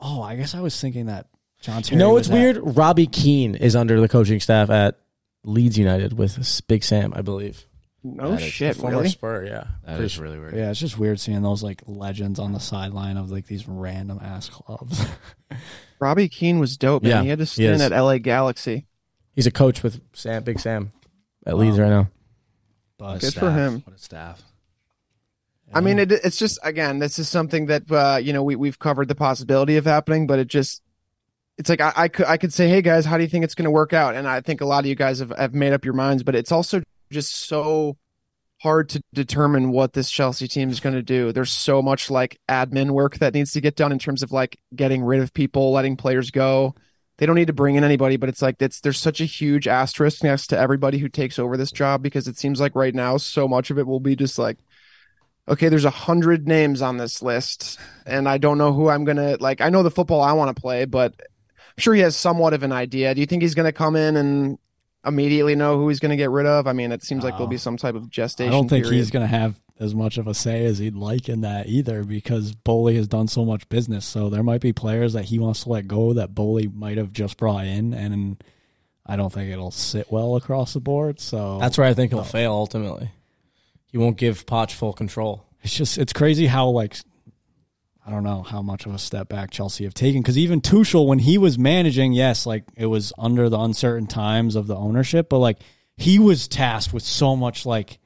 Oh, 0.00 0.22
I 0.22 0.36
guess 0.36 0.54
I 0.54 0.60
was 0.60 0.78
thinking 0.80 1.06
that 1.06 1.26
John 1.60 1.82
Terry. 1.82 1.96
You 1.96 1.98
know 1.98 2.14
was 2.14 2.28
what's 2.28 2.30
at- 2.30 2.34
weird? 2.34 2.76
Robbie 2.76 3.06
Keane 3.06 3.54
is 3.54 3.74
under 3.76 4.00
the 4.00 4.08
coaching 4.08 4.40
staff 4.40 4.70
at 4.70 4.98
Leeds 5.44 5.76
United 5.78 6.12
with 6.16 6.62
Big 6.68 6.84
Sam, 6.84 7.12
I 7.16 7.22
believe. 7.22 7.64
No 8.04 8.30
That 8.30 8.42
is 8.42 8.52
shit, 8.52 8.76
Former 8.76 8.98
really. 8.98 9.08
Spur, 9.08 9.44
yeah. 9.44 9.64
That 9.84 10.00
is 10.00 10.18
really 10.20 10.38
weird. 10.38 10.54
Yeah, 10.54 10.70
it's 10.70 10.78
just 10.78 10.98
weird 10.98 11.18
seeing 11.18 11.42
those 11.42 11.64
like 11.64 11.82
legends 11.86 12.38
on 12.38 12.52
the 12.52 12.60
sideline 12.60 13.16
of 13.16 13.30
like 13.30 13.46
these 13.46 13.66
random 13.66 14.20
ass 14.22 14.48
clubs. 14.48 15.04
Robbie 16.00 16.28
Keane 16.28 16.60
was 16.60 16.76
dope, 16.76 17.02
man. 17.02 17.10
Yeah, 17.10 17.22
he 17.22 17.28
had 17.28 17.38
to 17.40 17.44
he 17.44 17.50
stand 17.76 17.82
at 17.82 17.90
LA 17.90 18.18
Galaxy. 18.18 18.86
He's 19.34 19.46
a 19.46 19.50
coach 19.50 19.82
with 19.82 20.00
Sam, 20.12 20.44
Big 20.44 20.60
Sam 20.60 20.92
at 21.44 21.56
Leeds 21.58 21.78
right 21.78 21.88
now. 21.90 22.08
But 22.98 23.18
Good 23.18 23.30
Staff. 23.32 23.40
for 23.42 23.50
him. 23.50 23.82
What 23.84 23.96
a 23.96 23.98
staff. 23.98 24.42
I 25.74 25.80
mean, 25.80 25.98
it, 25.98 26.12
it's 26.12 26.38
just 26.38 26.58
again, 26.62 26.98
this 26.98 27.18
is 27.18 27.28
something 27.28 27.66
that 27.66 27.90
uh, 27.90 28.18
you 28.22 28.32
know 28.32 28.42
we 28.42 28.56
we've 28.56 28.78
covered 28.78 29.08
the 29.08 29.14
possibility 29.14 29.76
of 29.76 29.84
happening, 29.84 30.26
but 30.26 30.38
it 30.38 30.48
just 30.48 30.82
it's 31.58 31.68
like 31.68 31.80
I, 31.80 31.92
I 31.94 32.08
could 32.08 32.26
I 32.26 32.36
could 32.36 32.52
say, 32.52 32.68
hey 32.68 32.82
guys, 32.82 33.04
how 33.04 33.16
do 33.16 33.22
you 33.22 33.28
think 33.28 33.44
it's 33.44 33.54
going 33.54 33.64
to 33.64 33.70
work 33.70 33.92
out? 33.92 34.14
And 34.14 34.26
I 34.26 34.40
think 34.40 34.60
a 34.60 34.66
lot 34.66 34.80
of 34.80 34.86
you 34.86 34.94
guys 34.94 35.18
have, 35.18 35.32
have 35.36 35.54
made 35.54 35.72
up 35.72 35.84
your 35.84 35.94
minds, 35.94 36.22
but 36.22 36.34
it's 36.34 36.52
also 36.52 36.82
just 37.10 37.34
so 37.34 37.96
hard 38.60 38.88
to 38.90 39.02
determine 39.14 39.70
what 39.70 39.92
this 39.92 40.10
Chelsea 40.10 40.48
team 40.48 40.70
is 40.70 40.80
going 40.80 40.94
to 40.94 41.02
do. 41.02 41.32
There's 41.32 41.52
so 41.52 41.80
much 41.80 42.10
like 42.10 42.40
admin 42.48 42.90
work 42.90 43.18
that 43.18 43.34
needs 43.34 43.52
to 43.52 43.60
get 43.60 43.76
done 43.76 43.92
in 43.92 43.98
terms 43.98 44.22
of 44.22 44.32
like 44.32 44.58
getting 44.74 45.04
rid 45.04 45.20
of 45.20 45.32
people, 45.32 45.72
letting 45.72 45.96
players 45.96 46.30
go. 46.30 46.74
They 47.18 47.26
don't 47.26 47.36
need 47.36 47.48
to 47.48 47.52
bring 47.52 47.74
in 47.74 47.84
anybody, 47.84 48.16
but 48.16 48.28
it's 48.28 48.42
like 48.42 48.56
it's 48.60 48.80
there's 48.80 48.98
such 48.98 49.20
a 49.20 49.24
huge 49.24 49.66
asterisk 49.66 50.22
next 50.22 50.48
to 50.48 50.58
everybody 50.58 50.98
who 50.98 51.08
takes 51.08 51.38
over 51.38 51.56
this 51.56 51.72
job 51.72 52.02
because 52.02 52.28
it 52.28 52.38
seems 52.38 52.60
like 52.60 52.74
right 52.74 52.94
now 52.94 53.16
so 53.16 53.48
much 53.48 53.70
of 53.70 53.78
it 53.78 53.86
will 53.86 54.00
be 54.00 54.14
just 54.14 54.38
like 54.38 54.58
okay, 55.48 55.68
there's 55.68 55.84
a 55.84 55.90
hundred 55.90 56.46
names 56.46 56.82
on 56.82 56.96
this 56.96 57.22
list, 57.22 57.78
and 58.06 58.28
I 58.28 58.38
don't 58.38 58.58
know 58.58 58.72
who 58.72 58.88
I'm 58.88 59.04
gonna 59.04 59.36
like. 59.40 59.60
I 59.60 59.70
know 59.70 59.82
the 59.82 59.90
football 59.90 60.20
I 60.20 60.32
want 60.32 60.54
to 60.54 60.60
play, 60.60 60.84
but 60.84 61.14
I'm 61.18 61.80
sure 61.80 61.94
he 61.94 62.02
has 62.02 62.16
somewhat 62.16 62.54
of 62.54 62.62
an 62.62 62.72
idea. 62.72 63.14
Do 63.14 63.20
you 63.20 63.26
think 63.26 63.42
he's 63.42 63.54
gonna 63.54 63.72
come 63.72 63.96
in 63.96 64.16
and 64.16 64.58
immediately 65.04 65.54
know 65.54 65.78
who 65.78 65.88
he's 65.88 66.00
gonna 66.00 66.16
get 66.16 66.30
rid 66.30 66.46
of? 66.46 66.66
I 66.66 66.72
mean, 66.72 66.92
it 66.92 67.02
seems 67.02 67.24
like 67.24 67.34
there'll 67.34 67.46
be 67.46 67.56
some 67.56 67.76
type 67.76 67.94
of 67.94 68.10
gestation. 68.10 68.52
I 68.52 68.56
don't 68.56 68.68
think 68.68 68.84
period. 68.84 68.98
he's 68.98 69.10
going 69.10 69.24
to 69.24 69.36
have 69.36 69.58
as 69.80 69.94
much 69.94 70.18
of 70.18 70.26
a 70.26 70.34
say 70.34 70.64
as 70.64 70.78
he'd 70.78 70.96
like 70.96 71.28
in 71.28 71.42
that 71.42 71.68
either 71.68 72.04
because 72.04 72.52
Boehly 72.54 72.96
has 72.96 73.06
done 73.06 73.28
so 73.28 73.44
much 73.44 73.68
business. 73.68 74.04
So 74.04 74.28
there 74.28 74.42
might 74.42 74.60
be 74.60 74.72
players 74.72 75.12
that 75.12 75.26
he 75.26 75.38
wants 75.38 75.62
to 75.64 75.68
let 75.68 75.86
go 75.86 76.14
that 76.14 76.34
Boehly 76.34 76.66
might 76.66 76.98
have 76.98 77.12
just 77.12 77.36
brought 77.36 77.64
in, 77.66 77.94
and 77.94 78.42
I 79.06 79.16
don't 79.16 79.32
think 79.32 79.50
it'll 79.50 79.70
sit 79.70 80.10
well 80.10 80.36
across 80.36 80.74
the 80.74 80.80
board. 80.80 81.20
So 81.20 81.58
That's 81.58 81.78
where 81.78 81.86
I 81.86 81.94
think 81.94 82.12
he'll 82.12 82.24
fail 82.24 82.52
ultimately. 82.52 83.10
He 83.88 83.98
won't 83.98 84.16
give 84.16 84.46
Poch 84.46 84.72
full 84.72 84.92
control. 84.92 85.46
it's 85.62 85.74
just 85.74 85.98
it's 85.98 86.12
crazy 86.12 86.46
how 86.46 86.68
like 86.68 86.96
I 88.06 88.10
don't 88.10 88.24
know 88.24 88.42
how 88.42 88.62
much 88.62 88.86
of 88.86 88.94
a 88.94 88.98
step 88.98 89.28
back 89.28 89.50
Chelsea 89.50 89.84
have 89.84 89.94
taken 89.94 90.22
because 90.22 90.38
even 90.38 90.60
Tuchel 90.60 91.06
when 91.06 91.18
he 91.18 91.36
was 91.36 91.58
managing, 91.58 92.12
yes, 92.12 92.46
like 92.46 92.64
it 92.76 92.86
was 92.86 93.12
under 93.18 93.48
the 93.48 93.58
uncertain 93.58 94.06
times 94.06 94.56
of 94.56 94.66
the 94.66 94.76
ownership, 94.76 95.28
but 95.28 95.38
like 95.38 95.58
he 95.96 96.18
was 96.18 96.48
tasked 96.48 96.94
with 96.94 97.02
so 97.02 97.36
much 97.36 97.66
like 97.66 97.98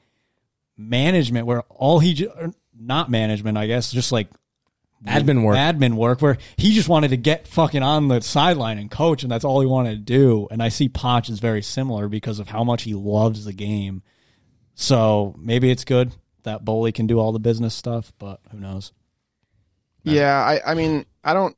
management 0.77 1.47
where 1.47 1.63
all 1.69 1.99
he 1.99 2.27
er, 2.27 2.53
not 2.77 3.11
management, 3.11 3.59
I 3.59 3.67
guess, 3.67 3.93
just 3.93 4.11
like 4.11 4.29
Admin 5.07 5.43
work. 5.45 5.57
admin 5.57 5.95
work 5.95 6.23
where 6.23 6.39
he 6.57 6.73
just 6.73 6.89
wanted 6.89 7.09
to 7.09 7.17
get 7.17 7.49
fucking 7.49 7.83
on 7.83 8.09
the 8.09 8.21
sideline 8.21 8.79
and 8.79 8.91
coach, 8.91 9.23
and 9.23 9.33
that's 9.33 9.45
all 9.45 9.61
he 9.61 9.67
wanted 9.67 9.93
to 9.93 10.13
do. 10.13 10.49
And 10.51 10.63
I 10.63 10.69
see 10.69 10.89
Poch 10.89 11.29
is 11.29 11.41
very 11.41 11.63
similar 11.63 12.09
because 12.09 12.39
of 12.39 12.49
how 12.49 12.65
much 12.65 12.85
he 12.85 12.95
loves 12.95 13.45
the 13.45 13.53
game. 13.53 14.03
So 14.75 15.35
maybe 15.39 15.71
it's 15.71 15.85
good 15.85 16.13
that 16.43 16.65
Boehly 16.65 16.93
can 16.93 17.07
do 17.07 17.19
all 17.19 17.33
the 17.33 17.39
business 17.39 17.75
stuff, 17.75 18.13
but 18.19 18.41
who 18.51 18.59
knows? 18.59 18.93
Yeah, 20.03 20.37
I, 20.37 20.73
I 20.73 20.75
mean, 20.75 21.07
I 21.23 21.35
don't. 21.35 21.57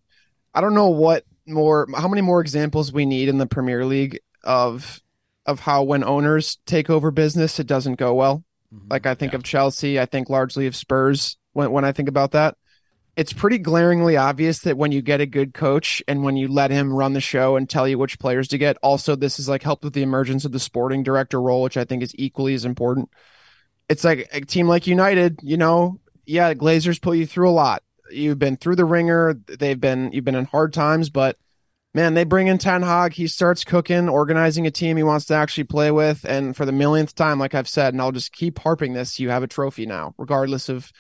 I 0.55 0.61
don't 0.61 0.75
know 0.75 0.91
what 0.91 1.25
more, 1.47 1.89
how 1.97 2.07
many 2.07 2.23
more 2.23 2.41
examples 2.41 2.93
we 2.93 3.07
need 3.07 3.29
in 3.29 3.39
the 3.39 3.47
Premier 3.47 3.85
League 3.85 4.21
of 4.45 5.01
of 5.47 5.61
how 5.61 5.83
when 5.83 6.05
owners 6.05 6.59
take 6.65 6.89
over 6.89 7.11
business, 7.11 7.59
it 7.59 7.67
doesn't 7.67 7.97
go 7.97 8.15
well. 8.15 8.45
Mm-hmm. 8.73 8.87
Like 8.91 9.07
I 9.07 9.15
think 9.15 9.35
of 9.35 9.43
Chelsea, 9.43 10.01
I 10.01 10.07
think 10.07 10.31
largely 10.31 10.67
of 10.67 10.77
Spurs 10.77 11.37
when 11.53 11.71
when 11.71 11.85
I 11.85 11.93
think 11.93 12.09
about 12.09 12.33
that. 12.33 12.57
It's 13.17 13.33
pretty 13.33 13.59
glaringly 13.59 14.17
obvious 14.17 14.61
that 14.61 14.77
when 14.77 14.91
you 14.91 15.01
get 15.01 15.21
a 15.21 15.27
good 15.27 15.55
coach 15.55 16.03
and 16.09 16.25
when 16.25 16.37
you 16.37 16.49
let 16.49 16.73
him 16.73 16.93
run 16.93 17.13
the 17.13 17.21
show 17.21 17.57
and 17.57 17.71
tell 17.71 17.87
you 17.87 17.97
which 17.97 18.19
players 18.19 18.49
to 18.49 18.59
get, 18.59 18.77
also 18.83 19.15
this 19.15 19.37
has 19.37 19.49
like 19.49 19.63
helped 19.63 19.85
with 19.85 19.93
the 19.93 20.03
emergence 20.03 20.45
of 20.45 20.51
the 20.51 20.59
sporting 20.59 21.05
director 21.05 21.41
role, 21.41 21.63
which 21.63 21.77
I 21.77 21.85
think 21.85 22.03
is 22.03 22.13
equally 22.17 22.55
as 22.55 22.65
important. 22.65 23.11
It's 23.89 24.03
like 24.03 24.29
a 24.33 24.41
team 24.41 24.67
like 24.67 24.89
United, 24.89 25.39
you 25.43 25.57
know, 25.57 26.01
yeah, 26.27 26.55
Glazers 26.55 27.01
pull 27.01 27.15
you 27.15 27.27
through 27.27 27.51
a 27.51 27.53
lot. 27.53 27.83
You've 28.11 28.39
been 28.39 28.57
through 28.57 28.77
the 28.77 28.85
ringer. 28.85 29.35
They've 29.35 29.81
been 29.81 30.11
you've 30.13 30.25
been 30.25 30.35
in 30.35 30.47
hard 30.47 30.73
times, 30.73 31.11
but 31.11 31.37
man, 31.95 32.15
they 32.15 32.25
bring 32.25 32.49
in 32.49 32.59
Ten 32.59 32.83
Hag. 32.83 33.13
He 33.13 33.27
starts 33.27 33.65
cooking, 33.65 34.09
organizing 34.09 34.67
a 34.67 34.71
team 34.71 34.97
he 34.97 35.03
wants 35.03 35.27
to 35.27 35.35
actually 35.35 35.65
play 35.65 35.91
with, 35.91 36.25
and 36.25 36.57
for 36.57 36.65
the 36.65 36.73
millionth 36.73 37.15
time, 37.15 37.39
like 37.39 37.55
I've 37.55 37.69
said, 37.69 37.95
and 37.95 38.01
I'll 38.01 38.13
just 38.13 38.33
keep 38.33 38.59
harping 38.59 38.93
this, 38.93 39.21
you 39.21 39.31
have 39.31 39.43
a 39.43 39.49
trophy 39.49 39.87
now, 39.87 40.15
regardless 40.19 40.69
of 40.69 40.91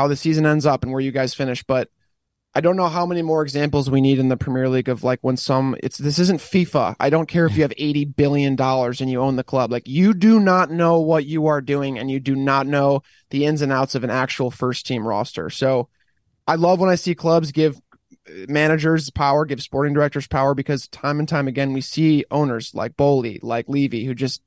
how 0.00 0.08
the 0.08 0.16
season 0.16 0.46
ends 0.46 0.64
up 0.64 0.82
and 0.82 0.92
where 0.92 1.00
you 1.00 1.12
guys 1.12 1.34
finish. 1.34 1.62
But 1.62 1.88
I 2.54 2.60
don't 2.60 2.76
know 2.76 2.88
how 2.88 3.06
many 3.06 3.22
more 3.22 3.42
examples 3.42 3.90
we 3.90 4.00
need 4.00 4.18
in 4.18 4.28
the 4.28 4.36
Premier 4.36 4.68
League 4.68 4.88
of 4.88 5.04
like 5.04 5.20
when 5.20 5.36
some 5.36 5.76
it's 5.82 5.98
this 5.98 6.18
isn't 6.18 6.40
FIFA. 6.40 6.96
I 6.98 7.10
don't 7.10 7.28
care 7.28 7.46
if 7.46 7.54
you 7.54 7.62
have 7.62 7.72
80 7.76 8.06
billion 8.06 8.56
dollars 8.56 9.00
and 9.00 9.10
you 9.10 9.20
own 9.20 9.36
the 9.36 9.44
club. 9.44 9.70
Like 9.70 9.86
you 9.86 10.14
do 10.14 10.40
not 10.40 10.70
know 10.70 10.98
what 11.00 11.26
you 11.26 11.46
are 11.46 11.60
doing 11.60 11.98
and 11.98 12.10
you 12.10 12.18
do 12.18 12.34
not 12.34 12.66
know 12.66 13.02
the 13.28 13.44
ins 13.44 13.62
and 13.62 13.70
outs 13.70 13.94
of 13.94 14.02
an 14.02 14.10
actual 14.10 14.50
first 14.50 14.86
team 14.86 15.06
roster. 15.06 15.50
So 15.50 15.88
I 16.46 16.56
love 16.56 16.80
when 16.80 16.90
I 16.90 16.96
see 16.96 17.14
clubs 17.14 17.52
give 17.52 17.80
managers 18.48 19.10
power, 19.10 19.44
give 19.44 19.62
sporting 19.62 19.94
directors 19.94 20.26
power 20.26 20.54
because 20.54 20.88
time 20.88 21.20
and 21.20 21.28
time 21.28 21.46
again 21.46 21.72
we 21.72 21.82
see 21.82 22.24
owners 22.30 22.74
like 22.74 22.96
Boehly, 22.96 23.38
like 23.42 23.68
Levy 23.68 24.06
who 24.06 24.14
just 24.14 24.42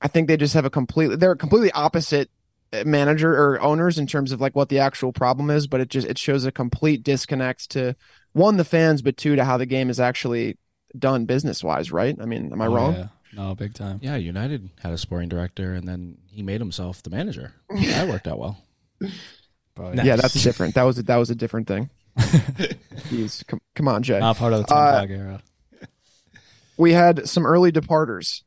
I 0.00 0.08
think 0.08 0.28
they 0.28 0.36
just 0.36 0.54
have 0.54 0.66
a 0.66 0.70
completely 0.70 1.16
they're 1.16 1.36
completely 1.36 1.72
opposite 1.72 2.28
uh, 2.28 2.37
manager 2.84 3.32
or 3.32 3.60
owners 3.60 3.98
in 3.98 4.06
terms 4.06 4.32
of 4.32 4.40
like 4.40 4.54
what 4.54 4.68
the 4.68 4.78
actual 4.78 5.12
problem 5.12 5.50
is, 5.50 5.66
but 5.66 5.80
it 5.80 5.88
just 5.88 6.06
it 6.06 6.18
shows 6.18 6.44
a 6.44 6.52
complete 6.52 7.02
disconnect 7.02 7.70
to 7.70 7.94
one 8.32 8.56
the 8.56 8.64
fans, 8.64 9.02
but 9.02 9.16
two 9.16 9.36
to 9.36 9.44
how 9.44 9.56
the 9.56 9.66
game 9.66 9.88
is 9.90 9.98
actually 10.00 10.56
done 10.98 11.24
business 11.24 11.62
wise, 11.64 11.90
right? 11.92 12.16
I 12.20 12.24
mean, 12.26 12.52
am 12.52 12.60
I 12.62 12.66
Oh, 12.66 12.74
wrong? 12.74 12.94
yeah. 12.94 13.06
No, 13.34 13.54
big 13.54 13.74
time. 13.74 13.98
Yeah, 14.02 14.16
United 14.16 14.70
had 14.80 14.92
a 14.92 14.98
sporting 14.98 15.28
director, 15.28 15.74
and 15.74 15.86
then 15.86 16.16
he 16.30 16.42
made 16.42 16.60
himself 16.60 17.02
the 17.02 17.10
manager. 17.10 17.52
That 17.70 18.08
worked 18.08 18.26
out 18.26 18.38
well. 18.38 18.58
Probably. 19.74 20.02
Yeah, 20.04 20.16
that's 20.16 20.34
different. 20.42 20.74
That 20.74 20.84
was 20.84 20.98
a, 20.98 21.02
that 21.04 21.16
was 21.16 21.28
a 21.30 21.34
different 21.34 21.68
thing. 21.68 21.90
Jeez, 22.18 23.46
come, 23.46 23.60
come 23.74 23.86
on, 23.88 24.02
Jay. 24.02 24.18
not 24.18 24.36
part 24.36 24.52
of 24.52 24.60
the 24.60 24.64
Ten 24.66 24.76
Uh, 24.76 25.06
era. 25.08 25.42
we 26.76 26.92
had 26.92 27.28
some 27.28 27.46
early 27.46 27.70
departers. 27.70 28.44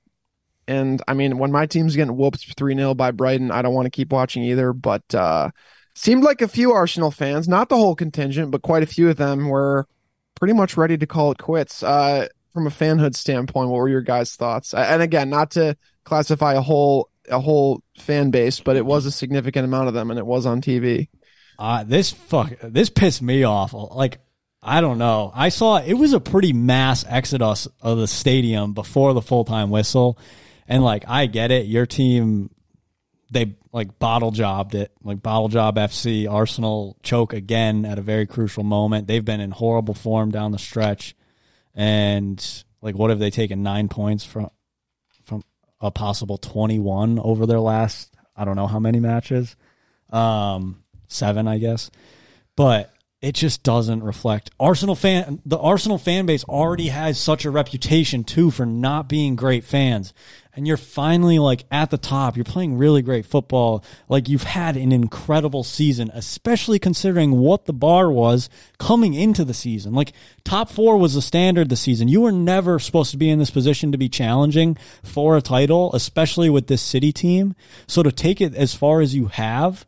And 0.67 1.01
I 1.07 1.13
mean, 1.13 1.37
when 1.37 1.51
my 1.51 1.65
team's 1.65 1.95
getting 1.95 2.15
whooped 2.15 2.55
3 2.55 2.75
0 2.75 2.93
by 2.93 3.11
Brighton, 3.11 3.51
I 3.51 3.61
don't 3.61 3.73
want 3.73 3.85
to 3.87 3.91
keep 3.91 4.11
watching 4.11 4.43
either. 4.43 4.73
But 4.73 5.13
uh 5.13 5.49
seemed 5.95 6.23
like 6.23 6.41
a 6.41 6.47
few 6.47 6.71
Arsenal 6.71 7.11
fans, 7.11 7.47
not 7.47 7.69
the 7.69 7.75
whole 7.75 7.95
contingent, 7.95 8.51
but 8.51 8.61
quite 8.61 8.83
a 8.83 8.87
few 8.87 9.09
of 9.09 9.17
them 9.17 9.49
were 9.49 9.87
pretty 10.35 10.53
much 10.53 10.77
ready 10.77 10.97
to 10.97 11.07
call 11.07 11.31
it 11.31 11.37
quits. 11.37 11.83
Uh 11.83 12.27
from 12.53 12.67
a 12.67 12.71
fanhood 12.71 13.15
standpoint, 13.15 13.69
what 13.69 13.77
were 13.77 13.89
your 13.89 14.01
guys' 14.01 14.35
thoughts? 14.35 14.73
And 14.73 15.01
again, 15.01 15.29
not 15.29 15.51
to 15.51 15.77
classify 16.03 16.53
a 16.53 16.61
whole 16.61 17.09
a 17.29 17.39
whole 17.39 17.81
fan 17.97 18.31
base, 18.31 18.59
but 18.59 18.75
it 18.75 18.85
was 18.85 19.05
a 19.05 19.11
significant 19.11 19.65
amount 19.65 19.87
of 19.87 19.93
them 19.93 20.09
and 20.09 20.19
it 20.19 20.25
was 20.25 20.45
on 20.45 20.61
TV. 20.61 21.07
Uh, 21.57 21.83
this 21.83 22.11
fuck 22.11 22.53
this 22.63 22.89
pissed 22.89 23.21
me 23.21 23.43
off. 23.43 23.73
Like 23.73 24.19
I 24.63 24.81
don't 24.81 24.97
know. 24.97 25.31
I 25.33 25.49
saw 25.49 25.77
it 25.77 25.93
was 25.93 26.13
a 26.13 26.19
pretty 26.19 26.53
mass 26.53 27.03
exodus 27.07 27.67
of 27.81 27.97
the 27.97 28.07
stadium 28.07 28.73
before 28.73 29.13
the 29.13 29.21
full 29.21 29.43
time 29.43 29.69
whistle, 29.69 30.19
and 30.71 30.85
like 30.85 31.03
I 31.05 31.25
get 31.25 31.51
it. 31.51 31.65
Your 31.65 31.85
team, 31.85 32.49
they 33.29 33.57
like 33.73 33.99
bottle 33.99 34.31
jobbed 34.31 34.73
it. 34.73 34.93
Like 35.03 35.21
bottle 35.21 35.49
job 35.49 35.75
FC, 35.75 36.31
Arsenal 36.31 36.97
choke 37.03 37.33
again 37.33 37.83
at 37.83 37.99
a 37.99 38.01
very 38.01 38.25
crucial 38.25 38.63
moment. 38.63 39.05
They've 39.05 39.23
been 39.23 39.41
in 39.41 39.51
horrible 39.51 39.93
form 39.93 40.31
down 40.31 40.53
the 40.53 40.57
stretch, 40.57 41.13
and 41.75 42.63
like 42.81 42.95
what 42.95 43.09
have 43.09 43.19
they 43.19 43.29
taken 43.29 43.63
nine 43.63 43.89
points 43.89 44.23
from 44.23 44.49
from 45.25 45.43
a 45.81 45.91
possible 45.91 46.37
twenty 46.37 46.79
one 46.79 47.19
over 47.19 47.45
their 47.45 47.59
last 47.59 48.15
I 48.33 48.45
don't 48.45 48.55
know 48.55 48.67
how 48.67 48.79
many 48.79 49.01
matches. 49.01 49.57
Um, 50.09 50.83
seven, 51.09 51.49
I 51.49 51.57
guess. 51.57 51.91
But 52.55 52.93
it 53.21 53.35
just 53.35 53.61
doesn't 53.61 54.03
reflect 54.03 54.49
Arsenal 54.59 54.95
fan. 54.95 55.41
The 55.45 55.59
Arsenal 55.59 55.99
fan 55.99 56.25
base 56.25 56.43
already 56.43 56.87
has 56.87 57.19
such 57.19 57.45
a 57.45 57.51
reputation 57.51 58.23
too 58.23 58.49
for 58.49 58.65
not 58.65 59.07
being 59.07 59.35
great 59.35 59.63
fans, 59.63 60.11
and 60.55 60.67
you're 60.67 60.75
finally 60.75 61.37
like 61.37 61.65
at 61.69 61.91
the 61.91 61.99
top. 61.99 62.35
You're 62.35 62.43
playing 62.43 62.79
really 62.79 63.03
great 63.03 63.27
football. 63.27 63.85
Like 64.09 64.27
you've 64.27 64.41
had 64.41 64.75
an 64.75 64.91
incredible 64.91 65.63
season, 65.63 66.09
especially 66.15 66.79
considering 66.79 67.33
what 67.33 67.65
the 67.65 67.73
bar 67.73 68.11
was 68.11 68.49
coming 68.79 69.13
into 69.13 69.45
the 69.45 69.53
season. 69.53 69.93
Like 69.93 70.13
top 70.43 70.71
four 70.71 70.97
was 70.97 71.13
the 71.13 71.21
standard 71.21 71.69
this 71.69 71.81
season. 71.81 72.07
You 72.07 72.21
were 72.21 72.31
never 72.31 72.79
supposed 72.79 73.11
to 73.11 73.17
be 73.17 73.29
in 73.29 73.37
this 73.37 73.51
position 73.51 73.91
to 73.91 73.99
be 73.99 74.09
challenging 74.09 74.77
for 75.03 75.37
a 75.37 75.41
title, 75.41 75.93
especially 75.93 76.49
with 76.49 76.65
this 76.65 76.81
City 76.81 77.11
team. 77.11 77.55
So 77.85 78.01
to 78.01 78.11
take 78.11 78.41
it 78.41 78.55
as 78.55 78.73
far 78.73 78.99
as 78.99 79.13
you 79.13 79.27
have, 79.27 79.85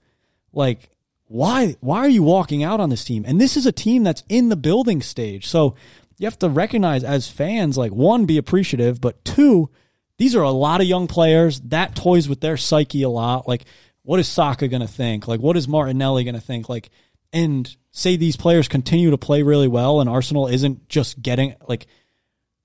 like 0.54 0.92
why 1.34 1.76
why 1.80 1.98
are 1.98 2.10
you 2.10 2.22
walking 2.22 2.64
out 2.64 2.80
on 2.80 2.92
this 2.92 3.04
team? 3.04 3.26
And 3.26 3.42
this 3.42 3.58
is 3.58 3.66
a 3.66 3.72
team 3.72 4.04
that's 4.04 4.24
in 4.30 4.50
the 4.50 4.56
building 4.56 5.02
stage. 5.02 5.48
So 5.48 5.76
you 6.20 6.28
have 6.28 6.38
to 6.40 6.48
recognize 6.48 7.04
as 7.04 7.28
fans, 7.28 7.76
like 7.76 7.92
one, 7.92 8.28
be 8.28 8.38
appreciative, 8.38 9.02
but 9.02 9.26
two, 9.26 9.72
these 10.20 10.36
are 10.36 10.44
a 10.44 10.52
lot 10.52 10.80
of 10.80 10.86
young 10.86 11.08
players. 11.08 11.60
That 11.62 11.96
toys 11.96 12.30
with 12.30 12.40
their 12.40 12.56
psyche 12.56 13.02
a 13.02 13.10
lot. 13.10 13.48
Like, 13.48 13.66
what 14.04 14.20
is 14.20 14.28
Saka 14.28 14.68
gonna 14.68 14.88
think? 14.88 15.28
Like, 15.28 15.40
what 15.40 15.58
is 15.58 15.68
Martinelli 15.68 16.24
gonna 16.24 16.40
think? 16.40 16.70
Like, 16.70 16.92
and 17.32 17.76
say 17.90 18.16
these 18.16 18.38
players 18.38 18.68
continue 18.68 19.10
to 19.10 19.18
play 19.18 19.42
really 19.42 19.68
well, 19.68 20.02
and 20.02 20.10
Arsenal 20.10 20.46
isn't 20.46 20.88
just 20.88 21.20
getting 21.20 21.56
like 21.68 21.88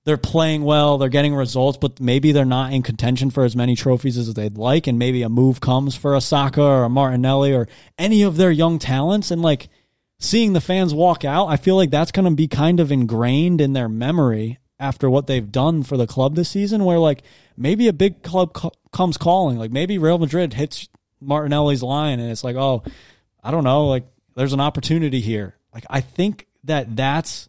they're 0.09 0.17
playing 0.17 0.65
well, 0.65 0.97
they're 0.97 1.11
getting 1.11 1.35
results, 1.35 1.77
but 1.77 2.01
maybe 2.01 2.33
they're 2.33 2.47
not 2.47 2.73
in 2.73 2.83
contention 2.83 3.31
for 3.31 3.45
as 3.45 3.55
many 3.55 3.77
trophies 3.77 4.17
as 4.17 4.33
they'd 4.33 4.57
like, 4.57 4.87
and 4.87 4.99
maybe 4.99 5.21
a 5.21 5.29
move 5.29 5.61
comes 5.61 5.95
for 5.95 6.15
a 6.15 6.21
Saka 6.23 6.63
or 6.63 6.85
a 6.85 6.89
Martinelli 6.89 7.53
or 7.53 7.69
any 7.99 8.23
of 8.23 8.39
their 8.39 8.51
young 8.51 8.79
talents, 8.79 9.31
and 9.31 9.43
like 9.43 9.69
seeing 10.19 10.55
the 10.55 10.63
fans 10.63 10.95
walk 10.95 11.27
out, 11.27 11.49
I 11.49 11.59
feel 11.59 11.77
like 11.77 11.91
that's 11.91 12.11
going 12.11 12.25
to 12.25 12.35
be 12.35 12.49
kind 12.49 12.81
of 12.81 12.91
ingrained 12.91 13.61
in 13.61 13.75
their 13.75 13.87
memory 13.87 14.59
after 14.81 15.11
what 15.11 15.27
they've 15.27 15.53
done 15.53 15.83
for 15.83 15.99
the 15.99 16.07
club 16.07 16.37
this 16.37 16.49
season, 16.49 16.87
where 16.87 16.99
like 16.99 17.23
maybe 17.55 17.87
a 17.87 17.93
big 17.93 18.23
club 18.23 18.55
co- 18.55 18.73
comes 18.91 19.19
calling, 19.19 19.59
like 19.59 19.73
maybe 19.73 19.99
Real 19.99 20.17
Madrid 20.17 20.55
hits 20.55 20.89
Martinelli's 21.21 21.83
line, 21.83 22.19
and 22.19 22.31
it's 22.31 22.45
like, 22.45 22.57
oh, 22.57 22.83
I 23.45 23.51
don't 23.51 23.65
know, 23.65 23.89
like 23.89 24.07
there's 24.37 24.55
an 24.55 24.61
opportunity 24.61 25.21
here. 25.21 25.55
Like 25.75 25.85
I 25.91 26.01
think 26.01 26.47
that 26.65 26.97
that's 26.97 27.48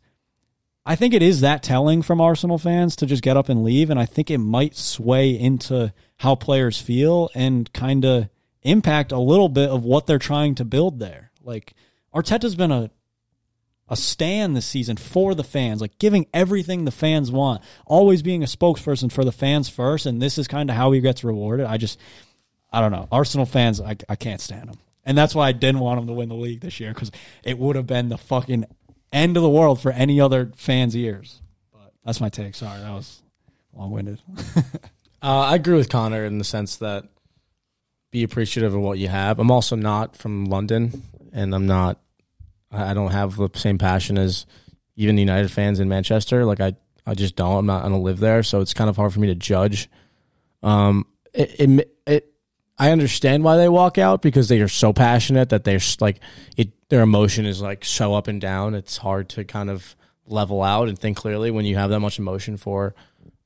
I 0.90 0.96
think 0.96 1.14
it 1.14 1.22
is 1.22 1.42
that 1.42 1.62
telling 1.62 2.02
from 2.02 2.20
Arsenal 2.20 2.58
fans 2.58 2.96
to 2.96 3.06
just 3.06 3.22
get 3.22 3.38
up 3.38 3.48
and 3.48 3.64
leave, 3.64 3.92
and 3.92 4.00
I 4.00 4.08
think 4.08 4.32
it 4.32 4.40
might 4.40 4.76
sway 4.76 5.40
into 5.40 5.94
how 6.18 6.34
players 6.34 6.82
feel 6.82 7.30
and 7.36 7.72
kind 7.74 8.04
of 8.06 8.28
impact 8.64 9.12
a 9.12 9.20
little 9.20 9.50
bit 9.50 9.70
of 9.70 9.84
what 9.84 10.08
they're 10.08 10.18
trying 10.18 10.56
to 10.56 10.66
build 10.66 10.98
there. 10.98 11.30
Like 11.44 11.76
Arteta's 12.12 12.56
been 12.56 12.72
a 12.72 12.90
a 13.88 13.96
stand 13.96 14.56
this 14.56 14.66
season 14.66 14.98
for 14.98 15.36
the 15.36 15.44
fans, 15.44 15.80
like 15.80 16.00
giving 16.00 16.26
everything 16.34 16.86
the 16.86 16.92
fans 16.92 17.32
want, 17.32 17.62
always 17.86 18.24
being 18.24 18.42
a 18.42 18.48
spokesperson 18.48 19.12
for 19.12 19.24
the 19.24 19.32
fans 19.32 19.70
first, 19.70 20.08
and 20.08 20.20
this 20.20 20.40
is 20.40 20.48
kind 20.48 20.72
of 20.72 20.76
how 20.76 20.92
he 20.92 21.02
gets 21.02 21.24
rewarded. 21.24 21.68
I 21.68 21.78
just, 21.78 22.00
I 22.74 22.82
don't 22.82 22.92
know, 22.92 23.08
Arsenal 23.12 23.46
fans, 23.46 23.80
I, 23.80 23.96
I 24.08 24.16
can't 24.16 24.42
stand 24.42 24.70
them, 24.70 24.80
and 25.06 25.16
that's 25.16 25.36
why 25.36 25.50
I 25.50 25.52
didn't 25.52 25.82
want 25.82 26.00
them 26.00 26.08
to 26.08 26.14
win 26.14 26.30
the 26.30 26.36
league 26.36 26.62
this 26.62 26.80
year 26.80 26.96
because 26.96 27.12
it 27.44 27.60
would 27.60 27.76
have 27.76 27.86
been 27.86 28.10
the 28.10 28.18
fucking 28.18 28.66
end 29.12 29.38
of 29.38 29.44
the 29.44 29.50
world 29.50 29.82
for 29.82 29.92
any 29.92 30.20
other 30.22 30.52
fans' 30.56 30.96
ears. 30.96 31.42
But 31.72 31.94
that's 32.06 32.22
my 32.22 32.30
take. 32.30 32.56
Sorry, 32.56 32.80
that 32.80 32.92
was 32.92 33.22
long 33.74 33.92
winded. 33.92 34.22
Uh, 35.22 35.42
I 35.42 35.56
agree 35.56 35.76
with 35.76 35.90
Connor 35.90 36.24
in 36.24 36.38
the 36.38 36.46
sense 36.46 36.78
that 36.78 37.04
be 38.12 38.24
appreciative 38.24 38.74
of 38.74 38.82
what 38.82 38.98
you 39.00 39.10
have. 39.10 39.40
I'm 39.40 39.52
also 39.52 39.76
not 39.76 40.16
from 40.16 40.46
London, 40.46 41.04
and 41.34 41.54
I'm 41.54 41.68
not. 41.68 42.00
I 42.72 42.94
don't 42.94 43.12
have 43.12 43.36
the 43.36 43.50
same 43.56 43.78
passion 43.78 44.18
as 44.18 44.46
even 44.96 45.16
the 45.16 45.22
United 45.22 45.52
fans 45.52 45.80
in 45.80 45.90
Manchester. 45.90 46.46
Like 46.46 46.62
I, 46.62 46.74
I 47.06 47.16
just 47.16 47.36
don't. 47.36 47.58
I'm 47.58 47.66
not. 47.66 47.84
I 47.84 47.90
don't 47.90 48.04
live 48.04 48.20
there, 48.20 48.44
so 48.44 48.62
it's 48.62 48.74
kind 48.74 48.90
of 48.90 48.96
hard 48.96 49.12
for 49.12 49.20
me 49.20 49.28
to 49.28 49.36
judge. 49.36 49.90
Um, 50.64 51.06
it, 51.34 51.56
it, 51.60 51.96
it 52.08 52.29
I 52.80 52.92
understand 52.92 53.44
why 53.44 53.58
they 53.58 53.68
walk 53.68 53.98
out 53.98 54.22
because 54.22 54.48
they 54.48 54.62
are 54.62 54.70
so 54.70 54.94
passionate 54.94 55.50
that 55.50 55.66
they're 55.66 55.82
like 56.00 56.22
it. 56.56 56.70
Their 56.90 57.02
emotion 57.02 57.46
is 57.46 57.62
like 57.62 57.86
so 57.86 58.16
up 58.16 58.28
and 58.28 58.40
down. 58.40 58.74
It's 58.74 58.98
hard 58.98 59.30
to 59.30 59.44
kind 59.44 59.70
of 59.70 59.96
level 60.26 60.64
out 60.64 60.88
and 60.88 60.98
think 60.98 61.18
clearly 61.18 61.52
when 61.52 61.66
you 61.66 61.76
have 61.76 61.90
that 61.90 62.00
much 62.00 62.18
emotion 62.18 62.58
for 62.58 62.96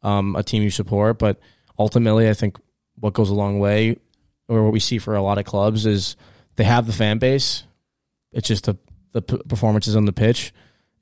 um, 0.03 0.35
a 0.35 0.43
team 0.43 0.61
you 0.61 0.69
support. 0.69 1.17
But 1.17 1.39
ultimately, 1.77 2.29
I 2.29 2.33
think 2.35 2.57
what 2.99 3.13
goes 3.13 3.29
a 3.29 3.33
long 3.33 3.59
way, 3.59 3.97
or 4.47 4.63
what 4.63 4.71
we 4.71 4.79
see 4.79 4.99
for 4.99 5.15
a 5.15 5.21
lot 5.21 5.39
of 5.39 5.45
clubs, 5.45 5.85
is 5.85 6.15
they 6.55 6.63
have 6.63 6.85
the 6.85 6.93
fan 6.93 7.17
base. 7.17 7.63
It's 8.31 8.47
just 8.47 8.65
the 8.65 8.77
the 9.13 9.21
performances 9.21 9.95
on 9.95 10.05
the 10.05 10.13
pitch 10.13 10.53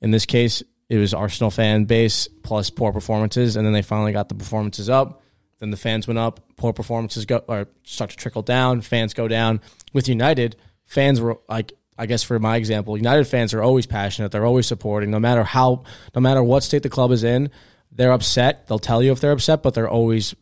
In 0.02 0.10
this 0.10 0.26
case, 0.26 0.62
it 0.90 0.98
was 0.98 1.14
Arsenal 1.14 1.50
fan 1.50 1.84
base 1.84 2.28
plus 2.42 2.70
poor 2.70 2.92
performances, 2.92 3.56
and 3.56 3.66
then 3.66 3.72
they 3.72 3.82
finally 3.82 4.12
got 4.12 4.28
the 4.28 4.34
performances 4.34 4.88
up. 4.88 5.22
Then 5.62 5.70
the 5.70 5.76
fans 5.76 6.08
went 6.08 6.18
up, 6.18 6.40
poor 6.56 6.72
performances 6.72 7.24
go 7.24 7.36
or 7.46 7.68
start 7.84 8.10
to 8.10 8.16
trickle 8.16 8.42
down, 8.42 8.80
fans 8.80 9.14
go 9.14 9.28
down. 9.28 9.60
With 9.92 10.08
United, 10.08 10.56
fans 10.86 11.20
were 11.20 11.38
like 11.48 11.72
I 11.96 12.06
guess 12.06 12.24
for 12.24 12.36
my 12.40 12.56
example, 12.56 12.96
United 12.96 13.28
fans 13.28 13.54
are 13.54 13.62
always 13.62 13.86
passionate. 13.86 14.32
They're 14.32 14.44
always 14.44 14.66
supporting, 14.66 15.12
no 15.12 15.20
matter 15.20 15.44
how, 15.44 15.84
no 16.16 16.20
matter 16.20 16.42
what 16.42 16.64
state 16.64 16.82
the 16.82 16.88
club 16.88 17.12
is 17.12 17.22
in. 17.22 17.48
They're 17.92 18.10
upset. 18.10 18.66
They'll 18.66 18.80
tell 18.80 19.04
you 19.04 19.12
if 19.12 19.20
they're 19.20 19.30
upset, 19.30 19.62
but 19.62 19.72
they're 19.72 19.88
always 19.88 20.34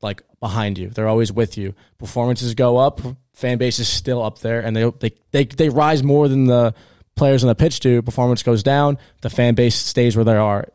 like 0.00 0.22
behind 0.40 0.78
you. 0.78 0.88
They're 0.88 1.08
always 1.08 1.30
with 1.30 1.58
you. 1.58 1.74
Performances 1.98 2.54
go 2.54 2.78
up. 2.78 3.02
Fan 3.34 3.58
base 3.58 3.78
is 3.80 3.88
still 3.88 4.22
up 4.22 4.38
there, 4.38 4.60
and 4.60 4.74
they 4.74 4.90
they 4.98 5.12
they, 5.30 5.44
they 5.44 5.68
rise 5.68 6.02
more 6.02 6.26
than 6.26 6.46
the 6.46 6.72
players 7.16 7.44
on 7.44 7.48
the 7.48 7.54
pitch 7.54 7.80
do. 7.80 8.00
Performance 8.00 8.42
goes 8.42 8.62
down. 8.62 8.96
The 9.20 9.28
fan 9.28 9.56
base 9.56 9.74
stays 9.74 10.16
where 10.16 10.24
they 10.24 10.36
are. 10.36 10.68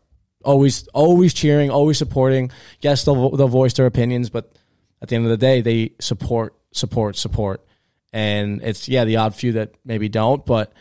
Always 0.44 0.88
always 0.90 1.34
cheering, 1.34 1.70
always 1.70 1.98
supporting. 1.98 2.52
Yes, 2.82 3.04
they'll 3.04 3.32
they'll 3.32 3.48
voice 3.48 3.74
their 3.74 3.86
opinions, 3.86 4.30
but 4.30 4.52
at 5.02 5.10
the 5.10 5.16
end 5.16 5.26
of 5.26 5.32
the 5.32 5.38
day, 5.38 5.62
they 5.62 5.94
support 6.00 6.56
support 6.72 7.18
support. 7.18 7.66
And 8.14 8.62
it's 8.64 8.88
yeah, 8.88 9.06
the 9.06 9.18
odd 9.18 9.36
few 9.36 9.54
that 9.54 9.74
maybe 9.84 10.10
don't, 10.10 10.46
but 10.46 10.74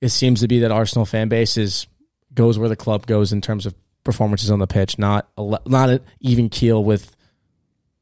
it 0.00 0.10
seems 0.10 0.40
to 0.40 0.48
be 0.48 0.60
that 0.60 0.70
Arsenal 0.70 1.06
fan 1.06 1.28
base 1.28 1.56
is 1.56 1.86
goes 2.34 2.58
where 2.58 2.68
the 2.68 2.76
club 2.76 3.06
goes 3.06 3.32
in 3.32 3.40
terms 3.40 3.64
of 3.64 3.74
performances 4.04 4.50
on 4.50 4.58
the 4.58 4.66
pitch, 4.66 4.98
not 4.98 5.28
a, 5.38 5.58
not 5.66 5.88
an 5.88 6.00
even 6.20 6.48
keel 6.48 6.84
with 6.84 7.16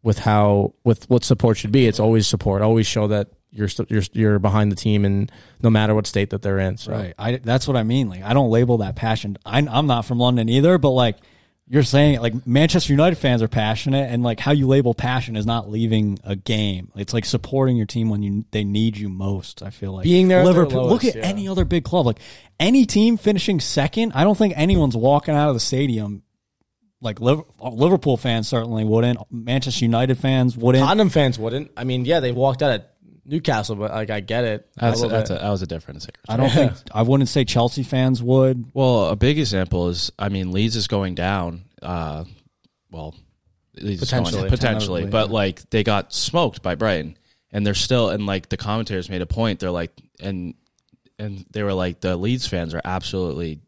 with 0.02 0.18
how 0.18 0.74
with 0.84 1.08
what 1.08 1.24
support 1.24 1.56
should 1.56 1.72
be. 1.72 1.86
It's 1.86 2.00
always 2.00 2.26
support. 2.26 2.62
Always 2.62 2.86
show 2.86 3.06
that 3.08 3.28
you're 3.52 3.68
st- 3.68 3.90
you're 3.90 4.02
you're 4.12 4.38
behind 4.38 4.72
the 4.72 4.76
team, 4.76 5.04
and 5.04 5.30
no 5.62 5.70
matter 5.70 5.94
what 5.94 6.06
state 6.06 6.30
that 6.30 6.42
they're 6.42 6.58
in. 6.58 6.78
So. 6.78 6.92
Right. 6.92 7.14
I 7.18 7.36
that's 7.36 7.68
what 7.68 7.76
I 7.76 7.82
mean. 7.82 8.08
Like 8.08 8.22
I 8.22 8.32
don't 8.32 8.50
label 8.50 8.78
that 8.78 8.96
passion. 8.96 9.36
I, 9.44 9.58
I'm 9.58 9.86
not 9.86 10.06
from 10.06 10.18
London 10.18 10.48
either, 10.48 10.78
but 10.78 10.90
like 10.90 11.18
you're 11.68 11.82
saying, 11.82 12.20
like 12.20 12.46
Manchester 12.46 12.92
United 12.92 13.16
fans 13.16 13.40
are 13.42 13.48
passionate, 13.48 14.10
and 14.10 14.22
like 14.22 14.40
how 14.40 14.52
you 14.52 14.66
label 14.66 14.94
passion 14.94 15.36
is 15.36 15.46
not 15.46 15.70
leaving 15.70 16.18
a 16.24 16.34
game. 16.34 16.90
It's 16.96 17.14
like 17.14 17.24
supporting 17.24 17.76
your 17.76 17.86
team 17.86 18.08
when 18.10 18.22
you 18.22 18.44
they 18.50 18.64
need 18.64 18.96
you 18.96 19.08
most. 19.08 19.62
I 19.62 19.70
feel 19.70 19.92
like 19.92 20.04
Being 20.04 20.28
there 20.28 20.40
at 20.40 20.44
their 20.44 20.52
Liverpool. 20.54 20.88
look 20.88 21.04
at 21.04 21.14
yeah. 21.14 21.22
any 21.22 21.46
other 21.46 21.64
big 21.64 21.84
club. 21.84 22.06
Like 22.06 22.18
any 22.58 22.84
team 22.86 23.16
finishing 23.16 23.60
second, 23.60 24.12
I 24.14 24.24
don't 24.24 24.36
think 24.36 24.54
anyone's 24.56 24.96
walking 24.96 25.34
out 25.34 25.48
of 25.48 25.54
the 25.54 25.60
stadium. 25.60 26.22
Like 27.00 27.20
Liverpool 27.20 28.16
fans 28.16 28.48
certainly 28.48 28.84
wouldn't. 28.84 29.18
Manchester 29.30 29.84
United 29.84 30.18
fans 30.18 30.56
wouldn't. 30.56 30.84
Tottenham 30.84 31.10
fans 31.10 31.36
wouldn't. 31.38 31.72
I 31.76 31.84
mean, 31.84 32.04
yeah, 32.04 32.20
they 32.20 32.32
walked 32.32 32.62
out 32.62 32.70
at 32.70 32.91
Newcastle, 33.24 33.76
but 33.76 33.90
like 33.92 34.10
I 34.10 34.20
get 34.20 34.44
it. 34.44 34.68
That's, 34.76 35.02
A 35.02 35.08
that's 35.08 35.30
a, 35.30 35.34
that 35.34 35.50
was 35.50 35.62
a 35.62 35.66
different 35.66 36.02
situation. 36.02 36.24
I 36.28 36.36
don't 36.36 36.50
think 36.50 36.72
I 36.94 37.02
wouldn't 37.02 37.28
say 37.28 37.44
Chelsea 37.44 37.82
fans 37.82 38.22
would. 38.22 38.70
Well, 38.74 39.06
a 39.06 39.16
big 39.16 39.38
example 39.38 39.88
is, 39.88 40.10
I 40.18 40.28
mean, 40.28 40.52
Leeds 40.52 40.76
is 40.76 40.88
going 40.88 41.14
down. 41.14 41.64
Uh, 41.80 42.24
well, 42.90 43.14
Leeds 43.74 44.00
Potentially. 44.00 44.38
going 44.38 44.50
potentially, 44.50 45.06
but 45.06 45.28
yeah. 45.28 45.34
like 45.34 45.70
they 45.70 45.84
got 45.84 46.12
smoked 46.12 46.62
by 46.62 46.74
Brighton, 46.74 47.16
and 47.52 47.66
they're 47.66 47.74
still. 47.74 48.10
And 48.10 48.26
like 48.26 48.48
the 48.48 48.56
commentators 48.56 49.08
made 49.08 49.22
a 49.22 49.26
point. 49.26 49.60
They're 49.60 49.70
like, 49.70 49.92
and 50.20 50.54
and 51.18 51.46
they 51.50 51.62
were 51.62 51.74
like, 51.74 52.00
the 52.00 52.16
Leeds 52.16 52.46
fans 52.46 52.74
are 52.74 52.82
absolutely 52.84 53.60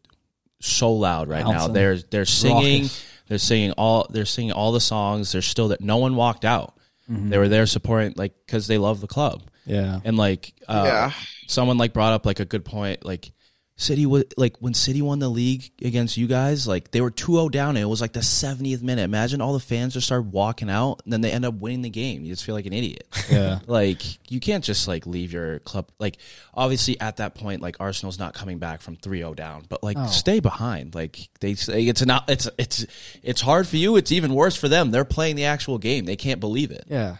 so 0.59 0.93
loud 0.93 1.29
right 1.29 1.45
now. 1.45 1.67
They're 1.67 1.97
they're 1.97 2.25
singing. 2.25 2.83
Raucous. 2.83 3.05
They're 3.27 3.37
singing 3.39 3.71
all. 3.71 4.05
They're 4.09 4.25
singing 4.25 4.51
all 4.51 4.71
the 4.71 4.79
songs. 4.79 5.31
They're 5.31 5.41
still 5.41 5.69
that. 5.69 5.81
No 5.81 5.97
one 5.97 6.15
walked 6.15 6.45
out. 6.45 6.77
Mm-hmm. 7.09 7.29
They 7.29 7.37
were 7.37 7.49
there 7.49 7.65
supporting, 7.65 8.13
like, 8.17 8.33
because 8.45 8.67
they 8.67 8.77
love 8.77 9.01
the 9.01 9.07
club. 9.07 9.43
Yeah. 9.65 9.99
And 10.03 10.17
like, 10.17 10.53
uh, 10.67 10.83
Yeah. 10.85 11.11
someone 11.47 11.77
like 11.77 11.93
brought 11.93 12.13
up 12.13 12.25
like 12.25 12.39
a 12.39 12.45
good 12.45 12.65
point. 12.65 13.05
Like, 13.05 13.31
City 13.77 14.05
was 14.05 14.23
like 14.37 14.55
when 14.61 14.73
City 14.73 15.01
won 15.01 15.19
the 15.19 15.27
league 15.27 15.69
against 15.81 16.15
you 16.15 16.27
guys, 16.27 16.65
like 16.65 16.91
they 16.91 17.01
were 17.01 17.11
2-0 17.11 17.51
down 17.51 17.69
and 17.71 17.79
it 17.79 17.87
was 17.87 17.99
like 17.99 18.13
the 18.13 18.21
70th 18.21 18.81
minute. 18.81 19.03
Imagine 19.03 19.41
all 19.41 19.51
the 19.51 19.59
fans 19.59 19.93
just 19.93 20.05
started 20.05 20.31
walking 20.31 20.69
out 20.69 21.01
and 21.03 21.11
then 21.11 21.19
they 21.19 21.29
end 21.29 21.43
up 21.43 21.55
winning 21.55 21.81
the 21.81 21.89
game. 21.89 22.23
You 22.23 22.31
just 22.31 22.45
feel 22.45 22.55
like 22.55 22.65
an 22.65 22.71
idiot. 22.71 23.05
Yeah. 23.29 23.59
like 23.67 24.01
you 24.31 24.39
can't 24.39 24.63
just 24.63 24.87
like 24.87 25.05
leave 25.05 25.33
your 25.33 25.59
club 25.59 25.91
like 25.99 26.17
obviously 26.53 26.97
at 27.01 27.17
that 27.17 27.35
point 27.35 27.61
like 27.61 27.75
Arsenal's 27.81 28.17
not 28.17 28.33
coming 28.33 28.59
back 28.59 28.81
from 28.81 28.95
3-0 28.95 29.35
down, 29.35 29.65
but 29.67 29.83
like 29.83 29.97
oh. 29.99 30.07
stay 30.07 30.39
behind. 30.39 30.95
Like 30.95 31.27
they 31.41 31.55
say 31.55 31.83
it's 31.83 32.05
not 32.05 32.29
it's 32.29 32.47
it's 32.57 32.85
it's 33.23 33.41
hard 33.41 33.67
for 33.67 33.75
you, 33.75 33.97
it's 33.97 34.13
even 34.13 34.33
worse 34.33 34.55
for 34.55 34.69
them. 34.69 34.91
They're 34.91 35.03
playing 35.03 35.35
the 35.35 35.45
actual 35.45 35.79
game. 35.79 36.05
They 36.05 36.15
can't 36.15 36.39
believe 36.39 36.71
it. 36.71 36.85
Yeah. 36.87 37.17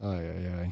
Oh 0.00 0.18
yeah, 0.18 0.38
yeah. 0.40 0.66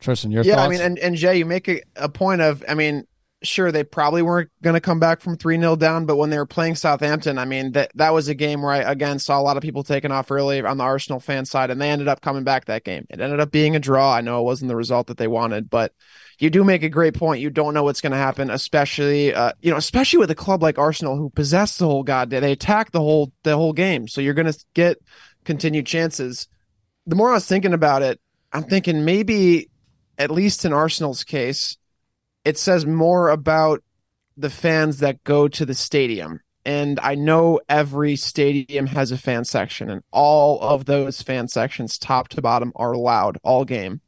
Tristan, 0.00 0.32
your 0.32 0.42
yeah, 0.42 0.56
thoughts? 0.56 0.66
I 0.66 0.68
mean, 0.70 0.80
and, 0.80 0.98
and 0.98 1.14
Jay, 1.14 1.38
you 1.38 1.46
make 1.46 1.68
a, 1.68 1.80
a 1.94 2.08
point 2.08 2.40
of, 2.40 2.64
I 2.68 2.74
mean, 2.74 3.06
sure, 3.42 3.72
they 3.72 3.84
probably 3.84 4.22
weren't 4.22 4.50
going 4.62 4.74
to 4.74 4.80
come 4.80 5.00
back 5.00 5.20
from 5.20 5.36
3 5.36 5.58
0 5.58 5.76
down, 5.76 6.06
but 6.06 6.16
when 6.16 6.30
they 6.30 6.38
were 6.38 6.46
playing 6.46 6.74
Southampton, 6.74 7.38
I 7.38 7.44
mean, 7.44 7.72
that, 7.72 7.90
that 7.94 8.12
was 8.12 8.28
a 8.28 8.34
game 8.34 8.62
where 8.62 8.72
I, 8.72 8.78
again, 8.78 9.18
saw 9.18 9.40
a 9.40 9.42
lot 9.42 9.56
of 9.56 9.62
people 9.62 9.82
taking 9.82 10.10
off 10.10 10.30
early 10.30 10.60
on 10.60 10.76
the 10.76 10.84
Arsenal 10.84 11.20
fan 11.20 11.44
side, 11.44 11.70
and 11.70 11.80
they 11.80 11.90
ended 11.90 12.08
up 12.08 12.20
coming 12.20 12.44
back 12.44 12.66
that 12.66 12.84
game. 12.84 13.06
It 13.10 13.20
ended 13.20 13.40
up 13.40 13.50
being 13.50 13.76
a 13.76 13.80
draw. 13.80 14.14
I 14.14 14.20
know 14.20 14.40
it 14.40 14.44
wasn't 14.44 14.68
the 14.68 14.76
result 14.76 15.08
that 15.08 15.16
they 15.16 15.28
wanted, 15.28 15.68
but 15.70 15.92
you 16.38 16.50
do 16.50 16.64
make 16.64 16.82
a 16.82 16.88
great 16.88 17.14
point. 17.14 17.40
You 17.40 17.50
don't 17.50 17.74
know 17.74 17.82
what's 17.82 18.00
going 18.00 18.12
to 18.12 18.18
happen, 18.18 18.50
especially, 18.50 19.34
uh, 19.34 19.52
you 19.60 19.70
know, 19.70 19.76
especially 19.76 20.18
with 20.18 20.30
a 20.30 20.36
club 20.36 20.62
like 20.62 20.78
Arsenal 20.78 21.16
who 21.16 21.30
possess 21.30 21.76
the 21.76 21.86
whole 21.86 22.02
goddamn, 22.02 22.42
they 22.42 22.52
attack 22.52 22.90
the 22.90 23.00
whole, 23.00 23.32
the 23.42 23.56
whole 23.56 23.72
game. 23.72 24.08
So 24.08 24.20
you're 24.20 24.34
going 24.34 24.50
to 24.52 24.64
get 24.74 24.98
continued 25.44 25.86
chances. 25.86 26.48
The 27.06 27.16
more 27.16 27.30
I 27.30 27.34
was 27.34 27.46
thinking 27.46 27.74
about 27.74 28.02
it, 28.02 28.20
I'm 28.52 28.64
thinking 28.64 29.04
maybe 29.04 29.70
at 30.18 30.30
least 30.30 30.64
in 30.64 30.72
Arsenal's 30.72 31.24
case, 31.24 31.76
it 32.44 32.58
says 32.58 32.86
more 32.86 33.28
about 33.28 33.82
the 34.36 34.50
fans 34.50 34.98
that 34.98 35.22
go 35.24 35.48
to 35.48 35.66
the 35.66 35.74
stadium. 35.74 36.40
And 36.64 37.00
I 37.00 37.16
know 37.16 37.60
every 37.68 38.14
stadium 38.16 38.86
has 38.86 39.10
a 39.10 39.18
fan 39.18 39.44
section, 39.44 39.90
and 39.90 40.02
all 40.12 40.60
of 40.60 40.84
those 40.84 41.20
fan 41.20 41.48
sections, 41.48 41.98
top 41.98 42.28
to 42.28 42.42
bottom, 42.42 42.72
are 42.76 42.94
loud 42.94 43.38
all 43.42 43.64
game. 43.64 44.00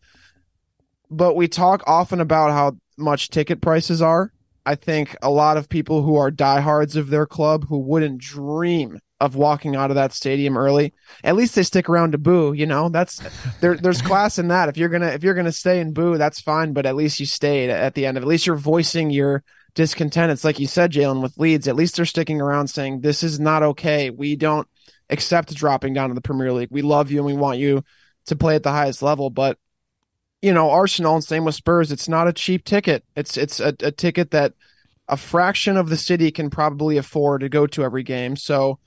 But 1.10 1.34
we 1.34 1.48
talk 1.48 1.82
often 1.86 2.20
about 2.20 2.52
how 2.52 2.76
much 2.96 3.30
ticket 3.30 3.60
prices 3.60 4.00
are. 4.00 4.32
I 4.64 4.76
think 4.76 5.16
a 5.20 5.30
lot 5.30 5.56
of 5.56 5.68
people 5.68 6.02
who 6.02 6.16
are 6.16 6.30
diehards 6.30 6.96
of 6.96 7.10
their 7.10 7.26
club 7.26 7.66
who 7.68 7.78
wouldn't 7.78 8.18
dream 8.18 9.00
of 9.20 9.36
walking 9.36 9.76
out 9.76 9.90
of 9.90 9.94
that 9.94 10.12
stadium 10.12 10.56
early, 10.56 10.92
at 11.22 11.36
least 11.36 11.54
they 11.54 11.62
stick 11.62 11.88
around 11.88 12.12
to 12.12 12.18
boo. 12.18 12.52
You 12.52 12.66
know, 12.66 12.88
that's 12.88 13.20
there. 13.60 13.76
There's 13.76 14.02
class 14.02 14.38
in 14.38 14.48
that. 14.48 14.68
If 14.68 14.76
you're 14.76 14.88
gonna 14.88 15.08
if 15.08 15.22
you're 15.22 15.34
gonna 15.34 15.52
stay 15.52 15.80
and 15.80 15.94
boo, 15.94 16.18
that's 16.18 16.40
fine. 16.40 16.72
But 16.72 16.86
at 16.86 16.96
least 16.96 17.20
you 17.20 17.26
stayed 17.26 17.70
at 17.70 17.94
the 17.94 18.06
end 18.06 18.16
of. 18.16 18.22
At 18.24 18.28
least 18.28 18.46
you're 18.46 18.56
voicing 18.56 19.10
your 19.10 19.42
discontent. 19.74 20.32
It's 20.32 20.44
like 20.44 20.58
you 20.58 20.66
said, 20.66 20.92
Jalen, 20.92 21.22
with 21.22 21.38
Leeds. 21.38 21.68
At 21.68 21.76
least 21.76 21.96
they're 21.96 22.04
sticking 22.04 22.40
around, 22.40 22.68
saying 22.68 23.00
this 23.00 23.22
is 23.22 23.40
not 23.40 23.62
okay. 23.62 24.10
We 24.10 24.36
don't 24.36 24.68
accept 25.10 25.54
dropping 25.54 25.94
down 25.94 26.08
to 26.08 26.14
the 26.14 26.20
Premier 26.20 26.52
League. 26.52 26.70
We 26.70 26.82
love 26.82 27.10
you 27.10 27.18
and 27.18 27.26
we 27.26 27.34
want 27.34 27.58
you 27.58 27.84
to 28.26 28.36
play 28.36 28.54
at 28.54 28.62
the 28.62 28.70
highest 28.70 29.02
level. 29.02 29.30
But 29.30 29.58
you 30.42 30.52
know, 30.52 30.70
Arsenal 30.70 31.14
and 31.14 31.24
same 31.24 31.44
with 31.44 31.54
Spurs. 31.54 31.90
It's 31.90 32.08
not 32.08 32.28
a 32.28 32.32
cheap 32.32 32.64
ticket. 32.64 33.04
It's 33.16 33.36
it's 33.36 33.60
a, 33.60 33.74
a 33.80 33.90
ticket 33.90 34.30
that 34.32 34.52
a 35.08 35.16
fraction 35.16 35.76
of 35.76 35.88
the 35.88 35.96
city 35.96 36.30
can 36.30 36.50
probably 36.50 36.96
afford 36.96 37.42
to 37.42 37.48
go 37.48 37.66
to 37.66 37.84
every 37.84 38.02
game. 38.02 38.36
So 38.36 38.78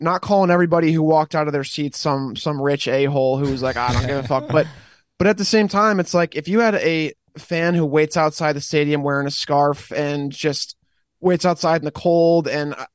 not 0.00 0.22
calling 0.22 0.50
everybody 0.50 0.92
who 0.92 1.02
walked 1.02 1.34
out 1.34 1.46
of 1.46 1.52
their 1.52 1.64
seats 1.64 1.98
some 1.98 2.36
some 2.36 2.60
rich 2.60 2.86
a 2.88 3.06
hole 3.06 3.38
who's 3.38 3.62
like 3.62 3.76
I 3.76 3.92
don't 3.92 4.06
give 4.06 4.24
a 4.24 4.28
fuck, 4.28 4.48
but 4.48 4.66
but 5.18 5.26
at 5.26 5.38
the 5.38 5.44
same 5.44 5.68
time, 5.68 6.00
it's 6.00 6.14
like 6.14 6.36
if 6.36 6.48
you 6.48 6.60
had 6.60 6.76
a 6.76 7.12
fan 7.36 7.74
who 7.74 7.84
waits 7.84 8.16
outside 8.16 8.54
the 8.54 8.60
stadium 8.60 9.02
wearing 9.02 9.26
a 9.26 9.30
scarf 9.30 9.92
and 9.92 10.30
just 10.32 10.76
waits 11.20 11.44
outside 11.44 11.80
in 11.80 11.84
the 11.84 11.90
cold, 11.90 12.46
and 12.46 12.74
uh, 12.74 12.86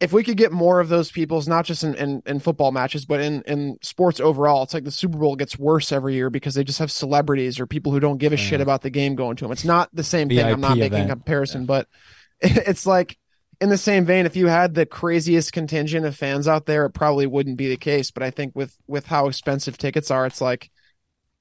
if 0.00 0.12
we 0.12 0.22
could 0.22 0.36
get 0.36 0.52
more 0.52 0.78
of 0.78 0.88
those 0.88 1.10
people's 1.10 1.48
not 1.48 1.64
just 1.64 1.82
in, 1.82 1.94
in, 1.96 2.22
in 2.24 2.38
football 2.38 2.70
matches, 2.70 3.04
but 3.04 3.20
in, 3.20 3.42
in 3.42 3.78
sports 3.82 4.20
overall, 4.20 4.62
it's 4.62 4.72
like 4.72 4.84
the 4.84 4.92
Super 4.92 5.18
Bowl 5.18 5.34
gets 5.34 5.58
worse 5.58 5.90
every 5.90 6.14
year 6.14 6.30
because 6.30 6.54
they 6.54 6.62
just 6.62 6.78
have 6.78 6.92
celebrities 6.92 7.58
or 7.58 7.66
people 7.66 7.90
who 7.90 7.98
don't 7.98 8.18
give 8.18 8.32
a 8.32 8.36
shit 8.36 8.60
about 8.60 8.82
the 8.82 8.90
game 8.90 9.16
going 9.16 9.34
to 9.36 9.44
them. 9.44 9.50
It's 9.50 9.64
not 9.64 9.90
the 9.92 10.04
same 10.04 10.28
thing. 10.28 10.40
I'm 10.40 10.60
not 10.60 10.78
making 10.78 11.00
a 11.00 11.08
comparison, 11.08 11.66
but 11.66 11.88
it's 12.40 12.86
like 12.86 13.18
in 13.60 13.68
the 13.68 13.78
same 13.78 14.04
vein, 14.04 14.26
if 14.26 14.36
you 14.36 14.46
had 14.46 14.74
the 14.74 14.86
craziest 14.86 15.52
contingent 15.52 16.06
of 16.06 16.16
fans 16.16 16.46
out 16.46 16.66
there, 16.66 16.86
it 16.86 16.90
probably 16.90 17.26
wouldn't 17.26 17.56
be 17.56 17.68
the 17.68 17.76
case. 17.76 18.10
But 18.10 18.22
I 18.22 18.30
think 18.30 18.54
with 18.54 18.76
with 18.86 19.06
how 19.06 19.26
expensive 19.26 19.76
tickets 19.76 20.10
are, 20.10 20.26
it's 20.26 20.40
like 20.40 20.70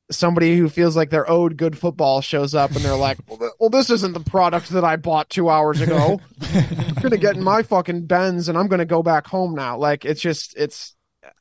somebody 0.10 0.58
who 0.58 0.70
feels 0.70 0.96
like 0.96 1.10
they're 1.10 1.30
owed 1.30 1.58
good 1.58 1.78
football 1.78 2.22
shows 2.22 2.56
up 2.56 2.72
and 2.72 2.80
they're 2.80 2.96
like, 2.96 3.18
"Well, 3.28 3.38
th- 3.38 3.52
well 3.60 3.70
this 3.70 3.90
isn't 3.90 4.14
the 4.14 4.20
product 4.22 4.70
that 4.70 4.84
I 4.84 4.96
bought 4.96 5.30
two 5.30 5.50
hours 5.50 5.82
ago. 5.82 6.20
I'm 6.54 6.94
gonna 7.02 7.18
get 7.18 7.36
in 7.36 7.44
my 7.44 7.62
fucking 7.62 8.06
Benz 8.08 8.50
and 8.50 8.58
I'm 8.58 8.68
gonna 8.68 8.86
go 8.86 9.04
back 9.04 9.28
home 9.28 9.54
now." 9.54 9.78
Like 9.78 10.06
it's 10.06 10.22
just 10.22 10.56
it's. 10.58 10.96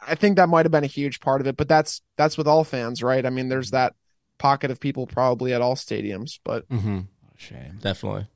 I 0.07 0.16
think 0.16 0.37
that 0.37 0.49
might 0.49 0.64
have 0.64 0.72
been 0.72 0.85
a 0.85 0.89
huge 0.89 1.20
part 1.20 1.41
of 1.41 1.47
it, 1.47 1.57
but 1.57 1.68
that's 1.68 2.03
that's 2.16 2.37
with 2.37 2.49
all 2.49 2.64
fans, 2.64 3.03
right? 3.03 3.24
I 3.24 3.31
mean, 3.31 3.49
there's 3.49 3.70
that 3.70 3.95
pocket 4.37 4.70
of 4.70 4.81
people 4.81 5.07
probably 5.07 5.55
at 5.55 5.62
all 5.62 5.77
stadiums, 5.77 6.39
but 6.45 6.68
Mm-hmm. 6.68 7.01
Shame. 7.39 7.79
Definitely. 7.81 8.27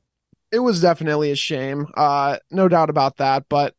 It 0.52 0.58
was 0.58 0.80
definitely 0.80 1.30
a 1.30 1.36
shame. 1.36 1.86
Uh, 1.96 2.38
no 2.50 2.68
doubt 2.68 2.90
about 2.90 3.18
that. 3.18 3.44
But 3.48 3.74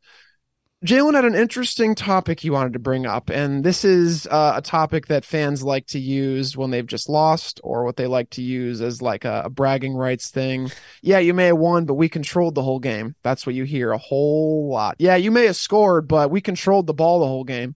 Jalen 0.85 1.13
had 1.13 1.25
an 1.25 1.35
interesting 1.35 1.93
topic 1.93 2.39
he 2.39 2.49
wanted 2.49 2.73
to 2.73 2.79
bring 2.79 3.05
up, 3.05 3.29
and 3.29 3.63
this 3.63 3.85
is 3.85 4.25
uh, 4.25 4.53
a 4.55 4.63
topic 4.63 5.05
that 5.07 5.23
fans 5.23 5.61
like 5.61 5.85
to 5.87 5.99
use 5.99 6.57
when 6.57 6.71
they've 6.71 6.87
just 6.87 7.07
lost, 7.07 7.59
or 7.63 7.85
what 7.85 7.97
they 7.97 8.07
like 8.07 8.31
to 8.31 8.41
use 8.41 8.81
as 8.81 8.99
like 8.99 9.23
a, 9.23 9.43
a 9.45 9.49
bragging 9.49 9.93
rights 9.93 10.31
thing. 10.31 10.71
Yeah, 11.03 11.19
you 11.19 11.35
may 11.35 11.45
have 11.47 11.57
won, 11.57 11.85
but 11.85 11.93
we 11.93 12.09
controlled 12.09 12.55
the 12.55 12.63
whole 12.63 12.79
game. 12.79 13.15
That's 13.21 13.45
what 13.45 13.53
you 13.53 13.63
hear 13.63 13.91
a 13.91 13.99
whole 13.99 14.69
lot. 14.71 14.95
Yeah, 14.97 15.17
you 15.17 15.29
may 15.29 15.45
have 15.45 15.55
scored, 15.55 16.07
but 16.07 16.31
we 16.31 16.41
controlled 16.41 16.87
the 16.87 16.95
ball 16.95 17.19
the 17.19 17.27
whole 17.27 17.43
game. 17.43 17.75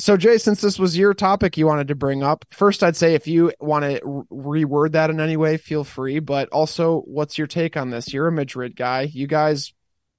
So, 0.00 0.16
Jay, 0.16 0.38
since 0.38 0.62
this 0.62 0.78
was 0.78 0.96
your 0.96 1.12
topic 1.12 1.58
you 1.58 1.66
wanted 1.66 1.88
to 1.88 1.94
bring 1.94 2.22
up, 2.22 2.46
first 2.50 2.82
I'd 2.82 2.96
say 2.96 3.14
if 3.14 3.26
you 3.26 3.52
want 3.60 3.84
to 3.84 4.00
re- 4.30 4.64
reword 4.64 4.92
that 4.92 5.10
in 5.10 5.20
any 5.20 5.36
way, 5.36 5.58
feel 5.58 5.84
free. 5.84 6.20
But 6.20 6.48
also, 6.48 7.02
what's 7.02 7.36
your 7.36 7.46
take 7.46 7.76
on 7.76 7.90
this? 7.90 8.12
You're 8.12 8.28
a 8.28 8.32
Madrid 8.32 8.76
guy. 8.76 9.02
You 9.02 9.26
guys 9.26 9.74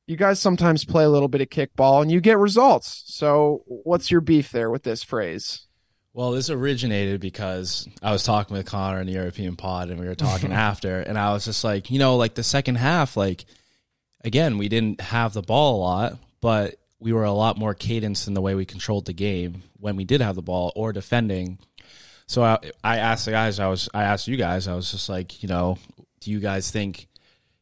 you 0.06 0.18
guys 0.18 0.40
sometimes 0.40 0.86
play 0.86 1.04
a 1.04 1.10
little 1.10 1.28
bit 1.28 1.42
of 1.42 1.50
kickball 1.50 2.02
and 2.02 2.12
you 2.12 2.22
get 2.22 2.38
results. 2.38 3.04
So, 3.08 3.64
what's 3.66 4.12
your 4.12 4.22
beef 4.22 4.52
there 4.52 4.70
with 4.70 4.84
this 4.84 5.04
phrase? 5.04 5.66
Well, 6.14 6.32
this 6.32 6.50
originated 6.50 7.22
because 7.22 7.88
I 8.04 8.12
was 8.12 8.24
talking 8.24 8.56
with 8.56 8.66
Connor 8.66 9.00
in 9.00 9.08
the 9.08 9.14
European 9.14 9.56
pod 9.56 9.90
and 9.90 10.00
we 10.00 10.06
were 10.06 10.16
talking 10.16 10.52
after, 10.54 11.00
and 11.00 11.18
I 11.18 11.34
was 11.34 11.46
just 11.46 11.64
like, 11.64 11.90
you 11.90 11.98
know, 11.98 12.18
like 12.18 12.36
the 12.36 12.44
second 12.44 12.76
half, 12.76 13.18
like, 13.18 13.46
again, 14.24 14.58
we 14.58 14.70
didn't 14.70 15.02
have 15.02 15.34
the 15.34 15.42
ball 15.42 15.78
a 15.78 15.82
lot, 15.82 16.18
but 16.40 16.76
we 17.02 17.12
were 17.12 17.24
a 17.24 17.34
lot 17.34 17.58
more 17.58 17.74
cadence 17.74 18.28
in 18.28 18.36
the 18.36 18.42
way 18.42 18.54
we 18.54 18.64
controlled 18.64 19.08
the 19.08 19.14
game 19.14 19.64
when 19.80 19.96
we 19.96 20.06
did 20.06 20.22
have 20.22 20.36
the 20.36 20.42
ball 20.42 20.72
or 20.76 20.94
defending. 20.94 21.58
So 22.28 22.44
I, 22.44 22.60
I 22.84 22.98
asked 23.00 23.26
the 23.26 23.32
guys, 23.32 23.60
I 23.60 23.68
was, 23.68 23.90
I 23.94 24.04
asked 24.04 24.28
you 24.28 24.38
guys, 24.38 24.68
I 24.68 24.76
was 24.76 24.92
just 24.92 25.10
like, 25.10 25.42
you 25.42 25.50
know, 25.50 25.80
do 26.20 26.30
you 26.30 26.40
guys 26.40 26.70
think 26.70 27.08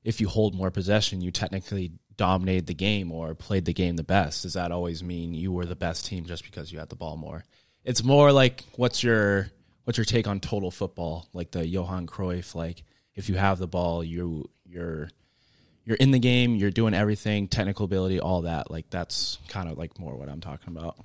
if 0.04 0.20
you 0.20 0.28
hold 0.28 0.54
more 0.54 0.70
possession, 0.70 1.22
you 1.22 1.32
technically 1.32 1.94
dominated 2.18 2.68
the 2.68 2.74
game 2.74 3.14
or 3.14 3.34
played 3.34 3.64
the 3.64 3.74
game 3.74 3.96
the 3.96 4.04
best, 4.04 4.44
does 4.44 4.54
that 4.54 4.74
always 4.74 5.02
mean 5.02 5.34
you 5.34 5.54
were 5.54 5.66
the 5.66 5.76
best 5.76 6.06
team 6.06 6.26
just 6.26 6.44
because 6.44 6.70
you 6.70 6.78
had 6.78 6.90
the 6.90 6.96
ball 6.98 7.16
more? 7.16 7.46
It's 7.86 8.04
more 8.04 8.34
like 8.34 8.66
what's 8.76 9.02
your 9.02 9.50
what's 9.86 9.98
your 9.98 10.06
take 10.06 10.28
on 10.28 10.42
total 10.42 10.70
football, 10.70 11.30
like 11.34 11.52
the 11.52 11.66
Johan 11.66 12.08
Cruyff, 12.08 12.54
like 12.56 12.84
if 13.16 13.30
you 13.30 13.36
have 13.36 13.58
the 13.58 13.68
ball, 13.68 14.04
you 14.04 14.50
you're 14.66 15.10
you're 15.90 15.98
in 15.98 16.12
the 16.12 16.20
game, 16.20 16.56
you're 16.56 16.70
doing 16.70 16.94
everything, 16.94 17.48
technical 17.48 17.84
ability, 17.84 18.20
all 18.20 18.44
that. 18.44 18.70
Like 18.70 18.92
that's 18.92 19.40
kind 19.48 19.68
of 19.68 19.76
like 19.76 19.98
more 19.98 20.16
what 20.16 20.30
I'm 20.30 20.40
talking 20.40 20.78
about. 20.78 20.96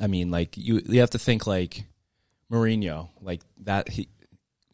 I 0.00 0.06
mean, 0.06 0.30
like 0.30 0.56
you 0.56 0.80
you 0.86 1.00
have 1.00 1.10
to 1.10 1.18
think 1.18 1.44
like 1.44 1.86
Mourinho, 2.52 3.08
like 3.20 3.40
that 3.64 3.88
he 3.88 4.08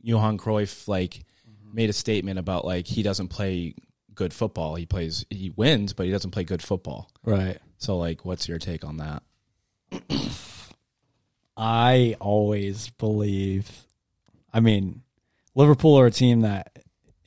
Johan 0.03 0.37
Cruyff 0.37 0.87
like 0.87 1.15
mm-hmm. 1.15 1.75
made 1.75 1.89
a 1.89 1.95
statement 1.95 2.39
about 2.39 2.67
like 2.67 2.87
he 2.87 3.03
doesn't 3.03 3.29
play 3.29 3.75
good 4.15 4.35
football. 4.35 4.75
He 4.75 4.85
plays, 4.85 5.25
he 5.31 5.49
wins, 5.57 5.95
but 5.95 6.05
he 6.05 6.13
doesn't 6.13 6.33
play 6.33 6.45
good 6.45 6.63
football. 6.63 7.11
Right. 7.25 7.57
So, 7.79 7.97
like, 7.97 8.27
what's 8.27 8.47
your 8.47 8.59
take 8.59 8.85
on 8.85 8.99
that? 8.99 9.23
I 11.57 12.17
always 12.21 12.91
believe, 12.91 13.71
I 14.53 14.61
mean, 14.61 15.01
Liverpool 15.55 15.99
are 15.99 16.05
a 16.05 16.11
team 16.11 16.43
that 16.43 16.81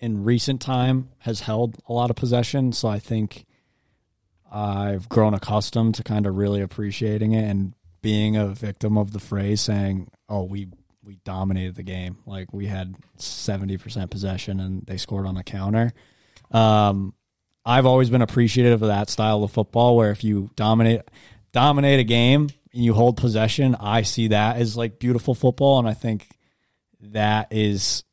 in 0.04 0.26
recent 0.26 0.60
time 0.60 1.08
has 1.20 1.40
held 1.40 1.78
a 1.88 1.94
lot 1.94 2.10
of 2.10 2.18
possession. 2.18 2.74
So 2.74 2.90
I 2.90 3.00
think 3.00 3.46
I've 4.52 5.08
grown 5.08 5.34
accustomed 5.34 5.96
to 5.96 6.04
kind 6.04 6.28
of 6.28 6.36
really 6.36 6.60
appreciating 6.60 7.32
it 7.32 7.50
and 7.50 7.74
being 8.02 8.36
a 8.36 8.48
victim 8.48 8.98
of 8.98 9.14
the 9.14 9.20
phrase 9.20 9.62
saying, 9.62 10.10
oh, 10.28 10.44
we, 10.44 10.68
we 11.06 11.20
dominated 11.24 11.76
the 11.76 11.84
game. 11.84 12.18
Like 12.26 12.52
we 12.52 12.66
had 12.66 12.96
70% 13.18 14.10
possession 14.10 14.60
and 14.60 14.86
they 14.86 14.98
scored 14.98 15.26
on 15.26 15.38
a 15.38 15.44
counter. 15.44 15.94
Um, 16.52 17.14
I've 17.66 17.86
always 17.86 18.10
been 18.10 18.22
appreciative 18.22 18.82
of 18.82 18.90
that 18.90 19.10
style 19.10 19.42
of 19.42 19.52
football 19.52 19.96
where 19.96 20.12
if 20.12 20.22
you 20.22 20.50
dominate 20.58 21.04
dominate 21.54 22.02
a 22.02 22.04
game 22.04 22.50
and 22.74 22.84
you 22.84 22.94
hold 22.94 23.16
possession, 23.16 23.74
I 23.80 24.02
see 24.02 24.28
that 24.28 24.58
as 24.58 24.76
like 24.76 25.00
beautiful 25.00 25.34
football 25.34 25.80
and 25.80 25.88
I 25.88 25.94
think 25.94 26.28
that 27.00 27.48
is 27.52 28.04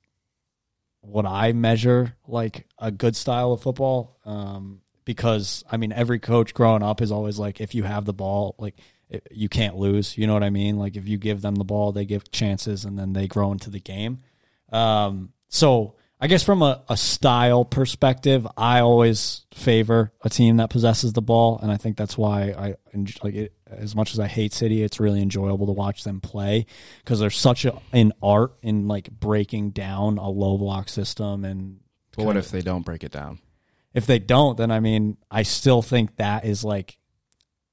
what 1.01 1.26
I 1.26 1.53
measure 1.53 2.16
like 2.26 2.66
a 2.78 2.90
good 2.90 3.16
style 3.16 3.53
of 3.53 3.62
football. 3.62 4.18
Um, 4.24 4.82
because 5.05 5.64
I 5.70 5.76
mean 5.76 5.92
every 5.92 6.18
coach 6.18 6.55
growing 6.55 6.82
up 6.82 7.01
is 7.01 7.11
always 7.11 7.38
like 7.38 7.61
if 7.61 7.74
you 7.74 7.82
have 7.82 8.05
the 8.05 8.12
ball 8.12 8.55
like 8.59 8.76
it, 9.09 9.26
you 9.30 9.48
can't 9.48 9.76
lose, 9.76 10.16
you 10.16 10.26
know 10.26 10.34
what 10.34 10.44
I 10.44 10.51
mean? 10.51 10.76
Like 10.76 10.96
if 10.96 11.09
you 11.09 11.18
give 11.18 11.42
them 11.42 11.57
the 11.57 11.64
ball, 11.64 11.90
they 11.90 12.05
give 12.05 12.30
chances 12.30 12.84
and 12.84 12.98
then 12.98 13.12
they 13.12 13.26
grow 13.26 13.51
into 13.51 13.70
the 13.70 13.80
game. 13.80 14.20
Um, 14.70 15.32
so 15.48 15.96
I 16.20 16.26
guess 16.26 16.42
from 16.42 16.62
a, 16.62 16.82
a 16.88 16.96
style 16.96 17.64
perspective, 17.64 18.46
I 18.57 18.80
always 18.80 19.46
favor 19.55 20.12
a 20.22 20.28
team 20.28 20.59
that 20.59 20.68
possesses 20.68 21.14
the 21.14 21.22
ball, 21.22 21.59
and 21.62 21.72
I 21.72 21.78
think 21.78 21.96
that's 21.96 22.18
why 22.18 22.51
I 22.51 22.74
like 23.22 23.34
it. 23.34 23.55
As 23.70 23.94
much 23.94 24.12
as 24.12 24.18
I 24.18 24.26
hate 24.26 24.52
City, 24.52 24.82
it's 24.82 25.00
really 25.00 25.22
enjoyable 25.22 25.66
to 25.66 25.72
watch 25.72 26.04
them 26.04 26.20
play 26.20 26.66
because 27.04 27.20
there's 27.20 27.36
such 27.36 27.64
a, 27.64 27.78
an 27.92 28.12
art 28.22 28.52
in 28.62 28.88
like 28.88 29.10
breaking 29.10 29.70
down 29.70 30.18
a 30.18 30.28
low 30.28 30.58
block 30.58 30.88
system. 30.88 31.44
And 31.44 31.80
but 32.16 32.26
what 32.26 32.36
if 32.36 32.50
they 32.50 32.60
don't 32.60 32.84
break 32.84 33.04
it 33.04 33.12
down? 33.12 33.38
If 33.94 34.06
they 34.06 34.18
don't, 34.18 34.56
then 34.56 34.70
I 34.70 34.80
mean, 34.80 35.16
I 35.30 35.42
still 35.42 35.82
think 35.82 36.16
that 36.16 36.44
is 36.44 36.64
like 36.64 36.98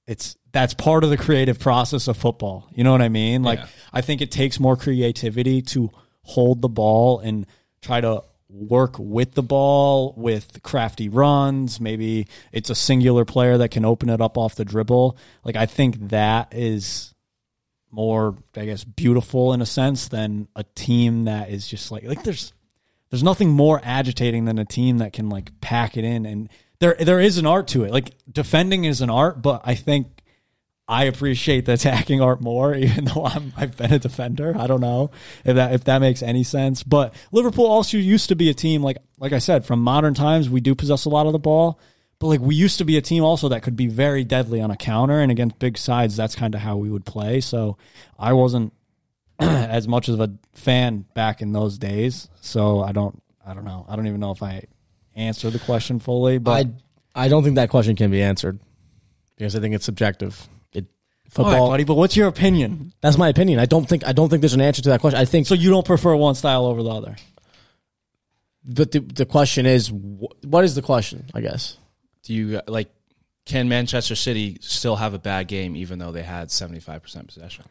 it's 0.08 0.38
that's 0.52 0.74
part 0.74 1.04
of 1.04 1.10
the 1.10 1.18
creative 1.18 1.60
process 1.60 2.08
of 2.08 2.18
football. 2.18 2.68
You 2.74 2.84
know 2.84 2.92
what 2.92 3.02
I 3.02 3.10
mean? 3.10 3.44
Like 3.44 3.60
Yeah. 3.60 3.68
I 3.94 4.02
think 4.02 4.22
it 4.22 4.32
takes 4.32 4.60
more 4.60 4.78
creativity 4.78 5.62
to 5.64 5.92
hold 6.24 6.62
the 6.62 6.70
ball 6.70 7.20
and 7.20 7.46
try 7.82 8.02
to 8.02 8.24
work 8.50 8.96
with 8.98 9.34
the 9.34 9.44
ball 9.44 10.14
with 10.16 10.62
crafty 10.64 11.10
runs. 11.10 11.80
Maybe 11.80 12.28
it's 12.52 12.70
a 12.70 12.76
singular 12.76 13.26
player 13.26 13.58
that 13.58 13.72
can 13.72 13.86
open 13.86 14.10
it 14.10 14.22
up 14.22 14.38
off 14.38 14.56
the 14.56 14.66
dribble. 14.66 15.18
Like 15.44 15.56
I 15.56 15.66
think 15.66 16.10
that 16.10 16.54
is 16.54 17.14
more, 17.92 18.36
I 18.56 18.66
guess, 18.66 18.84
beautiful 18.84 19.54
in 19.54 19.62
a 19.62 19.66
sense 19.66 20.08
than 20.08 20.48
a 20.56 20.64
team 20.76 21.26
that 21.26 21.50
is 21.50 21.68
just 21.68 21.92
like 21.92 22.04
like 22.04 22.24
there's 22.24 22.54
there's 23.10 23.24
nothing 23.24 23.50
more 23.50 23.82
agitating 23.84 24.46
than 24.46 24.60
a 24.60 24.66
team 24.66 25.00
that 25.00 25.14
can 25.14 25.30
like 25.30 25.60
pack 25.62 25.98
it 25.98 26.04
in 26.04 26.26
and 26.26 26.50
there 26.80 26.96
there 27.00 27.20
is 27.20 27.38
an 27.38 27.46
art 27.46 27.68
to 27.70 27.84
it. 27.84 27.92
Like 27.92 28.12
defending 28.32 28.86
is 28.86 29.02
an 29.02 29.10
art, 29.10 29.42
but 29.42 29.62
I 29.66 29.76
think 29.76 30.17
I 30.88 31.06
appreciate 31.06 31.66
the 31.66 31.74
attacking 31.74 32.22
art 32.22 32.40
more, 32.42 32.74
even 32.76 33.06
though 33.06 33.26
I'm 33.26 33.54
I've 33.58 33.76
been 33.76 33.92
a 33.92 34.00
defender. 34.00 34.56
I 34.58 34.68
don't 34.68 34.82
know 34.82 35.12
if 35.44 35.56
that 35.56 35.74
if 35.74 35.84
that 35.86 36.00
makes 36.00 36.24
any 36.24 36.44
sense. 36.44 36.84
But 36.84 37.14
Liverpool 37.32 37.66
also 37.66 37.98
used 37.98 38.30
to 38.30 38.36
be 38.36 38.50
a 38.50 38.54
team 38.54 38.82
like 38.82 38.98
like 39.20 39.34
I 39.34 39.40
said, 39.40 39.66
from 39.66 39.82
modern 39.82 40.14
times 40.14 40.50
we 40.50 40.62
do 40.62 40.76
possess 40.76 41.06
a 41.06 41.10
lot 41.10 41.26
of 41.26 41.34
the 41.34 41.40
ball. 41.40 41.80
But 42.20 42.28
like 42.28 42.40
we 42.40 42.56
used 42.56 42.80
to 42.80 42.86
be 42.86 42.98
a 42.98 43.02
team 43.02 43.24
also 43.24 43.50
that 43.50 43.62
could 43.62 43.76
be 43.76 43.88
very 43.88 44.24
deadly 44.24 44.62
on 44.62 44.72
a 44.72 44.78
counter 44.78 45.20
and 45.20 45.32
against 45.32 45.60
big 45.60 45.78
sides, 45.78 46.16
that's 46.16 46.36
kind 46.36 46.56
of 46.56 46.62
how 46.62 46.78
we 46.78 46.90
would 46.90 47.06
play. 47.06 47.42
So 47.42 47.78
I 48.18 48.34
wasn't 48.34 48.74
as 49.40 49.88
much 49.88 50.10
of 50.10 50.20
a 50.20 50.34
fan 50.54 51.06
back 51.14 51.42
in 51.42 51.52
those 51.52 51.78
days. 51.78 52.30
So 52.42 52.82
I 52.82 52.92
don't 52.92 53.22
I 53.46 53.54
don't 53.54 53.66
know. 53.66 53.86
I 53.88 53.96
don't 53.96 54.08
even 54.08 54.20
know 54.20 54.32
if 54.32 54.42
I 54.42 54.64
answered 55.16 55.52
the 55.52 55.60
question 55.60 56.00
fully, 56.00 56.38
but 56.38 56.68
I 57.16 57.26
I 57.26 57.28
don't 57.28 57.44
think 57.44 57.56
that 57.56 57.70
question 57.70 57.96
can 57.96 58.10
be 58.10 58.22
answered 58.22 58.60
because 59.36 59.56
I 59.56 59.60
think 59.60 59.76
it's 59.76 59.86
subjective. 59.86 60.48
It 61.28 61.38
All 61.40 61.46
right, 61.46 61.52
football. 61.52 61.70
buddy, 61.70 61.84
but 61.84 61.96
what's 61.96 62.16
your 62.16 62.28
opinion? 62.28 62.94
That's 63.02 63.18
my 63.18 63.28
opinion. 63.30 63.60
I 63.60 63.66
don't 63.66 63.88
think 63.88 64.06
I 64.08 64.12
don't 64.14 64.30
think 64.30 64.42
there's 64.42 64.54
an 64.54 64.62
answer 64.62 64.82
to 64.82 64.90
that 64.90 65.02
question. 65.02 65.20
I 65.20 65.26
think 65.26 65.46
So 65.48 65.54
you 65.56 65.70
don't 65.70 65.86
prefer 65.86 66.16
one 66.16 66.36
style 66.36 66.66
over 66.66 66.82
the 66.82 66.90
other? 66.90 67.16
But 68.64 68.92
the 68.92 69.00
the 69.00 69.26
question 69.26 69.66
is, 69.66 69.88
wh- 69.90 70.44
what 70.46 70.64
is 70.64 70.76
the 70.76 70.82
question? 70.82 71.26
I 71.34 71.42
guess. 71.42 71.78
Do 72.24 72.34
you 72.34 72.62
like? 72.68 72.90
Can 73.46 73.70
Manchester 73.70 74.16
City 74.16 74.58
still 74.62 74.98
have 74.98 75.14
a 75.14 75.20
bad 75.20 75.48
game 75.48 75.76
even 75.78 76.00
though 76.00 76.12
they 76.12 76.24
had 76.24 76.52
seventy 76.52 76.80
five 76.82 77.02
percent 77.02 77.28
possession? 77.28 77.66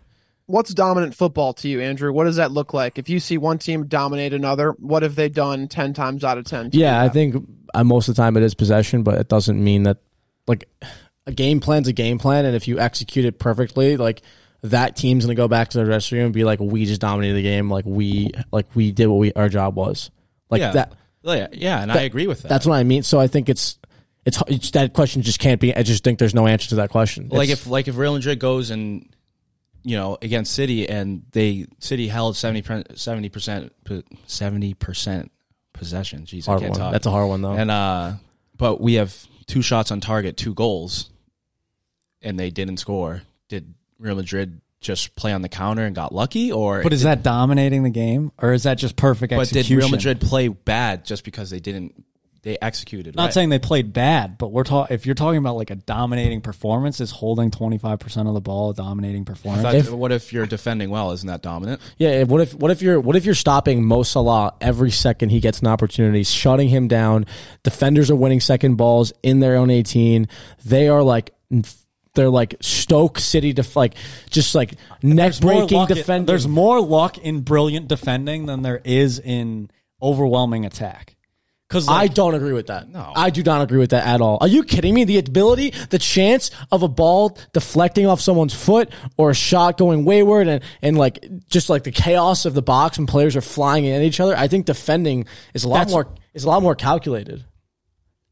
What's 0.46 0.72
dominant 0.72 1.14
football 1.14 1.52
to 1.54 1.68
you, 1.68 1.80
Andrew? 1.80 2.12
What 2.12 2.24
does 2.24 2.36
that 2.36 2.52
look 2.52 2.72
like? 2.72 2.98
If 2.98 3.08
you 3.08 3.18
see 3.18 3.36
one 3.36 3.58
team 3.58 3.86
dominate 3.88 4.32
another, 4.32 4.70
what 4.78 5.02
have 5.02 5.16
they 5.16 5.28
done 5.28 5.66
10 5.66 5.92
times 5.92 6.22
out 6.22 6.38
of 6.38 6.44
10? 6.44 6.70
to 6.70 6.78
Yeah, 6.78 7.00
I 7.00 7.08
that? 7.08 7.14
think 7.14 7.44
uh, 7.74 7.82
most 7.82 8.08
of 8.08 8.14
the 8.14 8.22
time 8.22 8.36
it 8.36 8.44
is 8.44 8.54
possession, 8.54 9.02
but 9.02 9.18
it 9.18 9.28
doesn't 9.28 9.62
mean 9.62 9.82
that 9.82 9.96
like 10.46 10.68
a 11.26 11.32
game 11.32 11.60
plan's 11.60 11.88
a 11.88 11.92
game 11.92 12.18
plan, 12.18 12.44
and 12.44 12.54
if 12.54 12.68
you 12.68 12.78
execute 12.78 13.24
it 13.24 13.38
perfectly, 13.38 13.96
like 13.96 14.22
that 14.62 14.96
team's 14.96 15.24
gonna 15.24 15.34
go 15.34 15.48
back 15.48 15.70
to 15.70 15.78
the 15.78 15.84
dressing 15.84 16.18
room 16.18 16.26
and 16.26 16.34
be 16.34 16.44
like, 16.44 16.60
"We 16.60 16.86
just 16.86 17.00
dominated 17.00 17.34
the 17.34 17.42
game. 17.42 17.70
Like 17.70 17.84
we 17.84 18.30
like 18.52 18.66
we 18.74 18.92
did 18.92 19.06
what 19.06 19.16
we 19.16 19.32
our 19.32 19.48
job 19.48 19.76
was." 19.76 20.10
Like 20.50 20.60
yeah. 20.60 20.72
that. 20.72 20.92
Oh, 21.24 21.32
yeah, 21.32 21.48
yeah, 21.52 21.82
and 21.82 21.90
I 21.90 22.02
agree 22.02 22.28
with 22.28 22.42
that. 22.42 22.48
That's 22.48 22.66
what 22.66 22.76
I 22.76 22.84
mean. 22.84 23.02
So 23.02 23.18
I 23.18 23.26
think 23.26 23.48
it's 23.48 23.78
it's, 24.24 24.40
it's 24.46 24.70
that 24.72 24.92
question 24.92 25.22
just 25.22 25.40
can't 25.40 25.60
be. 25.60 25.74
I 25.74 25.82
just 25.82 26.04
think 26.04 26.18
there's 26.20 26.34
no 26.34 26.46
answer 26.46 26.68
to 26.70 26.76
that 26.76 26.90
question. 26.90 27.28
like 27.30 27.48
It's- 27.48 27.62
if 27.62 27.66
like 27.66 27.88
if 27.88 27.96
Real 27.96 28.14
Madrid 28.14 28.38
goes 28.38 28.70
and 28.70 29.08
you 29.82 29.96
know 29.96 30.18
against 30.22 30.52
City 30.52 30.88
and 30.88 31.22
they 31.32 31.66
City 31.80 32.06
held 32.08 32.36
70 32.36 32.62
percent 32.62 32.98
seventy 32.98 33.28
percent 34.74 35.32
possession. 35.72 36.22
Jeez, 36.22 36.48
I 36.48 36.58
can't 36.58 36.70
one. 36.70 36.80
talk. 36.80 36.92
That's 36.92 37.06
a 37.06 37.10
hard 37.10 37.28
one 37.28 37.42
though. 37.42 37.52
And 37.52 37.70
uh, 37.70 38.12
but 38.56 38.80
we 38.80 38.94
have 38.94 39.16
two 39.46 39.62
shots 39.62 39.90
on 39.90 40.00
target, 40.00 40.36
two 40.36 40.54
goals, 40.54 41.10
and 42.22 42.38
they 42.38 42.50
didn't 42.50 42.78
score. 42.78 43.22
Did 43.48 43.74
Real 43.98 44.16
Madrid 44.16 44.60
just 44.80 45.16
play 45.16 45.32
on 45.32 45.42
the 45.42 45.48
counter 45.48 45.84
and 45.84 45.94
got 45.94 46.14
lucky, 46.14 46.52
or 46.52 46.82
But 46.82 46.92
is 46.92 47.02
that 47.02 47.22
dominating 47.22 47.82
the 47.82 47.90
game, 47.90 48.30
or 48.38 48.52
is 48.52 48.64
that 48.64 48.78
just 48.78 48.96
perfect 48.96 49.32
execution? 49.32 49.38
but 49.38 49.42
execution? 49.58 49.76
did 49.78 49.82
Real 49.82 49.90
Madrid 49.90 50.20
play 50.20 50.48
bad 50.48 51.04
just 51.04 51.24
because 51.24 51.50
they 51.50 51.60
didn't 51.60 52.04
they 52.42 52.56
executed. 52.62 53.16
Not 53.16 53.24
right. 53.24 53.32
saying 53.34 53.48
they 53.48 53.58
played 53.58 53.92
bad, 53.92 54.38
but 54.38 54.52
we're 54.52 54.62
talking. 54.62 54.94
If 54.94 55.04
you're 55.04 55.16
talking 55.16 55.38
about 55.38 55.56
like 55.56 55.70
a 55.70 55.74
dominating 55.74 56.42
performance, 56.42 57.00
is 57.00 57.10
holding 57.10 57.50
25 57.50 57.98
percent 57.98 58.28
of 58.28 58.34
the 58.34 58.40
ball 58.40 58.70
a 58.70 58.74
dominating 58.74 59.22
I 59.22 59.24
performance? 59.24 59.62
thought- 59.64 59.74
If- 59.74 59.90
what 59.90 60.12
if 60.12 60.32
you're 60.32 60.46
defending 60.46 60.88
well? 60.90 61.10
Isn't 61.10 61.26
that 61.26 61.42
dominant? 61.42 61.80
Yeah, 61.98 62.22
what 62.22 62.40
if 62.42 62.54
what 62.54 62.70
if 62.70 62.82
you're 62.82 63.00
what 63.00 63.16
if 63.16 63.24
you're 63.24 63.34
stopping 63.34 63.84
Mo 63.84 64.04
Salah 64.04 64.54
every 64.60 64.92
second 64.92 65.30
he 65.30 65.40
gets 65.40 65.58
an 65.58 65.66
opportunity, 65.66 66.22
shutting 66.22 66.68
him 66.68 66.86
down? 66.86 67.26
Defenders 67.64 68.12
are 68.12 68.16
winning 68.16 68.38
second 68.38 68.76
balls 68.76 69.12
in 69.24 69.40
their 69.40 69.56
own 69.56 69.70
18. 69.70 70.28
They 70.64 70.86
are 70.86 71.02
like 71.02 71.32
they're 72.16 72.28
like 72.30 72.56
Stoke 72.60 73.20
City 73.20 73.52
def- 73.52 73.76
like 73.76 73.94
just 74.30 74.54
like 74.56 74.74
neck 75.02 75.38
breaking 75.40 75.78
luck 75.78 75.90
in- 75.90 75.96
defending. 75.96 76.26
There's 76.26 76.48
more 76.48 76.80
luck 76.80 77.18
in 77.18 77.42
brilliant 77.42 77.86
defending 77.86 78.46
than 78.46 78.62
there 78.62 78.80
is 78.84 79.20
in 79.20 79.70
overwhelming 80.02 80.66
attack. 80.66 81.12
Because 81.68 81.88
I 81.88 82.06
don't 82.06 82.34
agree 82.36 82.52
with 82.52 82.68
that. 82.68 82.88
No. 82.88 83.12
I 83.16 83.30
do 83.30 83.42
not 83.42 83.60
agree 83.60 83.78
with 83.78 83.90
that 83.90 84.06
at 84.06 84.20
all. 84.20 84.38
Are 84.40 84.46
you 84.46 84.62
kidding 84.62 84.94
me? 84.94 85.02
The 85.02 85.18
ability, 85.18 85.70
the 85.90 85.98
chance 85.98 86.52
of 86.70 86.84
a 86.84 86.88
ball 86.88 87.36
deflecting 87.52 88.06
off 88.06 88.20
someone's 88.20 88.54
foot 88.54 88.92
or 89.16 89.30
a 89.30 89.34
shot 89.34 89.76
going 89.76 90.04
wayward 90.04 90.46
and, 90.46 90.62
and 90.80 90.96
like 90.96 91.26
just 91.48 91.68
like 91.68 91.82
the 91.82 91.90
chaos 91.90 92.44
of 92.44 92.54
the 92.54 92.62
box 92.62 92.98
when 92.98 93.08
players 93.08 93.34
are 93.34 93.40
flying 93.40 93.88
at 93.88 94.00
each 94.02 94.20
other, 94.20 94.36
I 94.36 94.46
think 94.46 94.66
defending 94.66 95.26
is 95.54 95.64
a 95.64 95.68
lot 95.68 95.78
That's- 95.88 95.92
more 95.92 96.08
is 96.34 96.44
a 96.44 96.48
lot 96.48 96.62
more 96.62 96.76
calculated. 96.76 97.44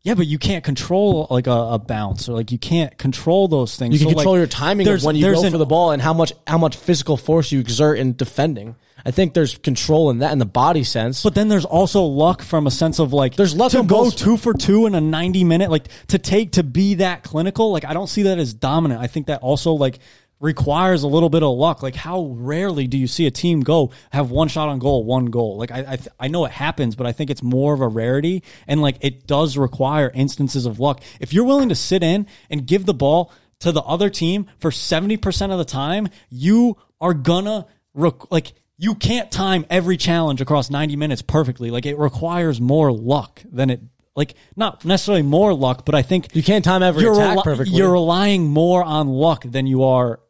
Yeah, 0.04 0.14
but 0.14 0.26
you 0.26 0.38
can't 0.38 0.62
control 0.62 1.26
like 1.30 1.46
a, 1.46 1.50
a 1.50 1.78
bounce 1.78 2.28
or 2.28 2.34
like 2.34 2.52
you 2.52 2.58
can't 2.58 2.96
control 2.98 3.48
those 3.48 3.74
things. 3.76 3.94
You 3.94 3.98
can 4.06 4.10
So, 4.10 4.14
control 4.16 4.34
like, 4.34 4.38
your 4.38 4.46
timing 4.46 4.86
of 4.86 5.02
when 5.02 5.16
you 5.16 5.32
go 5.32 5.42
an- 5.42 5.50
for 5.50 5.58
the 5.58 5.66
ball 5.66 5.90
and 5.90 6.00
how 6.00 6.12
much 6.12 6.32
how 6.46 6.58
much 6.58 6.76
physical 6.76 7.16
force 7.16 7.50
you 7.50 7.58
exert 7.58 7.98
in 7.98 8.14
defending. 8.14 8.76
I 9.06 9.10
think 9.10 9.34
there's 9.34 9.58
control 9.58 10.08
in 10.10 10.20
that 10.20 10.32
in 10.32 10.38
the 10.38 10.46
body 10.46 10.82
sense. 10.84 11.22
But 11.22 11.34
then 11.34 11.48
there's 11.48 11.66
also 11.66 12.04
luck 12.04 12.40
from 12.42 12.66
a 12.66 12.70
sense 12.70 12.98
of 12.98 13.12
like 13.12 13.34
There's 13.36 13.54
luck 13.54 13.72
to 13.72 13.82
go 13.82 14.04
both- 14.04 14.16
two 14.16 14.36
for 14.38 14.54
two 14.54 14.86
in 14.86 14.94
a 14.94 15.00
90 15.00 15.44
minute 15.44 15.70
like 15.70 15.88
to 16.08 16.18
take 16.18 16.52
to 16.52 16.62
be 16.62 16.94
that 16.96 17.22
clinical. 17.22 17.70
Like 17.72 17.84
I 17.84 17.92
don't 17.92 18.06
see 18.06 18.22
that 18.22 18.38
as 18.38 18.54
dominant. 18.54 19.00
I 19.00 19.06
think 19.06 19.26
that 19.26 19.40
also 19.42 19.72
like 19.72 19.98
requires 20.44 21.02
a 21.02 21.08
little 21.08 21.30
bit 21.30 21.42
of 21.42 21.56
luck. 21.56 21.82
Like 21.82 21.94
how 21.94 22.26
rarely 22.36 22.86
do 22.86 22.98
you 22.98 23.06
see 23.06 23.26
a 23.26 23.30
team 23.30 23.60
go 23.60 23.90
have 24.12 24.30
one 24.30 24.48
shot 24.48 24.68
on 24.68 24.78
goal, 24.78 25.02
one 25.02 25.26
goal? 25.26 25.56
Like 25.56 25.70
I 25.70 25.78
I, 25.78 25.96
th- 25.96 26.08
I 26.20 26.28
know 26.28 26.44
it 26.44 26.52
happens, 26.52 26.94
but 26.96 27.06
I 27.06 27.12
think 27.12 27.30
it's 27.30 27.42
more 27.42 27.72
of 27.72 27.80
a 27.80 27.88
rarity 27.88 28.42
and 28.66 28.82
like 28.82 28.98
it 29.00 29.26
does 29.26 29.56
require 29.56 30.10
instances 30.14 30.66
of 30.66 30.78
luck. 30.78 31.02
If 31.18 31.32
you're 31.32 31.46
willing 31.46 31.70
to 31.70 31.74
sit 31.74 32.02
in 32.02 32.26
and 32.50 32.66
give 32.66 32.84
the 32.84 32.92
ball 32.92 33.32
to 33.60 33.72
the 33.72 33.80
other 33.82 34.10
team 34.10 34.46
for 34.58 34.70
70% 34.70 35.50
of 35.50 35.56
the 35.56 35.64
time, 35.64 36.08
you 36.28 36.76
are 37.00 37.14
gonna 37.14 37.66
rec- 37.94 38.30
like 38.30 38.52
you 38.76 38.94
can't 38.94 39.32
time 39.32 39.64
every 39.70 39.96
challenge 39.96 40.42
across 40.42 40.68
90 40.68 40.96
minutes 40.96 41.22
perfectly. 41.22 41.70
Like 41.70 41.86
it 41.86 41.96
requires 41.96 42.60
more 42.60 42.92
luck 42.92 43.40
than 43.50 43.70
it 43.70 43.80
like 44.14 44.34
not 44.56 44.84
necessarily 44.84 45.22
more 45.22 45.54
luck, 45.54 45.86
but 45.86 45.94
I 45.94 46.02
think 46.02 46.36
you 46.36 46.42
can't 46.42 46.64
time 46.64 46.82
every 46.82 47.06
attack 47.06 47.30
rely- 47.30 47.42
perfectly. 47.42 47.76
You're 47.76 47.92
relying 47.92 48.46
more 48.46 48.84
on 48.84 49.08
luck 49.08 49.44
than 49.44 49.66
you 49.66 49.84
are 49.84 50.20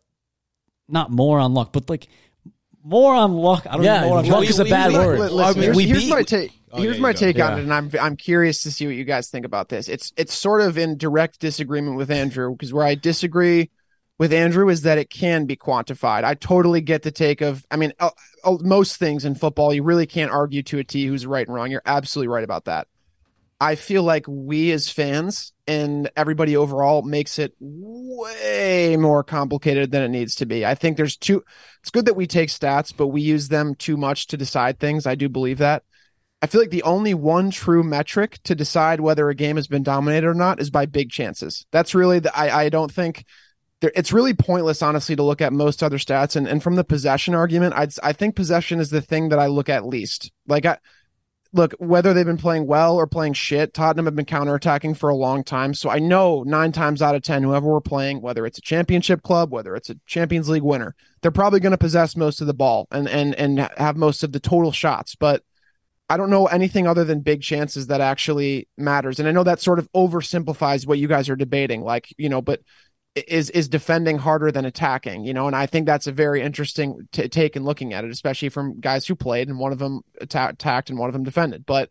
not 0.88 1.10
more 1.10 1.38
on 1.38 1.54
luck, 1.54 1.72
but 1.72 1.88
like 1.88 2.08
more 2.84 3.14
on 3.14 3.32
luck. 3.32 3.66
I 3.68 3.76
don't 3.76 3.84
Yeah, 3.84 4.02
know 4.02 4.08
what 4.10 4.24
I'm 4.24 4.30
luck 4.30 4.38
trying 4.40 4.48
is 4.50 4.56
to 4.56 4.62
a 4.62 4.68
bad 4.70 4.92
Li- 4.92 4.98
word. 4.98 5.18
listen, 5.32 5.40
I 5.40 5.52
mean, 5.52 5.62
here's, 5.62 5.76
we 5.76 5.86
here's 5.86 6.04
beat- 6.04 6.10
my 6.10 6.22
take. 6.22 6.52
Oh, 6.76 6.82
here's 6.82 6.98
my 6.98 7.12
go. 7.12 7.18
take 7.20 7.40
on 7.40 7.58
it, 7.58 7.62
and 7.62 7.72
I'm 7.72 7.88
I'm 8.00 8.16
curious 8.16 8.62
to 8.64 8.70
see 8.72 8.86
what 8.86 8.96
you 8.96 9.04
guys 9.04 9.30
think 9.30 9.46
about 9.46 9.68
this. 9.68 9.88
It's 9.88 10.12
it's 10.16 10.34
sort 10.34 10.60
of 10.60 10.76
in 10.76 10.98
direct 10.98 11.38
disagreement 11.38 11.96
with 11.96 12.10
Andrew 12.10 12.50
because 12.50 12.72
where 12.72 12.84
I 12.84 12.96
disagree 12.96 13.70
with 14.18 14.32
Andrew 14.32 14.68
is 14.68 14.82
that 14.82 14.98
it 14.98 15.08
can 15.08 15.46
be 15.46 15.56
quantified. 15.56 16.24
I 16.24 16.34
totally 16.34 16.80
get 16.80 17.02
the 17.02 17.12
take 17.12 17.40
of. 17.42 17.64
I 17.70 17.76
mean, 17.76 17.92
uh, 18.00 18.10
uh, 18.42 18.56
most 18.60 18.96
things 18.96 19.24
in 19.24 19.36
football 19.36 19.72
you 19.72 19.84
really 19.84 20.06
can't 20.06 20.32
argue 20.32 20.64
to 20.64 20.78
a 20.80 20.84
T 20.84 21.06
who's 21.06 21.26
right 21.26 21.46
and 21.46 21.54
wrong. 21.54 21.70
You're 21.70 21.82
absolutely 21.86 22.28
right 22.34 22.42
about 22.44 22.64
that. 22.64 22.88
I 23.64 23.76
feel 23.76 24.02
like 24.02 24.26
we 24.28 24.72
as 24.72 24.90
fans 24.90 25.54
and 25.66 26.10
everybody 26.18 26.54
overall 26.54 27.00
makes 27.00 27.38
it 27.38 27.54
way 27.58 28.94
more 28.98 29.24
complicated 29.24 29.90
than 29.90 30.02
it 30.02 30.10
needs 30.10 30.34
to 30.34 30.46
be. 30.46 30.66
I 30.66 30.74
think 30.74 30.98
there's 30.98 31.16
two 31.16 31.42
it's 31.80 31.90
good 31.90 32.04
that 32.04 32.14
we 32.14 32.26
take 32.26 32.50
stats, 32.50 32.94
but 32.94 33.06
we 33.06 33.22
use 33.22 33.48
them 33.48 33.74
too 33.74 33.96
much 33.96 34.26
to 34.26 34.36
decide 34.36 34.78
things. 34.78 35.06
I 35.06 35.14
do 35.14 35.30
believe 35.30 35.58
that. 35.58 35.82
I 36.42 36.46
feel 36.46 36.60
like 36.60 36.68
the 36.68 36.82
only 36.82 37.14
one 37.14 37.50
true 37.50 37.82
metric 37.82 38.38
to 38.44 38.54
decide 38.54 39.00
whether 39.00 39.30
a 39.30 39.34
game 39.34 39.56
has 39.56 39.66
been 39.66 39.82
dominated 39.82 40.26
or 40.26 40.34
not 40.34 40.60
is 40.60 40.68
by 40.68 40.84
big 40.84 41.10
chances. 41.10 41.64
That's 41.72 41.94
really 41.94 42.18
the 42.18 42.36
I, 42.36 42.64
I 42.64 42.68
don't 42.68 42.92
think 42.92 43.24
there, 43.80 43.92
it's 43.96 44.12
really 44.12 44.34
pointless, 44.34 44.82
honestly, 44.82 45.16
to 45.16 45.22
look 45.22 45.40
at 45.40 45.54
most 45.54 45.82
other 45.82 45.96
stats. 45.96 46.36
And 46.36 46.46
and 46.46 46.62
from 46.62 46.76
the 46.76 46.84
possession 46.84 47.34
argument, 47.34 47.72
I'd 47.74 47.94
I 48.02 48.12
think 48.12 48.36
possession 48.36 48.78
is 48.78 48.90
the 48.90 49.00
thing 49.00 49.30
that 49.30 49.38
I 49.38 49.46
look 49.46 49.70
at 49.70 49.86
least. 49.86 50.30
Like 50.46 50.66
I 50.66 50.76
look, 51.54 51.72
whether 51.78 52.12
they've 52.12 52.26
been 52.26 52.36
playing 52.36 52.66
well 52.66 52.96
or 52.96 53.06
playing 53.06 53.32
shit, 53.32 53.72
Tottenham 53.72 54.06
have 54.06 54.16
been 54.16 54.26
counterattacking 54.26 54.96
for 54.96 55.08
a 55.08 55.14
long 55.14 55.44
time. 55.44 55.72
So 55.72 55.88
I 55.88 56.00
know 56.00 56.42
nine 56.42 56.72
times 56.72 57.00
out 57.00 57.14
of 57.14 57.22
10, 57.22 57.44
whoever 57.44 57.68
we're 57.68 57.80
playing, 57.80 58.20
whether 58.20 58.44
it's 58.44 58.58
a 58.58 58.62
championship 58.62 59.22
club, 59.22 59.52
whether 59.52 59.76
it's 59.76 59.88
a 59.88 59.96
Champions 60.04 60.48
League 60.48 60.64
winner, 60.64 60.96
they're 61.22 61.30
probably 61.30 61.60
going 61.60 61.70
to 61.70 61.78
possess 61.78 62.16
most 62.16 62.40
of 62.40 62.48
the 62.48 62.54
ball 62.54 62.88
and, 62.90 63.08
and, 63.08 63.34
and 63.36 63.60
have 63.76 63.96
most 63.96 64.24
of 64.24 64.32
the 64.32 64.40
total 64.40 64.72
shots. 64.72 65.14
But 65.14 65.42
I 66.10 66.16
don't 66.16 66.30
know 66.30 66.46
anything 66.46 66.86
other 66.86 67.04
than 67.04 67.20
big 67.20 67.40
chances 67.40 67.86
that 67.86 68.00
actually 68.00 68.68
matters. 68.76 69.20
And 69.20 69.28
I 69.28 69.32
know 69.32 69.44
that 69.44 69.60
sort 69.60 69.78
of 69.78 69.90
oversimplifies 69.92 70.86
what 70.86 70.98
you 70.98 71.08
guys 71.08 71.28
are 71.28 71.36
debating. 71.36 71.82
Like, 71.82 72.12
you 72.18 72.28
know, 72.28 72.42
but 72.42 72.60
is 73.14 73.48
is 73.50 73.68
defending 73.68 74.18
harder 74.18 74.50
than 74.50 74.64
attacking 74.64 75.24
you 75.24 75.32
know 75.32 75.46
and 75.46 75.54
i 75.54 75.66
think 75.66 75.86
that's 75.86 76.08
a 76.08 76.12
very 76.12 76.42
interesting 76.42 77.06
t- 77.12 77.28
take 77.28 77.54
in 77.54 77.62
looking 77.62 77.92
at 77.92 78.04
it 78.04 78.10
especially 78.10 78.48
from 78.48 78.80
guys 78.80 79.06
who 79.06 79.14
played 79.14 79.48
and 79.48 79.58
one 79.58 79.72
of 79.72 79.78
them 79.78 80.00
atta- 80.20 80.48
attacked 80.50 80.90
and 80.90 80.98
one 80.98 81.08
of 81.08 81.12
them 81.12 81.22
defended. 81.22 81.64
But 81.64 81.90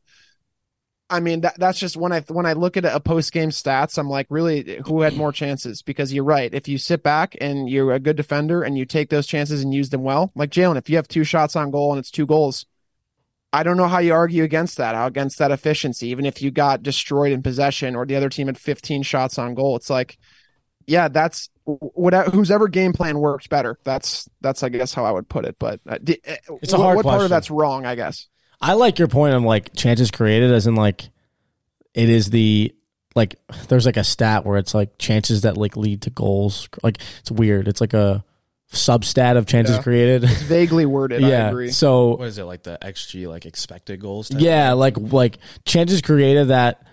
i 1.09 1.19
mean 1.19 1.41
that 1.41 1.57
that's 1.59 1.79
just 1.79 1.97
when 1.97 2.11
i 2.11 2.21
when 2.21 2.45
i 2.45 2.53
look 2.53 2.75
at 2.75 2.85
a 2.85 2.99
post 2.99 3.31
game 3.33 3.49
stats 3.49 3.97
i'm 3.97 4.09
like 4.09 4.25
really 4.29 4.81
who 4.85 5.01
had 5.01 5.15
more 5.15 5.31
chances? 5.31 5.81
Because 5.81 6.13
you're 6.13 6.23
right. 6.23 6.53
If 6.53 6.67
you 6.67 6.77
sit 6.77 7.03
back 7.03 7.35
and 7.39 7.69
you're 7.69 7.93
a 7.93 7.99
good 7.99 8.15
defender 8.17 8.63
and 8.63 8.77
you 8.77 8.85
take 8.85 9.09
those 9.09 9.27
chances 9.27 9.63
and 9.63 9.73
use 9.73 9.89
them 9.89 10.03
well 10.03 10.31
like 10.35 10.49
jalen 10.49 10.77
if 10.77 10.89
you 10.89 10.97
have 10.97 11.07
two 11.07 11.23
shots 11.23 11.55
on 11.55 11.71
goal 11.71 11.91
and 11.91 11.99
it's 11.99 12.11
two 12.11 12.25
goals 12.25 12.65
I 13.55 13.61
don't 13.61 13.77
know 13.77 13.87
how 13.87 13.99
you 13.99 14.13
argue 14.13 14.43
against 14.43 14.77
that, 14.77 14.95
how 14.95 15.05
against 15.05 15.37
that 15.37 15.51
efficiency, 15.51 16.07
even 16.07 16.25
if 16.25 16.41
you 16.41 16.49
got 16.49 16.81
destroyed 16.81 17.31
in 17.31 17.43
possession 17.43 17.95
or 17.95 18.03
the 18.03 18.15
other 18.15 18.27
team 18.27 18.47
had 18.47 18.57
15 18.57 19.03
shots 19.03 19.37
on 19.37 19.53
goal. 19.53 19.75
It's 19.75 19.91
like, 19.91 20.17
yeah, 20.87 21.07
that's 21.07 21.49
whatever 21.65 22.29
whose 22.31 22.51
ever 22.51 22.67
game 22.67 22.93
plan 22.93 23.17
works 23.19 23.47
better. 23.47 23.77
That's 23.83 24.29
that's 24.41 24.63
I 24.63 24.69
guess 24.69 24.93
how 24.93 25.05
I 25.05 25.11
would 25.11 25.29
put 25.29 25.45
it. 25.45 25.55
But 25.59 25.79
uh, 25.87 25.97
di- 26.03 26.19
uh, 26.27 26.35
It's 26.61 26.73
a 26.73 26.77
what, 26.77 26.83
hard 26.83 26.95
what 26.97 27.05
part 27.05 27.21
of 27.23 27.29
that's 27.29 27.49
wrong? 27.51 27.85
I 27.85 27.95
guess. 27.95 28.27
I 28.61 28.73
like 28.73 28.99
your 28.99 29.07
point 29.07 29.33
on 29.35 29.43
like 29.43 29.73
chances 29.75 30.11
created, 30.11 30.51
as 30.51 30.67
in 30.67 30.75
like 30.75 31.09
it 31.93 32.09
is 32.09 32.29
the 32.29 32.73
like 33.15 33.35
there's 33.67 33.85
like 33.85 33.97
a 33.97 34.03
stat 34.03 34.45
where 34.45 34.57
it's 34.57 34.73
like 34.73 34.97
chances 34.97 35.41
that 35.41 35.57
like 35.57 35.77
lead 35.77 36.03
to 36.03 36.09
goals. 36.09 36.67
Like 36.81 36.99
it's 37.19 37.31
weird. 37.31 37.67
It's 37.67 37.81
like 37.81 37.93
a 37.93 38.23
substat 38.71 39.37
of 39.37 39.45
chances 39.45 39.75
Yeah. 39.77 39.83
created. 39.83 40.23
It's 40.23 40.41
vaguely 40.43 40.85
worded. 40.85 41.23
I 41.23 41.29
yeah. 41.29 41.49
agree. 41.49 41.69
So 41.71 42.15
What 42.15 42.27
is 42.27 42.37
it 42.39 42.43
like 42.45 42.63
the 42.63 42.77
XG 42.81 43.27
like 43.27 43.45
expected 43.45 43.99
goals? 43.99 44.29
type? 44.29 44.41
yeah, 44.41 44.73
like 44.73 44.97
like 44.97 45.37
chances 45.65 46.01
created 46.01 46.47
that. 46.47 46.85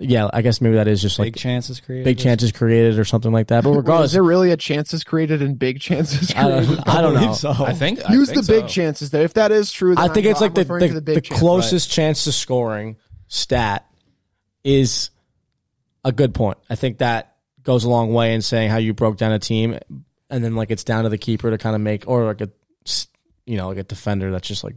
Yeah, 0.00 0.30
I 0.32 0.42
guess 0.42 0.60
maybe 0.60 0.76
that 0.76 0.86
is 0.86 1.02
just 1.02 1.16
Big 1.18 1.26
like 1.26 1.36
chances 1.36 1.80
created. 1.80 2.04
big 2.04 2.18
chances 2.18 2.52
created 2.52 2.98
or 3.00 3.04
something 3.04 3.32
like 3.32 3.48
that. 3.48 3.64
But 3.64 3.84
Wait, 3.84 4.00
is 4.04 4.12
there 4.12 4.22
really 4.22 4.52
a 4.52 4.56
chances 4.56 5.02
created 5.02 5.42
and 5.42 5.58
big 5.58 5.80
chances 5.80 6.30
I 6.36 6.44
created? 6.44 6.76
don't, 6.76 6.88
I 6.88 7.00
don't 7.02 7.14
know. 7.14 7.32
so. 7.32 7.50
I 7.50 7.72
think 7.72 8.08
I 8.08 8.12
Use 8.12 8.30
think 8.30 8.46
the 8.46 8.52
big 8.52 8.68
chances 8.68 9.10
though. 9.10 9.22
If 9.22 9.34
that 9.34 9.50
is 9.50 9.72
true, 9.72 9.96
then 9.96 10.04
I 10.10 10.12
think 10.12 10.26
I'm- 10.26 10.30
it's 10.32 10.40
like 10.40 10.50
I'm 10.50 10.54
the 10.54 10.88
the, 10.88 10.88
the, 10.94 11.00
big 11.00 11.24
chance. 11.24 11.40
closest 11.40 11.90
chance 11.90 12.24
to 12.24 12.32
scoring 12.32 12.96
stat 13.26 13.86
is 14.64 15.10
a 16.04 16.12
good 16.12 16.32
point. 16.34 16.58
I 16.70 16.74
think 16.76 16.98
that 16.98 17.34
goes 17.62 17.84
a 17.84 17.88
long 17.90 18.12
way 18.14 18.34
in 18.34 18.42
saying 18.42 18.70
how 18.70 18.76
you 18.78 18.94
broke 18.94 19.16
down 19.16 19.32
a 19.32 19.38
team, 19.38 19.78
and 20.30 20.44
then 20.44 20.54
like 20.54 20.70
it's 20.70 20.84
down 20.84 21.04
to 21.04 21.10
the 21.10 21.18
keeper 21.18 21.50
to 21.50 21.58
kind 21.58 21.74
of 21.74 21.82
make 21.82 22.04
or 22.06 22.24
like 22.24 22.40
a 22.40 22.50
s- 22.86 23.08
you 23.46 23.56
know 23.56 23.68
like 23.68 23.78
a 23.78 23.82
defender 23.82 24.30
that's 24.30 24.46
just 24.46 24.62
like 24.62 24.76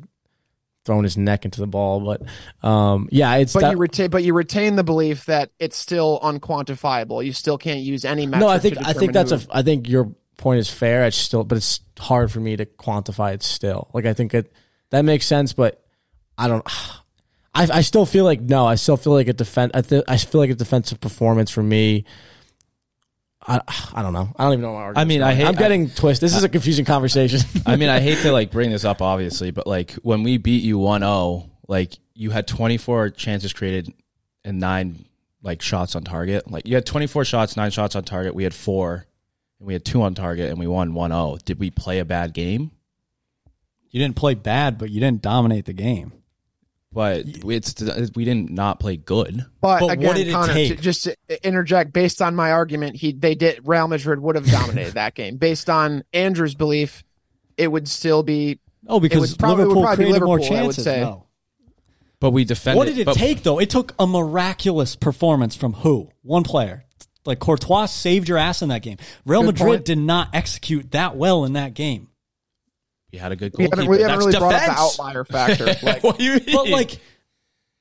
throwing 0.86 1.03
his 1.03 1.17
neck 1.17 1.45
into 1.45 1.59
the 1.59 1.67
ball. 1.67 1.99
But 2.01 2.67
um, 2.67 3.07
yeah, 3.11 3.36
it's 3.36 3.53
But 3.53 3.61
that- 3.61 3.71
you 3.71 3.77
retain, 3.77 4.09
but 4.09 4.23
you 4.23 4.34
retain 4.34 4.75
the 4.75 4.84
belief 4.84 5.25
that 5.25 5.51
it's 5.59 5.77
still 5.77 6.19
unquantifiable. 6.23 7.23
You 7.25 7.34
still 7.34 7.57
can't 7.57 7.82
use 7.82 8.05
any 8.05 8.25
metric. 8.25 8.41
no. 8.41 8.47
I 8.47 8.59
think 8.59 8.77
I 8.86 8.93
think 8.93 9.13
that's 9.13 9.32
who- 9.32 9.38
a 9.38 9.57
I 9.57 9.61
think 9.61 9.88
your 9.88 10.11
point 10.38 10.59
is 10.59 10.69
fair. 10.69 11.05
It's 11.05 11.17
still, 11.17 11.43
but 11.43 11.57
it's 11.57 11.79
hard 11.99 12.32
for 12.32 12.39
me 12.39 12.55
to 12.57 12.65
quantify 12.65 13.34
it 13.34 13.43
still. 13.43 13.89
Like 13.93 14.05
I 14.05 14.13
think 14.13 14.34
it 14.34 14.51
that 14.89 15.03
makes 15.03 15.25
sense, 15.25 15.53
but 15.53 15.84
I 16.38 16.47
don't. 16.47 16.65
I, 17.53 17.67
I 17.69 17.82
still 17.82 18.05
feel 18.05 18.23
like 18.23 18.39
no. 18.39 18.65
I 18.65 18.75
still 18.75 18.95
feel 18.95 19.11
like 19.11 19.27
a 19.27 19.34
defense. 19.34 19.71
I, 19.73 19.82
th- 19.82 20.05
I 20.07 20.15
feel 20.15 20.39
like 20.39 20.51
a 20.51 20.55
defensive 20.55 21.01
performance 21.01 21.51
for 21.51 21.61
me. 21.61 22.05
I, 23.47 23.59
I 23.93 24.01
don't 24.03 24.13
know. 24.13 24.29
I 24.37 24.43
don't 24.43 24.53
even 24.53 24.61
know. 24.61 24.73
What 24.73 24.95
my 24.95 25.01
I 25.01 25.05
mean, 25.05 25.21
I 25.23 25.33
hate- 25.33 25.47
I'm 25.47 25.55
getting 25.55 25.89
twisted. 25.89 26.27
This 26.27 26.35
is 26.35 26.43
a 26.43 26.49
confusing 26.49 26.85
conversation. 26.85 27.39
I 27.65 27.75
mean, 27.75 27.89
I 27.89 27.99
hate 27.99 28.19
to 28.19 28.31
like 28.31 28.51
bring 28.51 28.69
this 28.69 28.85
up, 28.85 29.01
obviously, 29.01 29.51
but 29.51 29.65
like 29.65 29.93
when 30.03 30.23
we 30.23 30.37
beat 30.37 30.63
you 30.63 30.77
1-0, 30.77 31.49
like 31.67 31.97
you 32.13 32.29
had 32.29 32.47
24 32.47 33.09
chances 33.11 33.51
created 33.53 33.93
and 34.43 34.59
nine 34.59 35.05
like 35.41 35.61
shots 35.61 35.95
on 35.95 36.03
target. 36.03 36.49
Like 36.49 36.67
you 36.67 36.75
had 36.75 36.85
24 36.85 37.25
shots, 37.25 37.57
nine 37.57 37.71
shots 37.71 37.95
on 37.95 38.03
target. 38.03 38.35
We 38.35 38.43
had 38.43 38.53
four, 38.53 39.05
and 39.59 39.67
we 39.67 39.73
had 39.73 39.83
two 39.85 40.03
on 40.03 40.13
target, 40.13 40.49
and 40.49 40.59
we 40.59 40.67
won 40.67 40.91
1-0. 40.91 41.43
Did 41.43 41.59
we 41.59 41.71
play 41.71 41.99
a 41.99 42.05
bad 42.05 42.33
game? 42.33 42.71
You 43.89 43.99
didn't 43.99 44.15
play 44.15 44.35
bad, 44.35 44.77
but 44.77 44.89
you 44.89 44.99
didn't 44.99 45.21
dominate 45.21 45.65
the 45.65 45.73
game. 45.73 46.13
But 46.93 47.23
it's 47.25 47.75
we 48.15 48.25
didn't 48.25 48.51
not 48.51 48.79
play 48.79 48.97
good. 48.97 49.45
But, 49.61 49.79
But 49.79 49.85
what 49.87 49.93
again, 49.93 50.15
did 50.15 50.27
it 50.27 50.31
Connor, 50.31 50.53
take? 50.53 50.75
to- 50.77 50.81
just 50.81 51.03
to 51.05 51.15
interject, 51.47 51.93
based 51.93 52.21
on 52.21 52.35
my 52.35 52.51
argument, 52.51 52.95
he 52.97 53.13
they 53.13 53.35
did 53.35 53.61
Real 53.65 53.87
Madrid 53.87 54.19
would 54.19 54.35
have 54.35 54.45
dominated 54.45 54.93
that 54.95 55.15
game. 55.15 55.37
Based 55.37 55.69
on 55.69 56.03
Andrew's 56.13 56.55
belief, 56.55 57.03
it 57.57 57.67
would 57.69 57.87
still 57.87 58.23
be 58.23 58.59
Oh, 58.87 58.99
because 58.99 59.31
would 59.31 59.39
probably- 59.39 59.63
it 59.63 59.67
would 59.67 59.75
Liverpool 59.75 59.83
probably 59.83 60.05
be 60.05 60.09
created 60.11 60.25
more 60.25 60.39
Liverpool, 60.39 60.57
I 60.57 60.61
would 60.61 60.65
chances. 60.75 60.83
say. 60.83 60.99
No. 61.01 61.25
But 62.19 62.31
we 62.31 62.43
defended. 62.45 62.77
What 62.77 62.87
did 62.87 62.97
it 62.99 63.05
but- 63.05 63.15
take 63.15 63.43
though? 63.43 63.59
It 63.59 63.69
took 63.69 63.93
a 63.97 64.05
miraculous 64.07 64.95
performance 64.95 65.55
from 65.55 65.73
who? 65.73 66.09
One 66.23 66.43
player. 66.43 66.85
Like 67.25 67.39
Courtois 67.39 67.85
saved 67.85 68.27
your 68.27 68.37
ass 68.39 68.61
in 68.63 68.69
that 68.69 68.81
game. 68.81 68.97
Real 69.25 69.43
Madrid 69.43 69.67
point. 69.67 69.85
did 69.85 69.97
not 69.99 70.29
execute 70.33 70.91
that 70.91 71.15
well 71.15 71.45
in 71.45 71.53
that 71.53 71.73
game. 71.75 72.07
We 73.12 73.18
had 73.20 73.32
a 73.32 73.36
good 73.36 73.53
we 73.57 73.66
haven't, 73.66 73.88
we 73.88 74.01
haven't 74.01 74.07
That's 74.07 74.26
really 74.26 74.39
brought 74.39 74.53
up 74.53 74.62
the 74.66 74.72
outlier 74.72 75.24
factor. 75.26 75.66
Like, 75.84 76.03
what 76.03 76.18
do 76.18 76.24
you 76.24 76.34
mean? 76.34 76.43
But 76.53 76.70
like, 76.70 76.97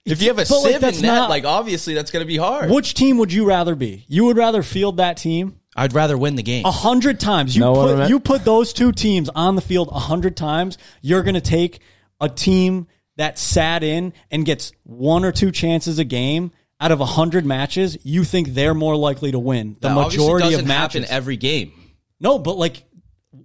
if 0.05 0.21
you 0.23 0.29
have 0.29 0.39
a 0.39 0.45
but, 0.49 0.63
like, 0.63 0.73
sieve 0.73 0.83
in 0.83 1.03
net, 1.03 1.15
not- 1.15 1.31
like 1.31 1.45
obviously 1.45 1.95
that's 1.95 2.11
going 2.11 2.23
to 2.23 2.27
be 2.27 2.37
hard. 2.37 2.71
which 2.71 2.95
team 2.95 3.19
would 3.19 3.33
you 3.33 3.45
rather 3.47 3.75
be? 3.75 4.05
You 4.09 4.25
would 4.25 4.37
rather 4.37 4.63
field 4.63 4.97
that 4.97 5.17
team 5.19 5.57
I'd 5.77 5.93
rather 5.93 6.19
win 6.19 6.35
the 6.35 6.43
game. 6.43 6.65
a 6.65 6.71
hundred 6.73 7.21
times. 7.21 7.55
You 7.55 7.61
No 7.61 7.75
put 7.75 8.09
you 8.09 8.19
put 8.19 8.45
those 8.45 8.73
two 8.73 8.91
teams 8.93 9.29
on 9.29 9.55
the 9.55 9.63
field 9.63 9.89
a 9.93 9.99
hundred 10.01 10.37
times. 10.37 10.79
You're 11.01 11.23
going 11.23 11.35
to 11.37 11.41
take 11.41 11.81
a 12.21 12.29
team 12.29 12.89
that 13.17 13.39
sat 13.39 13.85
in 13.85 14.13
and 14.33 14.45
gets 14.45 14.73
one 14.83 15.25
or 15.25 15.31
two 15.31 15.53
chances 15.53 15.99
a 16.01 16.05
game 16.05 16.51
out 16.81 16.91
of 16.91 17.01
a 17.01 17.07
hundred 17.07 17.45
matches. 17.47 17.99
You 18.03 18.25
think 18.25 18.49
they're 18.49 18.75
more 18.75 18.97
likely 18.97 19.31
to 19.31 19.39
win 19.39 19.77
the 19.81 19.89
That 19.91 19.95
majority 19.95 20.47
doesn't 20.47 20.61
of 20.63 20.67
matches? 20.67 21.03
happen 21.05 21.15
every 21.15 21.37
game. 21.37 21.73
No, 22.19 22.39
but 22.39 22.57
like, 22.59 22.83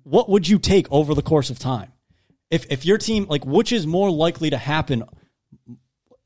what 0.04 0.30
would 0.30 0.48
you 0.48 0.60
take 0.60 0.88
over 0.92 1.14
the 1.14 1.22
course 1.22 1.50
of 1.50 1.60
time? 1.60 1.92
If 2.52 2.72
if 2.72 2.86
your 2.86 2.98
team 2.98 3.26
like, 3.30 3.46
which 3.46 3.72
is 3.72 3.86
more 3.88 4.12
likely 4.12 4.50
to 4.50 4.58
happen? 4.58 5.04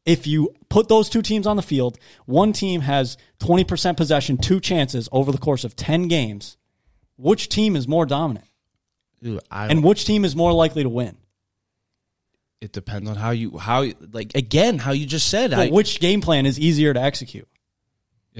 If 0.05 0.25
you 0.27 0.53
put 0.69 0.87
those 0.87 1.09
two 1.09 1.21
teams 1.21 1.45
on 1.45 1.55
the 1.55 1.61
field, 1.61 1.97
one 2.25 2.53
team 2.53 2.81
has 2.81 3.17
twenty 3.39 3.63
percent 3.63 3.97
possession, 3.97 4.37
two 4.37 4.59
chances 4.59 5.07
over 5.11 5.31
the 5.31 5.37
course 5.37 5.63
of 5.63 5.75
ten 5.75 6.07
games. 6.07 6.57
Which 7.17 7.49
team 7.49 7.75
is 7.75 7.87
more 7.87 8.05
dominant, 8.05 8.47
Dude, 9.21 9.41
and 9.51 9.83
which 9.83 10.05
team 10.05 10.23
is 10.23 10.35
more 10.35 10.53
likely 10.53 10.83
to 10.83 10.89
win? 10.89 11.17
it 12.61 12.73
depends 12.73 13.09
on 13.09 13.15
how 13.15 13.29
you 13.31 13.57
how 13.57 13.85
like 14.11 14.35
again 14.35 14.77
how 14.79 14.91
you 14.91 15.05
just 15.05 15.29
said. 15.29 15.53
I, 15.53 15.69
which 15.69 15.99
game 15.99 16.21
plan 16.21 16.45
is 16.45 16.59
easier 16.59 16.93
to 16.93 17.01
execute? 17.01 17.47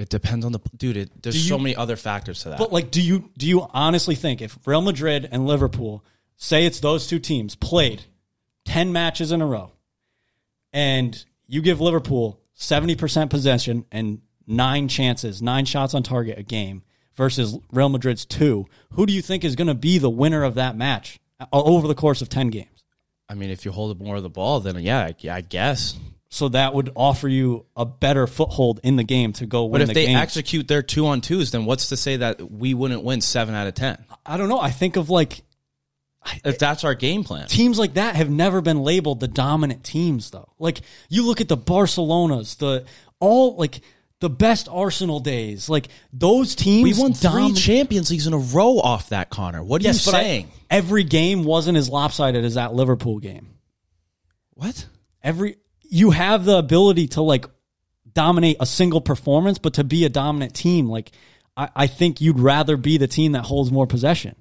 It 0.00 0.08
depends 0.08 0.46
on 0.46 0.52
the 0.52 0.60
dude. 0.76 0.96
It, 0.96 1.22
there's 1.22 1.36
you- 1.36 1.48
so 1.48 1.58
many 1.58 1.76
other 1.76 1.96
factors 1.96 2.42
to 2.44 2.50
that. 2.50 2.58
But 2.58 2.72
like, 2.72 2.90
do 2.90 3.02
you 3.02 3.30
do 3.36 3.46
you 3.46 3.66
honestly 3.72 4.14
think 4.14 4.40
if 4.40 4.58
Real 4.66 4.80
Madrid 4.80 5.28
and 5.30 5.46
Liverpool 5.46 6.04
say 6.36 6.64
it's 6.64 6.80
those 6.80 7.06
two 7.06 7.18
teams 7.18 7.54
played 7.54 8.02
ten 8.64 8.92
matches 8.92 9.30
in 9.30 9.42
a 9.42 9.46
row, 9.46 9.72
and 10.72 11.22
you 11.46 11.60
give 11.62 11.80
Liverpool 11.80 12.40
seventy 12.54 12.96
percent 12.96 13.30
possession 13.30 13.84
and 13.92 14.22
nine 14.46 14.88
chances, 14.88 15.42
nine 15.42 15.66
shots 15.66 15.92
on 15.94 16.02
target 16.02 16.38
a 16.38 16.42
game 16.42 16.82
versus 17.14 17.58
Real 17.70 17.90
Madrid's 17.90 18.24
two, 18.24 18.66
who 18.92 19.04
do 19.04 19.12
you 19.12 19.20
think 19.20 19.44
is 19.44 19.54
going 19.54 19.68
to 19.68 19.74
be 19.74 19.98
the 19.98 20.08
winner 20.08 20.42
of 20.44 20.54
that 20.54 20.76
match 20.76 21.20
uh, 21.38 21.44
over 21.52 21.86
the 21.86 21.94
course 21.94 22.22
of 22.22 22.30
ten 22.30 22.48
games? 22.48 22.84
I 23.28 23.34
mean, 23.34 23.50
if 23.50 23.64
you 23.66 23.70
hold 23.70 24.00
more 24.00 24.16
of 24.16 24.22
the 24.22 24.30
ball, 24.30 24.60
then 24.60 24.78
yeah, 24.78 25.00
I, 25.00 25.14
yeah, 25.18 25.34
I 25.36 25.40
guess. 25.42 25.98
So 26.32 26.48
that 26.50 26.74
would 26.74 26.90
offer 26.94 27.26
you 27.26 27.66
a 27.76 27.84
better 27.84 28.26
foothold 28.28 28.78
in 28.84 28.94
the 28.94 29.02
game 29.02 29.32
to 29.34 29.46
go 29.46 29.64
win 29.64 29.72
But 29.72 29.80
if 29.82 29.88
the 29.88 29.94
they 29.94 30.06
game. 30.06 30.16
execute 30.16 30.68
their 30.68 30.80
two 30.82 31.06
on 31.08 31.20
twos, 31.22 31.50
then 31.50 31.64
what's 31.64 31.88
to 31.88 31.96
say 31.96 32.18
that 32.18 32.50
we 32.52 32.72
wouldn't 32.72 33.02
win 33.02 33.20
seven 33.20 33.54
out 33.54 33.66
of 33.66 33.74
ten? 33.74 34.04
I 34.24 34.36
don't 34.36 34.48
know. 34.48 34.60
I 34.60 34.70
think 34.70 34.94
of 34.96 35.10
like 35.10 35.42
If 36.44 36.58
that's 36.60 36.84
our 36.84 36.94
game 36.94 37.24
plan, 37.24 37.48
teams 37.48 37.78
like 37.80 37.94
that 37.94 38.14
have 38.14 38.30
never 38.30 38.60
been 38.60 38.82
labeled 38.84 39.18
the 39.20 39.26
dominant 39.26 39.82
teams 39.82 40.30
though. 40.30 40.52
Like 40.60 40.82
you 41.08 41.26
look 41.26 41.40
at 41.40 41.48
the 41.48 41.56
Barcelonas, 41.56 42.58
the 42.58 42.84
all 43.18 43.56
like 43.56 43.80
the 44.20 44.30
best 44.30 44.68
Arsenal 44.70 45.18
days, 45.18 45.68
like 45.68 45.88
those 46.12 46.54
teams 46.54 46.96
we 46.96 47.02
won 47.02 47.12
three 47.12 47.28
domin- 47.30 47.56
Champions 47.58 48.08
Leagues 48.10 48.26
in 48.28 48.34
a 48.34 48.38
row 48.38 48.78
off 48.78 49.08
that, 49.08 49.30
Connor. 49.30 49.64
What 49.64 49.80
are 49.80 49.84
Yes, 49.84 50.06
you 50.06 50.12
but 50.12 50.18
I- 50.18 50.22
saying? 50.22 50.50
every 50.70 51.02
game 51.04 51.42
wasn't 51.42 51.76
as 51.76 51.88
lopsided 51.88 52.44
as 52.44 52.54
that 52.54 52.72
Liverpool 52.72 53.18
game. 53.18 53.48
what? 54.54 54.86
Every 55.24 55.56
you 55.90 56.10
have 56.10 56.44
the 56.44 56.56
ability 56.56 57.08
to 57.08 57.22
like 57.22 57.44
dominate 58.14 58.56
a 58.60 58.66
single 58.66 59.00
performance, 59.00 59.58
but 59.58 59.74
to 59.74 59.84
be 59.84 60.04
a 60.04 60.08
dominant 60.08 60.54
team, 60.54 60.88
like 60.88 61.12
I, 61.56 61.68
I 61.76 61.86
think 61.88 62.20
you'd 62.20 62.38
rather 62.40 62.76
be 62.76 62.96
the 62.96 63.06
team 63.08 63.32
that 63.32 63.42
holds 63.42 63.70
more 63.70 63.86
possession. 63.86 64.36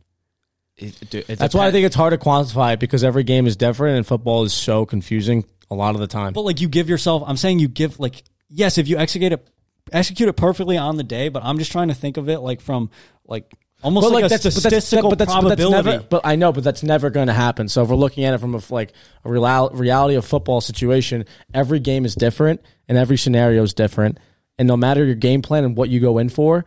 It- 0.77 1.13
it 1.13 1.27
That's 1.39 1.53
why 1.53 1.67
I 1.67 1.71
think 1.71 1.85
it's 1.85 1.95
hard 1.95 2.11
to 2.11 2.17
quantify 2.17 2.73
it 2.75 2.79
because 2.79 3.03
every 3.03 3.23
game 3.23 3.47
is 3.47 3.57
different 3.57 3.97
and 3.97 4.07
football 4.07 4.43
is 4.45 4.53
so 4.53 4.85
confusing 4.85 5.43
a 5.69 5.75
lot 5.75 5.95
of 5.95 6.01
the 6.01 6.07
time. 6.07 6.31
But 6.33 6.41
like 6.45 6.61
you 6.61 6.69
give 6.69 6.87
yourself, 6.87 7.23
I'm 7.27 7.35
saying 7.37 7.59
you 7.59 7.67
give 7.67 7.99
like 7.99 8.23
yes, 8.47 8.77
if 8.77 8.87
you 8.87 8.97
execute 8.97 9.33
it, 9.33 9.47
execute 9.91 10.29
it 10.29 10.33
perfectly 10.33 10.77
on 10.77 10.95
the 10.95 11.03
day. 11.03 11.29
But 11.29 11.43
I'm 11.43 11.57
just 11.57 11.71
trying 11.71 11.89
to 11.89 11.93
think 11.93 12.17
of 12.17 12.29
it 12.29 12.39
like 12.39 12.61
from 12.61 12.89
like 13.27 13.51
almost 13.83 14.05
But 14.07 14.13
like, 14.13 14.25
a 14.25 14.29
that's- 14.29 14.43
but 14.55 14.63
that's- 14.63 14.83
statistical 14.85 15.09
but 15.09 15.17
that's- 15.19 15.35
but 15.41 15.49
that's 15.49 15.61
probability. 15.61 15.89
never- 15.97 16.05
But 16.09 16.21
I 16.25 16.35
know, 16.35 16.51
but 16.51 16.63
that's 16.63 16.83
never 16.83 17.09
going 17.09 17.27
to 17.27 17.33
happen. 17.33 17.67
So 17.69 17.83
if 17.83 17.89
we're 17.89 17.95
looking 17.95 18.23
at 18.25 18.33
it 18.33 18.39
from 18.39 18.55
a, 18.55 18.61
like 18.69 18.93
a 19.23 19.31
real, 19.31 19.69
reality 19.73 20.15
of 20.15 20.25
football 20.25 20.61
situation, 20.61 21.25
every 21.53 21.79
game 21.79 22.05
is 22.05 22.15
different 22.15 22.61
and 22.87 22.97
every 22.97 23.17
scenario 23.17 23.63
is 23.63 23.73
different. 23.73 24.19
And 24.57 24.67
no 24.67 24.75
matter 24.75 25.05
your 25.05 25.15
game 25.15 25.41
plan 25.41 25.63
and 25.63 25.77
what 25.77 25.89
you 25.89 25.99
go 25.99 26.17
in 26.17 26.29
for, 26.29 26.65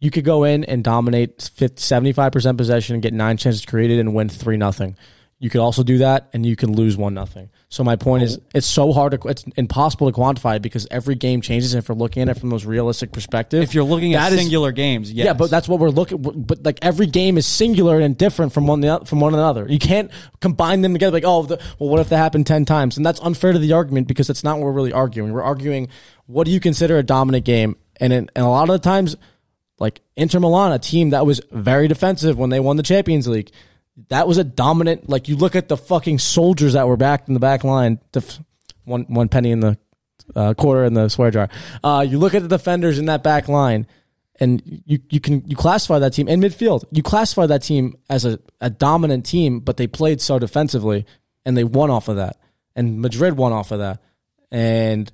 you 0.00 0.10
could 0.10 0.24
go 0.24 0.44
in 0.44 0.64
and 0.64 0.82
dominate 0.84 1.50
seventy 1.76 2.12
five 2.12 2.32
percent 2.32 2.56
possession 2.56 2.94
and 2.94 3.02
get 3.02 3.12
nine 3.12 3.36
chances 3.36 3.64
created 3.66 3.98
and 3.98 4.14
win 4.14 4.28
three 4.28 4.56
nothing. 4.56 4.96
You 5.40 5.50
could 5.50 5.60
also 5.60 5.84
do 5.84 5.98
that 5.98 6.30
and 6.32 6.44
you 6.44 6.56
can 6.56 6.72
lose 6.72 6.96
one 6.96 7.14
nothing. 7.14 7.50
So 7.68 7.84
my 7.84 7.94
point 7.94 8.24
is, 8.24 8.38
oh. 8.38 8.42
it's 8.54 8.66
so 8.66 8.92
hard 8.92 9.12
to, 9.12 9.28
it's 9.28 9.44
impossible 9.56 10.10
to 10.10 10.18
quantify 10.18 10.60
because 10.60 10.88
every 10.90 11.14
game 11.14 11.42
changes. 11.42 11.74
And 11.74 11.82
if 11.82 11.88
we're 11.88 11.94
looking 11.94 12.22
at 12.22 12.28
it 12.28 12.40
from 12.40 12.48
the 12.48 12.54
most 12.54 12.64
realistic 12.64 13.12
perspective, 13.12 13.62
if 13.62 13.72
you're 13.72 13.84
looking 13.84 14.14
at 14.14 14.32
is- 14.32 14.38
singular 14.40 14.72
games, 14.72 15.12
yes. 15.12 15.26
yeah, 15.26 15.32
but 15.34 15.48
that's 15.48 15.68
what 15.68 15.78
we're 15.78 15.90
looking. 15.90 16.20
But 16.20 16.64
like 16.64 16.80
every 16.82 17.06
game 17.06 17.38
is 17.38 17.46
singular 17.46 18.00
and 18.00 18.18
different 18.18 18.52
from 18.52 18.66
one 18.66 18.80
the- 18.80 19.02
from 19.04 19.20
one 19.20 19.32
another. 19.32 19.66
You 19.68 19.78
can't 19.78 20.10
combine 20.40 20.82
them 20.82 20.92
together. 20.92 21.12
Like, 21.12 21.24
oh, 21.24 21.44
the, 21.44 21.60
well, 21.78 21.88
what 21.90 22.00
if 22.00 22.08
that 22.08 22.16
happened 22.16 22.46
ten 22.48 22.64
times? 22.64 22.96
And 22.96 23.06
that's 23.06 23.20
unfair 23.20 23.52
to 23.52 23.60
the 23.60 23.74
argument 23.74 24.08
because 24.08 24.26
that's 24.26 24.42
not 24.42 24.58
what 24.58 24.64
we're 24.64 24.72
really 24.72 24.92
arguing. 24.92 25.32
We're 25.32 25.42
arguing 25.42 25.88
what 26.28 26.44
do 26.44 26.50
you 26.50 26.60
consider 26.60 26.98
a 26.98 27.02
dominant 27.02 27.44
game? 27.44 27.76
And 28.00 28.12
in, 28.12 28.30
and 28.36 28.44
a 28.44 28.48
lot 28.48 28.68
of 28.68 28.74
the 28.74 28.78
times, 28.78 29.16
like 29.78 30.00
Inter 30.14 30.38
Milan, 30.38 30.72
a 30.72 30.78
team 30.78 31.10
that 31.10 31.26
was 31.26 31.40
very 31.50 31.88
defensive 31.88 32.38
when 32.38 32.50
they 32.50 32.60
won 32.60 32.76
the 32.76 32.82
Champions 32.82 33.26
League, 33.26 33.50
that 34.08 34.28
was 34.28 34.38
a 34.38 34.44
dominant. 34.44 35.08
Like 35.08 35.28
you 35.28 35.36
look 35.36 35.56
at 35.56 35.68
the 35.68 35.76
fucking 35.76 36.18
soldiers 36.18 36.74
that 36.74 36.86
were 36.86 36.96
back 36.96 37.28
in 37.28 37.34
the 37.34 37.40
back 37.40 37.64
line. 37.64 37.98
Def, 38.12 38.38
one 38.84 39.04
one 39.08 39.28
penny 39.28 39.50
in 39.50 39.60
the 39.60 39.78
uh, 40.34 40.54
quarter 40.54 40.84
in 40.84 40.94
the 40.94 41.08
swear 41.08 41.30
jar. 41.30 41.48
Uh, 41.82 42.04
you 42.08 42.18
look 42.18 42.34
at 42.34 42.42
the 42.42 42.48
defenders 42.48 42.98
in 42.98 43.06
that 43.06 43.22
back 43.22 43.48
line, 43.48 43.86
and 44.40 44.62
you 44.64 44.98
you 45.10 45.20
can 45.20 45.46
you 45.46 45.56
classify 45.56 45.98
that 45.98 46.12
team 46.12 46.28
in 46.28 46.40
midfield. 46.40 46.84
You 46.90 47.02
classify 47.02 47.46
that 47.46 47.62
team 47.62 47.96
as 48.08 48.24
a, 48.24 48.38
a 48.60 48.70
dominant 48.70 49.26
team, 49.26 49.60
but 49.60 49.76
they 49.76 49.86
played 49.86 50.20
so 50.20 50.38
defensively, 50.38 51.06
and 51.44 51.56
they 51.56 51.64
won 51.64 51.90
off 51.90 52.08
of 52.08 52.16
that. 52.16 52.36
And 52.76 53.00
Madrid 53.00 53.36
won 53.36 53.52
off 53.52 53.72
of 53.72 53.80
that. 53.80 54.00
And 54.50 55.10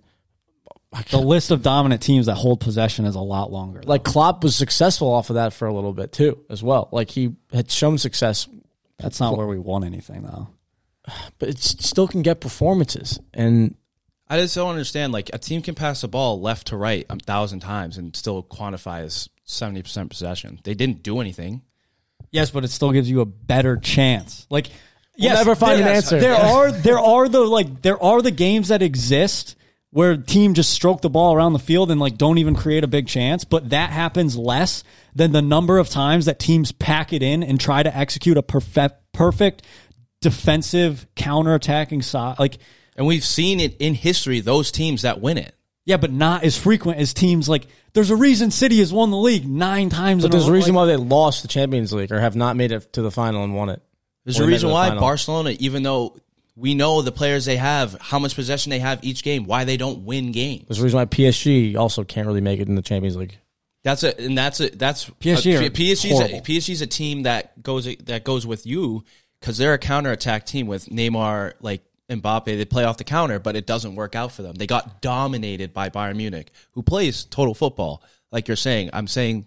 the 1.11 1.19
list 1.19 1.51
of 1.51 1.63
dominant 1.63 2.03
teams 2.03 2.27
that 2.27 2.35
hold 2.35 2.61
possession 2.61 3.05
is 3.05 3.15
a 3.15 3.21
lot 3.21 3.51
longer. 3.51 3.83
like 3.85 4.05
Klopp 4.05 4.45
was 4.45 4.55
successful 4.55 5.13
off 5.13 5.31
of 5.31 5.35
that 5.35 5.53
for 5.53 5.67
a 5.67 5.75
little 5.75 5.93
bit 5.93 6.13
too, 6.13 6.45
as 6.51 6.63
well. 6.63 6.89
Like 6.93 7.11
he 7.11 7.35
had 7.53 7.71
shown 7.71 7.99
success, 7.99 8.49
that's 8.99 9.21
not 9.21 9.37
where 9.37 9.47
we 9.47 9.59
want 9.59 9.85
anything 9.85 10.23
though. 10.23 10.49
but 11.39 11.49
it 11.49 11.59
still 11.59 12.09
can 12.09 12.23
get 12.23 12.41
performances. 12.41 13.19
And 13.33 13.77
I 14.29 14.39
just 14.41 14.55
don't 14.55 14.71
understand. 14.71 15.13
Like 15.13 15.31
a 15.33 15.39
team 15.39 15.63
can 15.63 15.75
pass 15.75 16.01
the 16.01 16.09
ball 16.09 16.41
left 16.41 16.69
to 16.69 16.77
right 16.77 17.07
a 17.11 17.17
thousand 17.17 17.61
times 17.61 17.99
and 17.99 18.15
still 18.17 18.43
quantify 18.43 19.03
as 19.03 19.29
seventy 19.45 19.83
percent 19.83 20.11
possession. 20.11 20.61
They 20.65 20.75
didn't 20.75 21.03
do 21.03 21.21
anything. 21.21 21.63
Yes, 22.31 22.51
but 22.51 22.65
it 22.65 22.69
still 22.69 22.91
gives 22.91 23.09
you 23.09 23.21
a 23.21 23.27
better 23.27 23.77
chance. 23.77 24.47
Like, 24.51 24.69
yes, 25.17 25.37
never 25.37 25.55
find 25.55 25.79
there- 25.79 25.89
an 25.89 25.97
answer. 25.97 26.19
There 26.19 26.35
are 26.55 26.73
there 26.73 26.99
are 26.99 27.29
the 27.29 27.41
like 27.41 27.83
there 27.83 28.03
are 28.03 28.23
the 28.23 28.31
games 28.31 28.69
that 28.69 28.83
exist 28.83 29.57
where 29.95 30.17
team 30.17 30.55
just 30.55 30.71
stroke 30.71 31.03
the 31.03 31.09
ball 31.09 31.37
around 31.37 31.53
the 31.53 31.59
field 31.61 31.89
and 31.89 32.01
like 32.01 32.19
don't 32.19 32.39
even 32.39 32.57
create 32.57 32.83
a 32.83 32.89
big 32.89 33.07
chance, 33.07 33.45
but 33.45 33.71
that 33.71 33.91
happens 33.91 34.37
less 34.37 34.83
than 35.15 35.31
the 35.31 35.41
number 35.41 35.79
of 35.79 35.89
times 35.89 36.25
that 36.25 36.41
teams 36.41 36.73
pack 36.73 37.13
it 37.13 37.23
in 37.23 37.45
and 37.45 37.61
try 37.61 37.81
to 37.81 37.97
execute 37.97 38.37
a 38.37 38.43
perfect 38.43 38.97
perfect 39.13 39.63
defensive 40.21 41.07
counterattacking 41.15 42.03
side. 42.03 42.41
Like, 42.41 42.59
And 42.97 43.07
we've 43.07 43.25
seen 43.25 43.61
it 43.61 43.77
in 43.79 43.95
history, 43.95 44.41
those 44.41 44.73
teams 44.73 45.03
that 45.03 45.21
win 45.21 45.39
it. 45.39 45.55
yeah, 45.85 45.97
but 45.97 46.11
not 46.13 46.43
as 46.43 46.59
frequent 46.59 46.99
as 46.99 47.15
teams 47.15 47.49
like. 47.49 47.67
There's 47.93 48.11
a 48.11 48.17
reason 48.17 48.51
City 48.51 48.79
has 48.79 48.93
won 48.93 49.13
the 49.13 49.17
league 49.17 49.47
nine 49.49 49.91
times. 49.91 50.23
but 50.25 50.27
in 50.27 50.31
there's 50.33 50.49
a 50.49 50.51
row. 50.51 50.55
reason 50.57 50.75
Like, 50.75 50.83
why 50.83 50.87
they 50.87 50.97
lost 50.97 51.43
the 51.43 51.49
Champions 51.49 51.93
League 51.93 52.11
or 52.11 52.19
have 52.19 52.35
not 52.35 52.57
made 52.57 52.73
it 52.73 52.93
to 52.95 53.03
the 53.03 53.13
final 53.13 53.45
and 53.45 53.55
won 53.55 53.69
it. 53.69 53.81
There's 54.25 54.39
a 54.39 54.41
they 54.41 54.47
made 54.47 54.51
it 54.51 54.55
reason 54.57 54.69
the 54.71 54.75
why 54.75 54.89
final. 54.89 55.01
Barcelona, 55.03 55.51
even 55.61 55.85
though 55.85 56.17
we 56.57 56.75
know 56.75 57.03
the 57.03 57.13
players 57.13 57.45
they 57.45 57.57
have, 57.57 57.97
how 58.01 58.19
much 58.19 58.35
possession 58.35 58.71
they 58.71 58.79
have 58.79 59.03
each 59.03 59.23
game, 59.23 59.45
why 59.45 59.65
they 59.65 59.77
don't 59.77 60.05
win 60.05 60.33
games. 60.33 60.67
There's 60.69 60.81
a 60.81 60.85
reason 60.85 60.99
why 60.99 61.07
PSG 61.07 61.77
also 61.77 62.05
can't 62.05 62.27
really 62.27 62.41
make 62.41 62.61
it 62.61 62.69
in 62.69 62.75
the 62.75 62.83
Champions 62.83 63.17
League. 63.17 63.39
That's 63.83 64.03
a 64.03 64.19
and 64.19 64.39
that's 64.39 64.61
a 64.61 64.71
that's 64.71 65.11
PSG 65.21 65.61
a, 65.61 65.67
are 65.67 65.71
PSG's 65.71 66.21
a, 66.21 66.41
PSG's 66.41 66.81
a 66.81 66.87
team 66.87 67.25
that 67.25 67.63
goes 67.63 67.85
that 67.97 68.25
goes 68.25 68.47
with 68.47 68.67
you 68.67 69.05
because 69.41 69.59
they're 69.59 69.75
a 69.75 69.79
counterattack 69.79 70.47
team 70.47 70.67
with 70.67 70.87
Neymar 70.87 71.53
like 71.61 71.83
Mbappe, 72.09 72.45
they 72.45 72.65
play 72.65 72.85
off 72.85 72.99
the 72.99 73.05
counter, 73.05 73.39
but 73.39 73.57
it 73.57 73.67
doesn't 73.67 73.95
work 73.95 74.15
out 74.15 74.33
for 74.33 74.43
them. 74.43 74.55
They 74.55 74.67
got 74.67 75.01
dominated 75.01 75.73
by 75.73 75.91
Bayern 75.91 76.17
Munich, 76.17 76.51
who 76.73 76.83
plays 76.83 77.25
total 77.25 77.55
football. 77.55 78.03
Like 78.31 78.49
you're 78.49 78.57
saying, 78.57 78.91
I'm 78.93 79.07
saying 79.07 79.47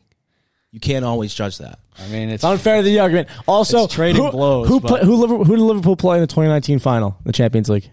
you 0.72 0.80
can't 0.80 1.06
always 1.06 1.34
judge 1.34 1.60
that. 1.60 1.80
I 2.00 2.08
mean, 2.10 2.30
it's 2.30 2.36
It's 2.36 2.44
unfair 2.44 2.78
to 2.78 2.84
the 2.84 3.00
argument. 3.00 3.30
Also, 3.48 3.86
It's 3.86 3.94
trading 3.94 4.24
who, 4.24 4.32
blows, 4.32 4.68
Who, 4.68 4.80
play, 4.80 5.02
who, 5.04 5.16
Liverpool, 5.16 5.46
who 5.46 5.56
did 5.56 5.62
Liverpool 5.64 5.96
play 5.96 6.18
in 6.18 6.22
the 6.22 6.28
2019 6.28 6.80
final, 6.80 7.18
the 7.26 7.32
Champions 7.34 7.70
League? 7.70 7.90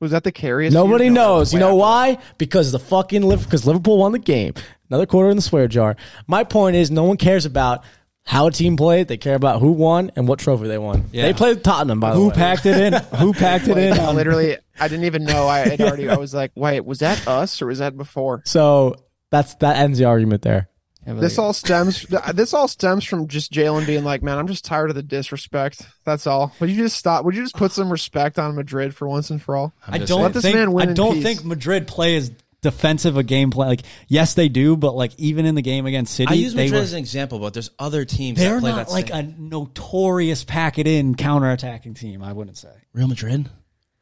Was 0.00 0.12
that 0.12 0.22
the 0.24 0.32
carriest? 0.32 0.74
Nobody 0.74 1.04
year? 1.04 1.12
No, 1.12 1.36
knows. 1.38 1.52
You 1.52 1.58
know 1.58 1.68
after 1.68 1.76
why? 2.16 2.18
Because 2.38 2.70
the 2.70 2.78
fucking 2.78 3.22
Liv- 3.22 3.42
because 3.44 3.66
Liverpool 3.66 3.98
won 3.98 4.12
the 4.12 4.18
game. 4.20 4.54
Another 4.90 5.06
quarter 5.06 5.30
in 5.30 5.36
the 5.36 5.42
swear 5.42 5.66
jar. 5.66 5.96
My 6.26 6.44
point 6.44 6.76
is, 6.76 6.90
no 6.90 7.02
one 7.04 7.16
cares 7.16 7.44
about 7.46 7.84
how 8.24 8.46
a 8.46 8.50
team 8.52 8.76
played. 8.76 9.08
They 9.08 9.16
care 9.16 9.34
about 9.34 9.60
who 9.60 9.72
won 9.72 10.12
and 10.14 10.28
what 10.28 10.38
trophy 10.38 10.68
they 10.68 10.78
won. 10.78 11.06
Yeah. 11.12 11.22
They 11.22 11.32
played 11.32 11.64
Tottenham, 11.64 11.98
by 11.98 12.12
the 12.12 12.18
way. 12.20 12.24
who 12.26 12.30
packed 12.30 12.66
it 12.66 12.76
in? 12.80 12.92
Who 13.18 13.32
packed 13.32 13.66
it 13.68 13.76
in? 13.76 13.96
that. 13.96 14.08
on- 14.08 14.14
Literally, 14.14 14.56
I 14.78 14.86
didn't 14.86 15.06
even 15.06 15.24
know. 15.24 15.48
I 15.48 15.60
had 15.60 15.80
already. 15.80 16.08
I 16.08 16.16
was 16.16 16.32
like, 16.32 16.52
wait, 16.54 16.84
was 16.84 17.00
that 17.00 17.26
us 17.26 17.60
or 17.60 17.66
was 17.66 17.80
that 17.80 17.96
before? 17.96 18.42
So 18.44 18.94
that's 19.30 19.54
that 19.56 19.78
ends 19.78 19.98
the 19.98 20.04
argument 20.04 20.42
there. 20.42 20.68
This 21.16 21.38
all 21.38 21.52
stems. 21.52 22.06
This 22.34 22.52
all 22.54 22.68
stems 22.68 23.04
from 23.04 23.28
just 23.28 23.52
Jalen 23.52 23.86
being 23.86 24.04
like, 24.04 24.22
"Man, 24.22 24.38
I'm 24.38 24.46
just 24.46 24.64
tired 24.64 24.90
of 24.90 24.96
the 24.96 25.02
disrespect." 25.02 25.82
That's 26.04 26.26
all. 26.26 26.52
Would 26.60 26.70
you 26.70 26.76
just 26.76 26.96
stop? 26.96 27.24
Would 27.24 27.34
you 27.34 27.42
just 27.42 27.56
put 27.56 27.72
some 27.72 27.90
respect 27.90 28.38
on 28.38 28.54
Madrid 28.54 28.94
for 28.94 29.08
once 29.08 29.30
and 29.30 29.40
for 29.40 29.56
all? 29.56 29.72
I'm 29.86 29.94
I 29.94 29.98
just 29.98 30.08
don't 30.08 30.20
saying. 30.20 30.32
this 30.32 30.42
think 30.42 30.56
man 30.56 30.72
win 30.72 30.90
I 30.90 30.92
don't 30.92 31.22
think 31.22 31.44
Madrid 31.44 31.86
play 31.86 32.16
as 32.16 32.30
defensive 32.60 33.16
a 33.16 33.22
game 33.22 33.50
plan. 33.50 33.68
Like 33.68 33.82
yes, 34.08 34.34
they 34.34 34.48
do, 34.48 34.76
but 34.76 34.94
like 34.96 35.12
even 35.18 35.46
in 35.46 35.54
the 35.54 35.62
game 35.62 35.86
against 35.86 36.14
City, 36.14 36.30
I 36.30 36.34
use 36.34 36.54
they 36.54 36.64
Madrid 36.64 36.80
were, 36.80 36.84
as 36.84 36.92
an 36.92 36.98
example, 36.98 37.38
but 37.38 37.54
there's 37.54 37.70
other 37.78 38.04
teams 38.04 38.38
they're 38.38 38.54
that 38.54 38.60
play 38.60 38.70
not 38.72 38.86
that 38.88 38.92
like 38.92 39.08
same- 39.08 39.34
a 39.36 39.40
notorious 39.40 40.44
pack 40.44 40.78
it 40.78 40.86
in 40.86 41.14
counterattacking 41.14 41.98
team. 41.98 42.22
I 42.22 42.32
wouldn't 42.32 42.56
say 42.56 42.72
Real 42.92 43.08
Madrid. 43.08 43.48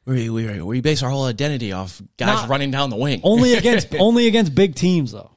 We, 0.07 0.31
we, 0.31 0.63
we 0.63 0.81
base 0.83 1.03
our 1.03 1.11
whole 1.11 1.25
identity 1.25 1.73
off 1.73 2.01
guys 2.17 2.43
Not- 2.43 2.49
running 2.49 2.71
down 2.71 2.91
the 2.91 2.97
wing. 2.97 3.21
only 3.25 3.55
against 3.59 3.95
only 3.97 4.27
against 4.29 4.55
big 4.55 4.75
teams 4.75 5.13
though. 5.13 5.33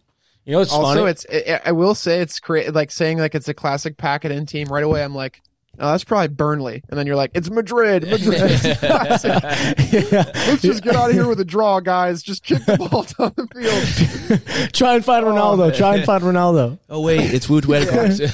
You 0.49 0.53
know 0.53 0.59
what's 0.61 0.71
Also, 0.73 1.01
funny? 1.01 1.11
it's. 1.11 1.27
I 1.31 1.61
I 1.69 1.71
will 1.73 1.93
say 1.93 2.21
it's 2.21 2.39
cra- 2.39 2.71
like 2.71 2.89
saying 2.89 3.19
like 3.19 3.35
it's 3.35 3.47
a 3.47 3.53
classic 3.53 3.97
pack 3.97 4.25
it 4.25 4.31
in 4.31 4.47
team. 4.47 4.65
Right 4.67 4.83
away, 4.83 5.03
I'm 5.03 5.13
like, 5.13 5.43
oh, 5.77 5.91
that's 5.91 6.03
probably 6.03 6.29
Burnley, 6.29 6.81
and 6.89 6.97
then 6.97 7.05
you're 7.05 7.15
like, 7.15 7.29
it's 7.35 7.51
Madrid. 7.51 8.01
Madrid. 8.09 8.39
Let's 8.81 9.21
just 10.63 10.81
get 10.83 10.95
out 10.95 11.11
of 11.11 11.15
here 11.15 11.27
with 11.27 11.39
a 11.39 11.45
draw, 11.45 11.81
guys. 11.81 12.23
Just 12.23 12.43
kick 12.43 12.65
the 12.65 12.77
ball 12.77 13.03
down 13.03 13.31
the 13.35 13.45
field. 13.53 14.73
Try 14.73 14.95
and 14.95 15.05
find 15.05 15.23
Ronaldo. 15.23 15.77
Try 15.77 15.97
and 15.97 16.03
find 16.05 16.23
Ronaldo. 16.23 16.79
oh 16.89 17.01
wait, 17.05 17.31
it's 17.31 17.45
Wout 17.45 17.65
Weghorst. 17.65 18.25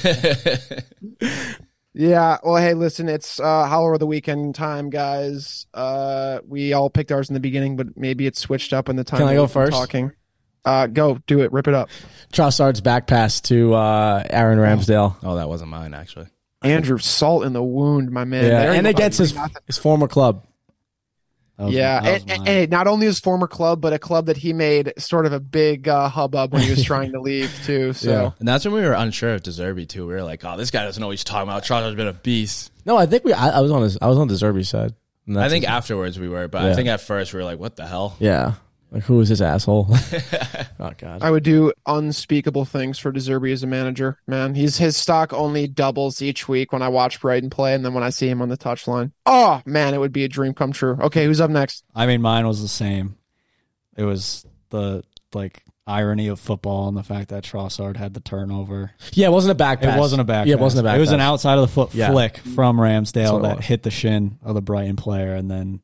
Yeah. 1.92 2.38
Well, 2.42 2.56
hey, 2.56 2.72
listen, 2.72 3.10
it's 3.10 3.38
uh 3.38 3.66
Howler 3.66 3.92
of 3.92 4.00
the 4.00 4.06
Weekend 4.06 4.54
time, 4.54 4.88
guys. 4.88 5.66
Uh, 5.74 6.38
we 6.48 6.72
all 6.72 6.88
picked 6.88 7.12
ours 7.12 7.28
in 7.28 7.34
the 7.34 7.40
beginning, 7.40 7.76
but 7.76 7.94
maybe 7.94 8.26
it's 8.26 8.40
switched 8.40 8.72
up 8.72 8.88
in 8.88 8.96
the 8.96 9.04
time. 9.04 9.18
Can 9.20 9.28
I 9.28 9.34
go 9.34 9.46
first? 9.46 9.72
Talking. 9.72 10.12
Uh, 10.66 10.86
go 10.88 11.18
do 11.26 11.40
it. 11.40 11.52
Rip 11.52 11.68
it 11.68 11.74
up. 11.74 11.88
Trossard's 12.32 12.80
back 12.80 13.06
pass 13.06 13.40
to 13.42 13.72
uh, 13.74 14.22
Aaron 14.28 14.58
Ramsdale. 14.58 15.16
oh, 15.22 15.36
that 15.36 15.48
wasn't 15.48 15.70
mine 15.70 15.94
actually. 15.94 16.26
Andrew, 16.62 16.98
salt 16.98 17.44
in 17.44 17.52
the 17.52 17.62
wound, 17.62 18.10
my 18.10 18.24
man. 18.24 18.42
Yeah, 18.44 18.50
There 18.62 18.72
and 18.72 18.84
you 18.86 18.90
against 18.90 19.18
go. 19.18 19.24
his 19.24 19.38
his 19.66 19.78
former 19.78 20.08
club. 20.08 20.44
That 21.58 21.66
was- 21.66 21.74
Yeah, 21.74 22.00
that 22.00 22.12
was 22.12 22.22
and, 22.22 22.30
and, 22.32 22.40
mine. 22.40 22.48
and 22.48 22.70
not 22.70 22.86
only 22.88 23.06
his 23.06 23.20
former 23.20 23.46
club, 23.46 23.80
but 23.80 23.92
a 23.92 23.98
club 23.98 24.26
that 24.26 24.36
he 24.36 24.52
made 24.52 24.92
sort 24.98 25.24
of 25.26 25.32
a 25.32 25.40
big 25.40 25.86
uh, 25.88 26.08
hubbub 26.08 26.52
when 26.52 26.62
he 26.62 26.70
was 26.70 26.82
trying 26.92 27.12
to 27.12 27.20
leave 27.20 27.50
too. 27.64 27.92
So 27.92 28.10
Yeah. 28.10 28.30
And 28.40 28.48
that's 28.48 28.64
when 28.64 28.74
we 28.74 28.80
were 28.82 28.92
unsure 28.94 29.34
of 29.34 29.42
De 29.44 29.50
Zerbi 29.50 29.88
too. 29.88 30.06
We 30.06 30.14
were 30.14 30.22
like, 30.24 30.44
oh, 30.44 30.56
this 30.56 30.70
guy 30.72 30.84
doesn't 30.84 31.00
know 31.00 31.06
what 31.06 31.12
he's 31.12 31.24
talking 31.24 31.48
about. 31.48 31.62
Trossard's 31.64 31.94
been 31.96 32.08
a 32.08 32.12
beast. 32.12 32.72
No, 32.84 32.96
I 32.96 33.06
think 33.06 33.24
we. 33.24 33.32
I, 33.32 33.50
I 33.50 33.60
was 33.60 33.70
on 33.70 33.82
his. 33.82 33.96
I 34.02 34.08
was 34.08 34.18
on 34.18 34.26
the 34.28 34.34
Zerbi 34.34 34.66
side. 34.66 34.92
And 35.26 35.36
I 35.38 35.42
that's 35.42 35.52
think 35.52 35.64
his- 35.64 35.70
afterwards 35.70 36.18
we 36.18 36.28
were, 36.28 36.48
but 36.48 36.64
Yeah. 36.64 36.70
I 36.70 36.74
think 36.74 36.88
at 36.88 37.00
first 37.00 37.32
we 37.32 37.38
were 37.38 37.44
like, 37.44 37.58
what 37.60 37.76
the 37.76 37.86
hell? 37.86 38.16
yeah. 38.18 38.54
Like 38.96 39.04
who 39.04 39.20
is 39.20 39.28
this 39.28 39.42
asshole? 39.42 39.88
oh 40.80 40.90
God. 40.96 41.22
I 41.22 41.30
would 41.30 41.42
do 41.42 41.70
unspeakable 41.84 42.64
things 42.64 42.98
for 42.98 43.12
De 43.12 43.20
Zerbi 43.20 43.52
as 43.52 43.62
a 43.62 43.66
manager. 43.66 44.18
Man, 44.26 44.54
he's 44.54 44.78
his 44.78 44.96
stock 44.96 45.34
only 45.34 45.66
doubles 45.66 46.22
each 46.22 46.48
week 46.48 46.72
when 46.72 46.80
I 46.80 46.88
watch 46.88 47.20
Brighton 47.20 47.50
play, 47.50 47.74
and 47.74 47.84
then 47.84 47.92
when 47.92 48.02
I 48.02 48.08
see 48.08 48.26
him 48.26 48.40
on 48.40 48.48
the 48.48 48.56
touchline. 48.56 49.12
Oh 49.26 49.60
man, 49.66 49.92
it 49.92 49.98
would 49.98 50.14
be 50.14 50.24
a 50.24 50.28
dream 50.28 50.54
come 50.54 50.72
true. 50.72 50.96
Okay, 50.98 51.26
who's 51.26 51.42
up 51.42 51.50
next? 51.50 51.84
I 51.94 52.06
mean, 52.06 52.22
mine 52.22 52.46
was 52.46 52.62
the 52.62 52.68
same. 52.68 53.18
It 53.98 54.04
was 54.04 54.46
the 54.70 55.04
like 55.34 55.62
irony 55.86 56.28
of 56.28 56.40
football 56.40 56.88
and 56.88 56.96
the 56.96 57.02
fact 57.02 57.28
that 57.28 57.44
Trossard 57.44 57.98
had 57.98 58.14
the 58.14 58.20
turnover. 58.20 58.92
Yeah, 59.12 59.26
it 59.26 59.32
wasn't 59.32 59.52
a 59.52 59.56
back 59.56 59.82
pass. 59.82 59.94
It 59.94 60.00
wasn't 60.00 60.22
a 60.22 60.24
back. 60.24 60.46
Yeah, 60.46 60.54
it 60.54 60.60
wasn't 60.60 60.80
a 60.80 60.84
back. 60.84 60.96
It 60.96 61.00
was 61.00 61.12
an 61.12 61.20
outside 61.20 61.58
of 61.58 61.60
the 61.60 61.68
foot 61.68 61.94
Yeah. 61.94 62.12
flick 62.12 62.38
from 62.38 62.78
Ramsdale 62.78 63.42
that 63.42 63.62
hit 63.62 63.82
the 63.82 63.90
shin 63.90 64.38
of 64.42 64.54
the 64.54 64.62
Brighton 64.62 64.96
player, 64.96 65.34
and 65.34 65.50
then 65.50 65.82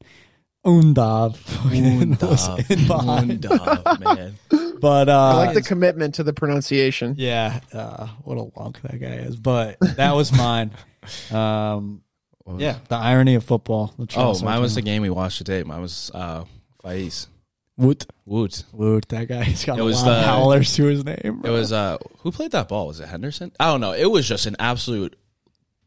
Undav 0.64 1.36
fucking 1.36 2.10
was 2.20 2.48
in 2.70 2.86
behind. 2.86 3.42
Undav, 3.42 4.00
man. 4.00 4.38
But 4.80 5.08
uh, 5.08 5.12
I 5.30 5.34
like 5.46 5.54
the 5.54 5.62
commitment 5.62 6.16
to 6.16 6.22
the 6.22 6.32
pronunciation. 6.32 7.14
yeah, 7.18 7.60
uh, 7.72 8.06
what 8.24 8.38
a 8.38 8.50
lunk 8.60 8.80
that 8.82 9.00
guy 9.00 9.14
is. 9.26 9.36
But 9.36 9.78
that 9.80 10.14
was 10.14 10.32
mine. 10.32 10.70
Um, 11.32 12.02
yeah, 12.58 12.78
the 12.88 12.94
irony 12.94 13.34
of 13.34 13.42
football. 13.42 13.92
Oh, 14.14 14.40
mine 14.44 14.60
was 14.60 14.76
the 14.76 14.82
game 14.82 15.02
we 15.02 15.10
watched 15.10 15.38
today. 15.38 15.64
Mine 15.64 15.80
was 15.80 16.12
uh, 16.14 16.44
Faes. 16.84 17.26
Wout. 17.80 18.06
Wout. 18.28 18.62
Wout, 18.72 19.06
that 19.08 19.26
guy's 19.26 19.64
got 19.64 19.78
It 19.78 19.80
a 19.80 19.84
was 19.84 20.00
lot 20.04 20.12
of 20.12 20.16
the- 20.18 20.22
howlers 20.28 20.74
to 20.76 20.84
his 20.84 21.04
name. 21.04 21.40
It 21.44 21.50
was 21.50 21.72
uh 21.72 21.98
who 22.18 22.30
played 22.30 22.52
that 22.52 22.68
ball? 22.68 22.86
Was 22.86 23.00
it 23.00 23.08
Henderson? 23.08 23.50
I 23.58 23.64
don't 23.66 23.80
know. 23.80 23.94
It 23.94 24.08
was 24.12 24.28
just 24.28 24.46
an 24.46 24.54
absolute 24.60 25.16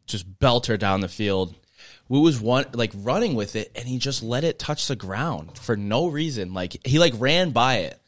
just 0.05 0.29
belter 0.37 0.77
down 0.77 0.99
the 0.99 1.07
field. 1.07 1.55
Wu 2.07 2.21
was 2.21 2.39
one 2.39 2.65
like 2.73 2.91
running 2.95 3.35
with 3.35 3.55
it 3.55 3.71
and 3.75 3.87
he 3.87 3.97
just 3.97 4.21
let 4.21 4.43
it 4.43 4.59
touch 4.59 4.87
the 4.87 4.95
ground 4.95 5.57
for 5.57 5.75
no 5.75 6.07
reason. 6.07 6.53
Like 6.53 6.77
he 6.85 6.99
like 6.99 7.13
ran 7.17 7.51
by 7.51 7.77
it. 7.77 7.99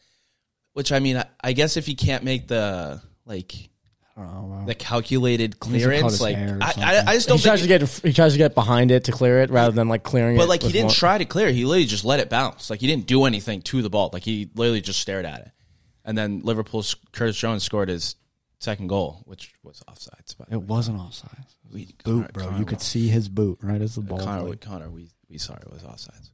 Which 0.74 0.92
I 0.92 1.00
mean 1.00 1.18
I, 1.18 1.26
I 1.44 1.54
guess 1.54 1.78
if 1.78 1.86
he 1.86 1.96
can't 1.96 2.24
make 2.24 2.48
the 2.48 3.02
like 3.26 3.70
know, 4.16 4.64
the 4.66 4.76
calculated 4.76 5.56
Must 5.60 5.72
have 5.72 5.82
caught 5.82 6.12
clearance, 6.12 6.22
like 6.22 6.38
I. 6.38 6.74
I, 6.78 7.04
I 7.08 7.14
just 7.14 7.28
don't 7.28 7.38
He 7.38 7.44
tries 7.44 7.62
to 7.62 7.68
think 7.68 7.82
get 7.82 8.04
he 8.04 8.14
tries 8.14 8.34
to 8.34 8.38
get 8.38 8.56
behind 8.56 8.92
it 8.92 9.06
to 9.06 9.12
clear 9.12 9.42
it 9.42 9.50
rather 9.50 9.72
than 9.72 9.90
like 9.90 10.04
clearing 10.04 10.36
it. 10.36 10.40
but 10.40 10.48
like 10.50 10.64
he 10.64 10.72
didn't 10.72 10.88
one- 10.88 10.96
try 10.96 11.18
to 11.18 11.26
clear. 11.26 11.52
He 11.52 11.66
literally 11.66 11.86
just 11.86 12.06
let 12.06 12.20
it 12.20 12.30
bounce. 12.30 12.70
Like 12.70 12.80
he 12.80 12.88
didn't 12.88 13.08
do 13.08 13.26
anything 13.26 13.62
to 13.64 13.82
the 13.82 13.90
ball. 13.90 14.10
Like 14.14 14.24
he 14.24 14.50
literally 14.56 14.82
just 14.82 15.00
stared 15.00 15.26
at 15.26 15.42
it. 15.42 15.52
And 16.06 16.18
then 16.18 16.42
Liverpool's 16.44 16.96
Curtis 17.12 17.38
Jones 17.38 17.64
scored 17.64 17.90
his 17.90 18.16
second 18.60 18.88
goal, 18.88 19.22
which 19.26 19.54
was 19.64 19.82
offsides. 19.90 20.38
By 20.38 20.46
the 20.50 20.56
It 20.56 20.58
way. 20.58 20.66
wasn't 20.66 21.00
offside. 21.00 21.46
We, 21.72 21.90
Boot, 22.04 22.34
bro. 22.34 22.58
You 22.58 22.66
could 22.66 22.82
see 22.82 23.08
his 23.08 23.30
boot 23.30 23.60
right 23.62 23.82
as 23.82 23.96
the 23.96 24.02
ball. 24.02 24.20
Connor, 24.20 24.50
like, 24.50 24.62
Connor, 24.62 24.90
we 24.90 25.10
we 25.30 25.38
saw 25.38 25.54
it 25.56 25.70
was 25.72 25.84
offsides. 25.84 26.30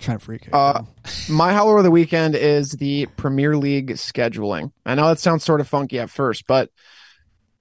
trying 0.00 0.18
to 0.18 0.24
freak 0.24 0.46
it. 0.46 0.54
Uh, 0.54 0.82
my 1.28 1.52
howler 1.52 1.78
of 1.78 1.84
the 1.84 1.90
weekend 1.90 2.34
is 2.34 2.72
the 2.72 3.06
Premier 3.16 3.56
League 3.56 3.90
scheduling. 3.92 4.72
I 4.86 4.94
know 4.94 5.08
that 5.08 5.18
sounds 5.20 5.44
sort 5.44 5.60
of 5.60 5.68
funky 5.68 5.98
at 6.00 6.10
first, 6.10 6.46
but 6.46 6.70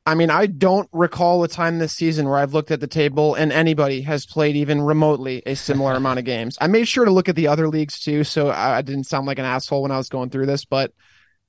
I 0.05 0.15
mean, 0.15 0.31
I 0.31 0.47
don't 0.47 0.89
recall 0.91 1.43
a 1.43 1.47
time 1.47 1.77
this 1.77 1.93
season 1.93 2.27
where 2.27 2.39
I've 2.39 2.55
looked 2.55 2.71
at 2.71 2.79
the 2.79 2.87
table 2.87 3.35
and 3.35 3.51
anybody 3.51 4.01
has 4.01 4.25
played 4.25 4.55
even 4.55 4.81
remotely 4.81 5.43
a 5.45 5.53
similar 5.55 5.93
amount 5.93 6.17
of 6.17 6.25
games. 6.25 6.57
I 6.59 6.65
made 6.67 6.87
sure 6.87 7.05
to 7.05 7.11
look 7.11 7.29
at 7.29 7.35
the 7.35 7.47
other 7.49 7.67
leagues 7.67 7.99
too, 7.99 8.23
so 8.23 8.49
I 8.49 8.77
I 8.77 8.81
didn't 8.81 9.03
sound 9.03 9.27
like 9.27 9.37
an 9.37 9.45
asshole 9.45 9.83
when 9.83 9.91
I 9.91 9.97
was 9.97 10.09
going 10.09 10.31
through 10.31 10.47
this, 10.47 10.65
but 10.65 10.91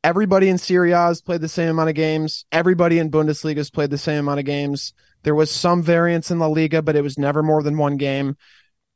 everybody 0.05 0.49
in 0.49 0.59
Serie 0.59 0.93
A 0.93 0.99
has 0.99 1.21
played 1.21 1.41
the 1.41 1.49
same 1.49 1.71
amount 1.71 1.89
of 1.89 1.95
games. 1.95 2.45
Everybody 2.53 2.99
in 2.99 3.11
Bundesliga 3.11 3.59
has 3.59 3.71
played 3.71 3.91
the 3.91 3.99
same 3.99 4.21
amount 4.21 4.41
of 4.41 4.47
games. 4.47 4.95
There 5.23 5.35
was 5.35 5.51
some 5.51 5.83
variance 5.83 6.31
in 6.31 6.39
La 6.39 6.47
Liga, 6.47 6.83
but 6.83 6.97
it 6.97 7.03
was 7.03 7.19
never 7.19 7.43
more 7.43 7.63
than 7.63 7.79
one 7.79 7.97
game 7.97 8.37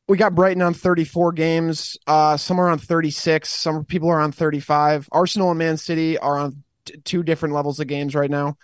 we 0.09 0.17
got 0.17 0.35
Brighton 0.35 0.63
on 0.63 0.75
34 0.75 1.33
games. 1.33 1.97
Uh, 2.07 2.37
some 2.37 2.61
are 2.61 2.69
on 2.69 2.79
36. 2.79 3.49
Some 3.49 3.85
people 3.85 4.09
are 4.09 4.21
on 4.21 4.33
35. 4.33 5.09
Arsenal 5.11 5.51
and 5.51 5.59
Man 5.59 5.77
City 5.77 6.17
are 6.19 6.39
on 6.39 6.63
t- 6.85 6.99
two 7.05 7.23
different 7.23 7.55
levels 7.55 7.81
of 7.81 7.89
games 7.89 8.15
right 8.15 8.31
now. 8.31 8.57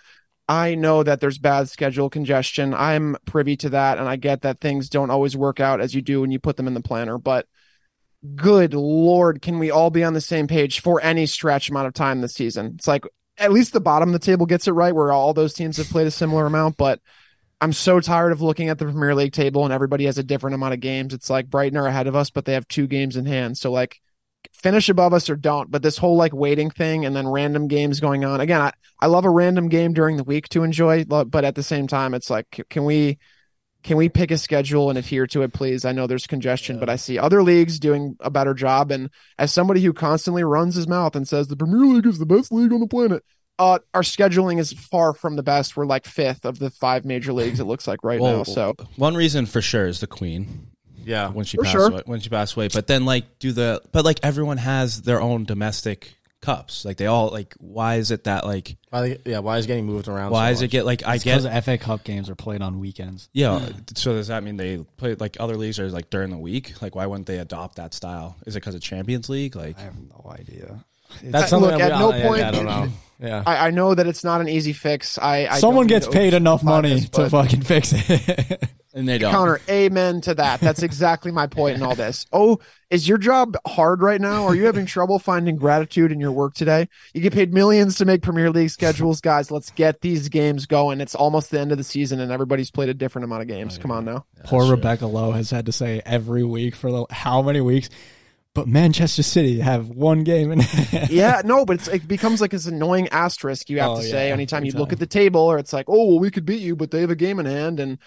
I 0.47 0.75
know 0.75 1.03
that 1.03 1.19
there's 1.19 1.37
bad 1.37 1.69
schedule 1.69 2.09
congestion. 2.09 2.73
I'm 2.73 3.17
privy 3.25 3.55
to 3.57 3.69
that, 3.69 3.97
and 3.97 4.07
I 4.07 4.17
get 4.17 4.41
that 4.41 4.59
things 4.59 4.89
don't 4.89 5.09
always 5.09 5.37
work 5.37 5.59
out 5.59 5.81
as 5.81 5.95
you 5.95 6.01
do 6.01 6.21
when 6.21 6.31
you 6.31 6.39
put 6.39 6.57
them 6.57 6.67
in 6.67 6.73
the 6.73 6.81
planner. 6.81 7.17
But 7.17 7.47
good 8.35 8.73
lord, 8.73 9.41
can 9.41 9.59
we 9.59 9.71
all 9.71 9.89
be 9.89 10.03
on 10.03 10.13
the 10.13 10.21
same 10.21 10.47
page 10.47 10.81
for 10.81 11.01
any 11.01 11.25
stretch 11.25 11.69
amount 11.69 11.87
of 11.87 11.93
time 11.93 12.21
this 12.21 12.33
season? 12.33 12.73
It's 12.75 12.87
like 12.87 13.03
at 13.37 13.51
least 13.51 13.73
the 13.73 13.81
bottom 13.81 14.09
of 14.09 14.13
the 14.13 14.25
table 14.25 14.45
gets 14.45 14.67
it 14.67 14.71
right, 14.71 14.95
where 14.95 15.11
all 15.11 15.33
those 15.33 15.53
teams 15.53 15.77
have 15.77 15.89
played 15.89 16.07
a 16.07 16.11
similar 16.11 16.45
amount. 16.45 16.77
But 16.77 16.99
I'm 17.59 17.73
so 17.73 17.99
tired 17.99 18.31
of 18.31 18.41
looking 18.41 18.69
at 18.69 18.77
the 18.77 18.85
Premier 18.85 19.15
League 19.15 19.33
table 19.33 19.63
and 19.63 19.73
everybody 19.73 20.05
has 20.05 20.17
a 20.17 20.23
different 20.23 20.55
amount 20.55 20.73
of 20.73 20.79
games. 20.79 21.13
It's 21.13 21.29
like 21.29 21.49
Brighton 21.49 21.77
are 21.77 21.87
ahead 21.87 22.07
of 22.07 22.15
us, 22.15 22.29
but 22.29 22.45
they 22.45 22.53
have 22.53 22.67
two 22.67 22.87
games 22.87 23.15
in 23.15 23.25
hand. 23.25 23.57
So 23.57 23.71
like 23.71 23.99
finish 24.53 24.89
above 24.89 25.13
us 25.13 25.29
or 25.29 25.35
don't. 25.35 25.71
But 25.71 25.81
this 25.81 25.97
whole 25.97 26.17
like 26.17 26.33
waiting 26.33 26.69
thing 26.69 27.05
and 27.05 27.15
then 27.15 27.27
random 27.27 27.67
games 27.67 27.99
going 27.99 28.25
on. 28.25 28.41
Again, 28.41 28.61
I, 28.61 28.73
I 28.99 29.07
love 29.07 29.25
a 29.25 29.29
random 29.29 29.69
game 29.69 29.93
during 29.93 30.17
the 30.17 30.23
week 30.23 30.49
to 30.49 30.63
enjoy, 30.63 31.05
but 31.05 31.45
at 31.45 31.55
the 31.55 31.63
same 31.63 31.87
time, 31.87 32.13
it's 32.13 32.29
like, 32.29 32.65
can 32.69 32.83
we 32.83 33.17
can 33.83 33.97
we 33.97 34.09
pick 34.09 34.31
a 34.31 34.37
schedule 34.37 34.89
and 34.89 34.97
adhere 34.97 35.27
to 35.27 35.41
it, 35.43 35.53
please? 35.53 35.83
I 35.83 35.91
know 35.91 36.07
there's 36.07 36.25
congestion, 36.25 36.79
but 36.79 36.89
I 36.89 36.95
see 36.95 37.19
other 37.19 37.43
leagues 37.43 37.79
doing 37.79 38.15
a 38.21 38.29
better 38.29 38.53
job. 38.53 38.91
And 38.91 39.09
as 39.37 39.53
somebody 39.53 39.81
who 39.81 39.93
constantly 39.93 40.43
runs 40.43 40.75
his 40.75 40.87
mouth 40.87 41.15
and 41.15 41.27
says 41.27 41.47
the 41.47 41.57
Premier 41.57 41.85
League 41.85 42.05
is 42.05 42.17
the 42.17 42.25
best 42.25 42.51
league 42.51 42.71
on 42.71 42.79
the 42.79 42.87
planet, 42.87 43.23
uh, 43.59 43.79
our 43.93 44.01
scheduling 44.01 44.59
is 44.59 44.73
far 44.73 45.13
from 45.13 45.35
the 45.35 45.43
best. 45.43 45.75
We're 45.75 45.85
like 45.85 46.05
fifth 46.05 46.45
of 46.45 46.59
the 46.59 46.69
five 46.69 47.05
major 47.05 47.33
leagues. 47.33 47.59
It 47.59 47.65
looks 47.65 47.87
like 47.87 48.03
right 48.03 48.19
now. 48.19 48.43
So 48.43 48.75
one 48.95 49.15
reason 49.15 49.45
for 49.45 49.61
sure 49.61 49.87
is 49.87 49.99
the 49.99 50.07
Queen. 50.07 50.67
Yeah. 51.05 51.29
when 51.29 51.45
she 51.45 51.57
passed 51.57 51.71
sure. 51.73 51.91
away. 51.91 52.01
When 52.05 52.21
she 52.21 52.29
passed 52.29 52.55
away, 52.55 52.69
but 52.69 52.87
then 52.87 53.03
like 53.03 53.37
do 53.39 53.51
the 53.51 53.81
but 53.91 54.05
like 54.05 54.21
everyone 54.23 54.57
has 54.57 55.01
their 55.01 55.21
own 55.21 55.43
domestic 55.43 56.15
cups. 56.43 56.85
Like 56.85 56.97
they 56.97 57.07
all 57.07 57.29
like 57.29 57.55
why 57.59 57.95
is 57.95 58.11
it 58.11 58.25
that 58.25 58.45
like 58.45 58.77
Why, 58.89 59.17
yeah, 59.25 59.39
why 59.39 59.57
is 59.57 59.65
it 59.65 59.67
getting 59.69 59.85
moved 59.85 60.07
around? 60.07 60.31
why 60.31 60.49
so 60.49 60.53
is 60.53 60.61
it 60.61 60.67
get 60.69 60.85
like 60.85 61.03
I 61.07 61.17
Because 61.17 61.45
get 61.45 61.63
FA 61.63 61.77
Cup 61.77 62.03
games 62.03 62.29
are 62.29 62.35
played 62.35 62.61
on 62.61 62.79
weekends. 62.79 63.29
yeah. 63.33 63.59
Hmm. 63.59 63.79
So 63.95 64.13
does 64.13 64.27
that 64.27 64.43
mean 64.43 64.57
they 64.57 64.77
play 64.97 65.15
like 65.15 65.37
other 65.39 65.57
leagues 65.57 65.79
are 65.79 65.89
like 65.89 66.09
during 66.09 66.29
the 66.29 66.37
week? 66.37 66.81
Like 66.81 66.95
why 66.95 67.05
wouldn't 67.07 67.27
they 67.27 67.39
adopt 67.39 67.77
that 67.77 67.93
style? 67.93 68.35
Is 68.45 68.55
it 68.55 68.59
because 68.59 68.75
of 68.75 68.81
Champions 68.81 69.29
League? 69.29 69.55
Like 69.55 69.79
I 69.79 69.83
have 69.83 69.97
no 69.97 70.31
idea. 70.31 70.83
That's 71.21 71.49
something 71.49 71.71
look, 71.71 71.79
that 71.79 71.87
we- 71.87 71.93
at 71.93 71.99
no 71.99 72.11
I- 72.11 72.17
I- 72.17 72.21
point- 72.21 72.43
I 72.43 72.51
don't 72.51 72.65
know. 72.65 72.89
Yeah. 73.19 73.43
I, 73.45 73.67
I 73.67 73.71
know 73.71 73.95
that 73.95 74.05
it's 74.05 74.23
not 74.25 74.41
an 74.41 74.49
easy 74.49 74.73
fix. 74.73 75.17
I, 75.17 75.47
I 75.47 75.59
Someone 75.59 75.87
gets 75.87 76.07
paid 76.07 76.33
enough 76.33 76.61
money 76.61 76.95
this, 76.95 77.09
to 77.09 77.29
fucking 77.29 77.61
fix 77.61 77.93
it. 77.93 78.69
and 78.93 79.07
they 79.07 79.17
don't. 79.17 79.31
counter 79.31 79.59
amen 79.69 80.21
to 80.21 80.35
that 80.35 80.59
that's 80.59 80.83
exactly 80.83 81.31
my 81.31 81.47
point 81.47 81.75
in 81.75 81.81
all 81.81 81.95
this 81.95 82.27
oh 82.31 82.59
is 82.91 83.07
your 83.07 83.17
job 83.17 83.55
hard 83.65 84.01
right 84.01 84.21
now 84.21 84.45
are 84.45 84.53
you 84.53 84.65
having 84.65 84.85
trouble 84.85 85.17
finding 85.17 85.55
gratitude 85.55 86.11
in 86.11 86.19
your 86.19 86.31
work 86.31 86.53
today 86.53 86.87
you 87.13 87.19
get 87.19 87.33
paid 87.33 87.51
millions 87.51 87.95
to 87.97 88.05
make 88.05 88.21
premier 88.21 88.51
league 88.51 88.69
schedules 88.69 89.19
guys 89.19 89.49
let's 89.49 89.71
get 89.71 90.01
these 90.01 90.29
games 90.29 90.67
going 90.67 91.01
it's 91.01 91.15
almost 91.15 91.49
the 91.49 91.59
end 91.59 91.71
of 91.71 91.79
the 91.79 91.83
season 91.83 92.19
and 92.19 92.31
everybody's 92.31 92.69
played 92.69 92.89
a 92.89 92.93
different 92.93 93.25
amount 93.25 93.41
of 93.41 93.47
games 93.47 93.77
oh, 93.79 93.81
come 93.81 93.91
on 93.91 94.05
now 94.05 94.25
Poor 94.43 94.69
Rebecca 94.69 95.07
Lowe 95.07 95.31
has 95.31 95.49
had 95.49 95.65
to 95.65 95.71
say 95.71 96.01
every 96.05 96.43
week 96.43 96.75
for 96.75 96.91
the, 96.91 97.05
how 97.09 97.41
many 97.41 97.61
weeks. 97.61 97.89
But 98.55 98.67
Manchester 98.67 99.23
City 99.23 99.59
have 99.61 99.89
one 99.89 100.23
game 100.23 100.51
in 100.51 100.61
yeah 101.09 101.41
no 101.43 101.65
but 101.65 101.77
it's, 101.77 101.87
it 101.87 102.07
becomes 102.07 102.39
like 102.39 102.51
this 102.51 102.67
annoying 102.67 103.07
asterisk 103.09 103.69
you 103.69 103.79
have 103.79 103.91
Oh, 103.91 103.97
to 103.97 104.03
say 104.03 104.27
yeah, 104.27 104.33
anytime 104.33 104.63
you 104.63 104.71
look 104.73 104.93
at 104.93 104.99
the 104.99 105.07
table 105.07 105.41
or 105.41 105.57
it's 105.57 105.73
like 105.73 105.85
oh 105.89 106.05
well 106.09 106.19
we 106.19 106.29
could 106.29 106.45
beat 106.45 106.61
you 106.61 106.75
but 106.75 106.91
they 106.91 107.01
have 107.01 107.09
a 107.09 107.15
game 107.15 107.39
in 107.39 107.45
hand. 107.47 107.79
And 107.79 107.97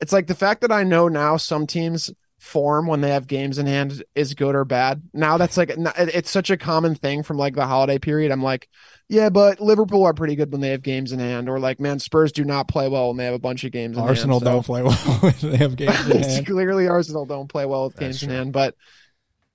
it's 0.00 0.12
like 0.12 0.26
the 0.26 0.34
fact 0.34 0.62
that 0.62 0.72
i 0.72 0.82
know 0.82 1.06
now 1.08 1.36
some 1.36 1.66
teams 1.68 2.10
form 2.40 2.88
when 2.88 3.00
they 3.00 3.10
have 3.10 3.28
games 3.28 3.56
in 3.58 3.66
hand 3.66 4.02
is 4.16 4.34
good 4.34 4.56
or 4.56 4.64
bad. 4.64 5.00
Now 5.14 5.38
that's 5.38 5.56
like 5.56 5.70
it's 5.76 6.28
such 6.30 6.50
a 6.50 6.56
common 6.56 6.96
thing 6.96 7.22
from 7.22 7.36
like 7.36 7.54
the 7.54 7.66
holiday 7.66 8.00
period. 8.00 8.32
I'm 8.32 8.42
like 8.42 8.68
yeah 9.08 9.28
but 9.30 9.60
liverpool 9.60 10.04
are 10.04 10.14
pretty 10.14 10.34
good 10.34 10.50
when 10.50 10.60
they 10.60 10.70
have 10.70 10.82
games 10.82 11.12
in 11.12 11.20
hand 11.20 11.48
or 11.48 11.60
like 11.60 11.78
man 11.78 12.00
spurs 12.00 12.32
do 12.32 12.44
not 12.44 12.66
play 12.66 12.88
well 12.88 13.08
when 13.08 13.18
they 13.18 13.26
have 13.26 13.34
a 13.34 13.38
bunch 13.38 13.62
of 13.62 13.70
games 13.70 13.96
in 13.96 14.02
Arsenal 14.02 14.40
hand, 14.40 14.46
so- 14.48 14.52
don't 14.52 14.66
play 14.66 14.82
well 14.82 14.92
when 15.20 15.34
they 15.52 15.56
have 15.58 15.76
games 15.76 16.08
in 16.10 16.22
hand. 16.24 16.46
clearly 16.46 16.88
Arsenal 16.88 17.24
don't 17.24 17.46
play 17.48 17.64
well 17.66 17.84
with 17.84 17.96
games 17.96 18.20
in 18.24 18.30
hand, 18.30 18.52
but 18.52 18.74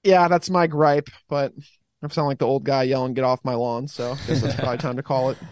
yeah, 0.03 0.27
that's 0.27 0.49
my 0.49 0.67
gripe. 0.67 1.09
But 1.27 1.53
I 2.03 2.07
sound 2.09 2.27
like 2.27 2.39
the 2.39 2.47
old 2.47 2.63
guy 2.63 2.83
yelling, 2.83 3.13
"Get 3.13 3.23
off 3.23 3.43
my 3.43 3.55
lawn!" 3.55 3.87
So 3.87 4.11
I 4.11 4.27
guess 4.27 4.43
it's 4.43 4.55
probably 4.55 4.77
time 4.77 4.97
to 4.97 5.03
call 5.03 5.31
it. 5.31 5.37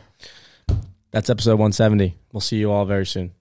That's 1.12 1.30
episode 1.30 1.52
170. 1.52 2.18
We'll 2.34 2.41
see 2.41 2.58
you 2.58 2.70
all 2.74 2.84
very 2.84 3.06
soon. 3.06 3.32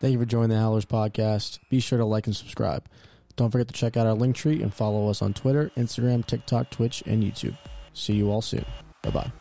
Thank 0.00 0.14
you 0.14 0.18
for 0.18 0.24
joining 0.24 0.48
the 0.48 0.58
Howlers 0.58 0.86
podcast. 0.86 1.60
Be 1.70 1.78
sure 1.78 1.98
to 1.98 2.04
like 2.04 2.26
and 2.26 2.34
subscribe. 2.34 2.88
Don't 3.36 3.52
forget 3.52 3.68
to 3.68 3.74
check 3.74 3.96
out 3.96 4.08
our 4.08 4.14
link 4.14 4.34
tree 4.34 4.60
and 4.60 4.74
follow 4.74 5.08
us 5.08 5.22
on 5.22 5.34
Twitter, 5.34 5.70
Instagram, 5.76 6.26
TikTok, 6.26 6.70
Twitch, 6.70 7.00
and 7.06 7.22
YouTube. 7.22 7.56
See 7.92 8.14
you 8.14 8.32
all 8.32 8.42
soon. 8.42 8.64
Bye 9.02 9.10
bye. 9.10 9.32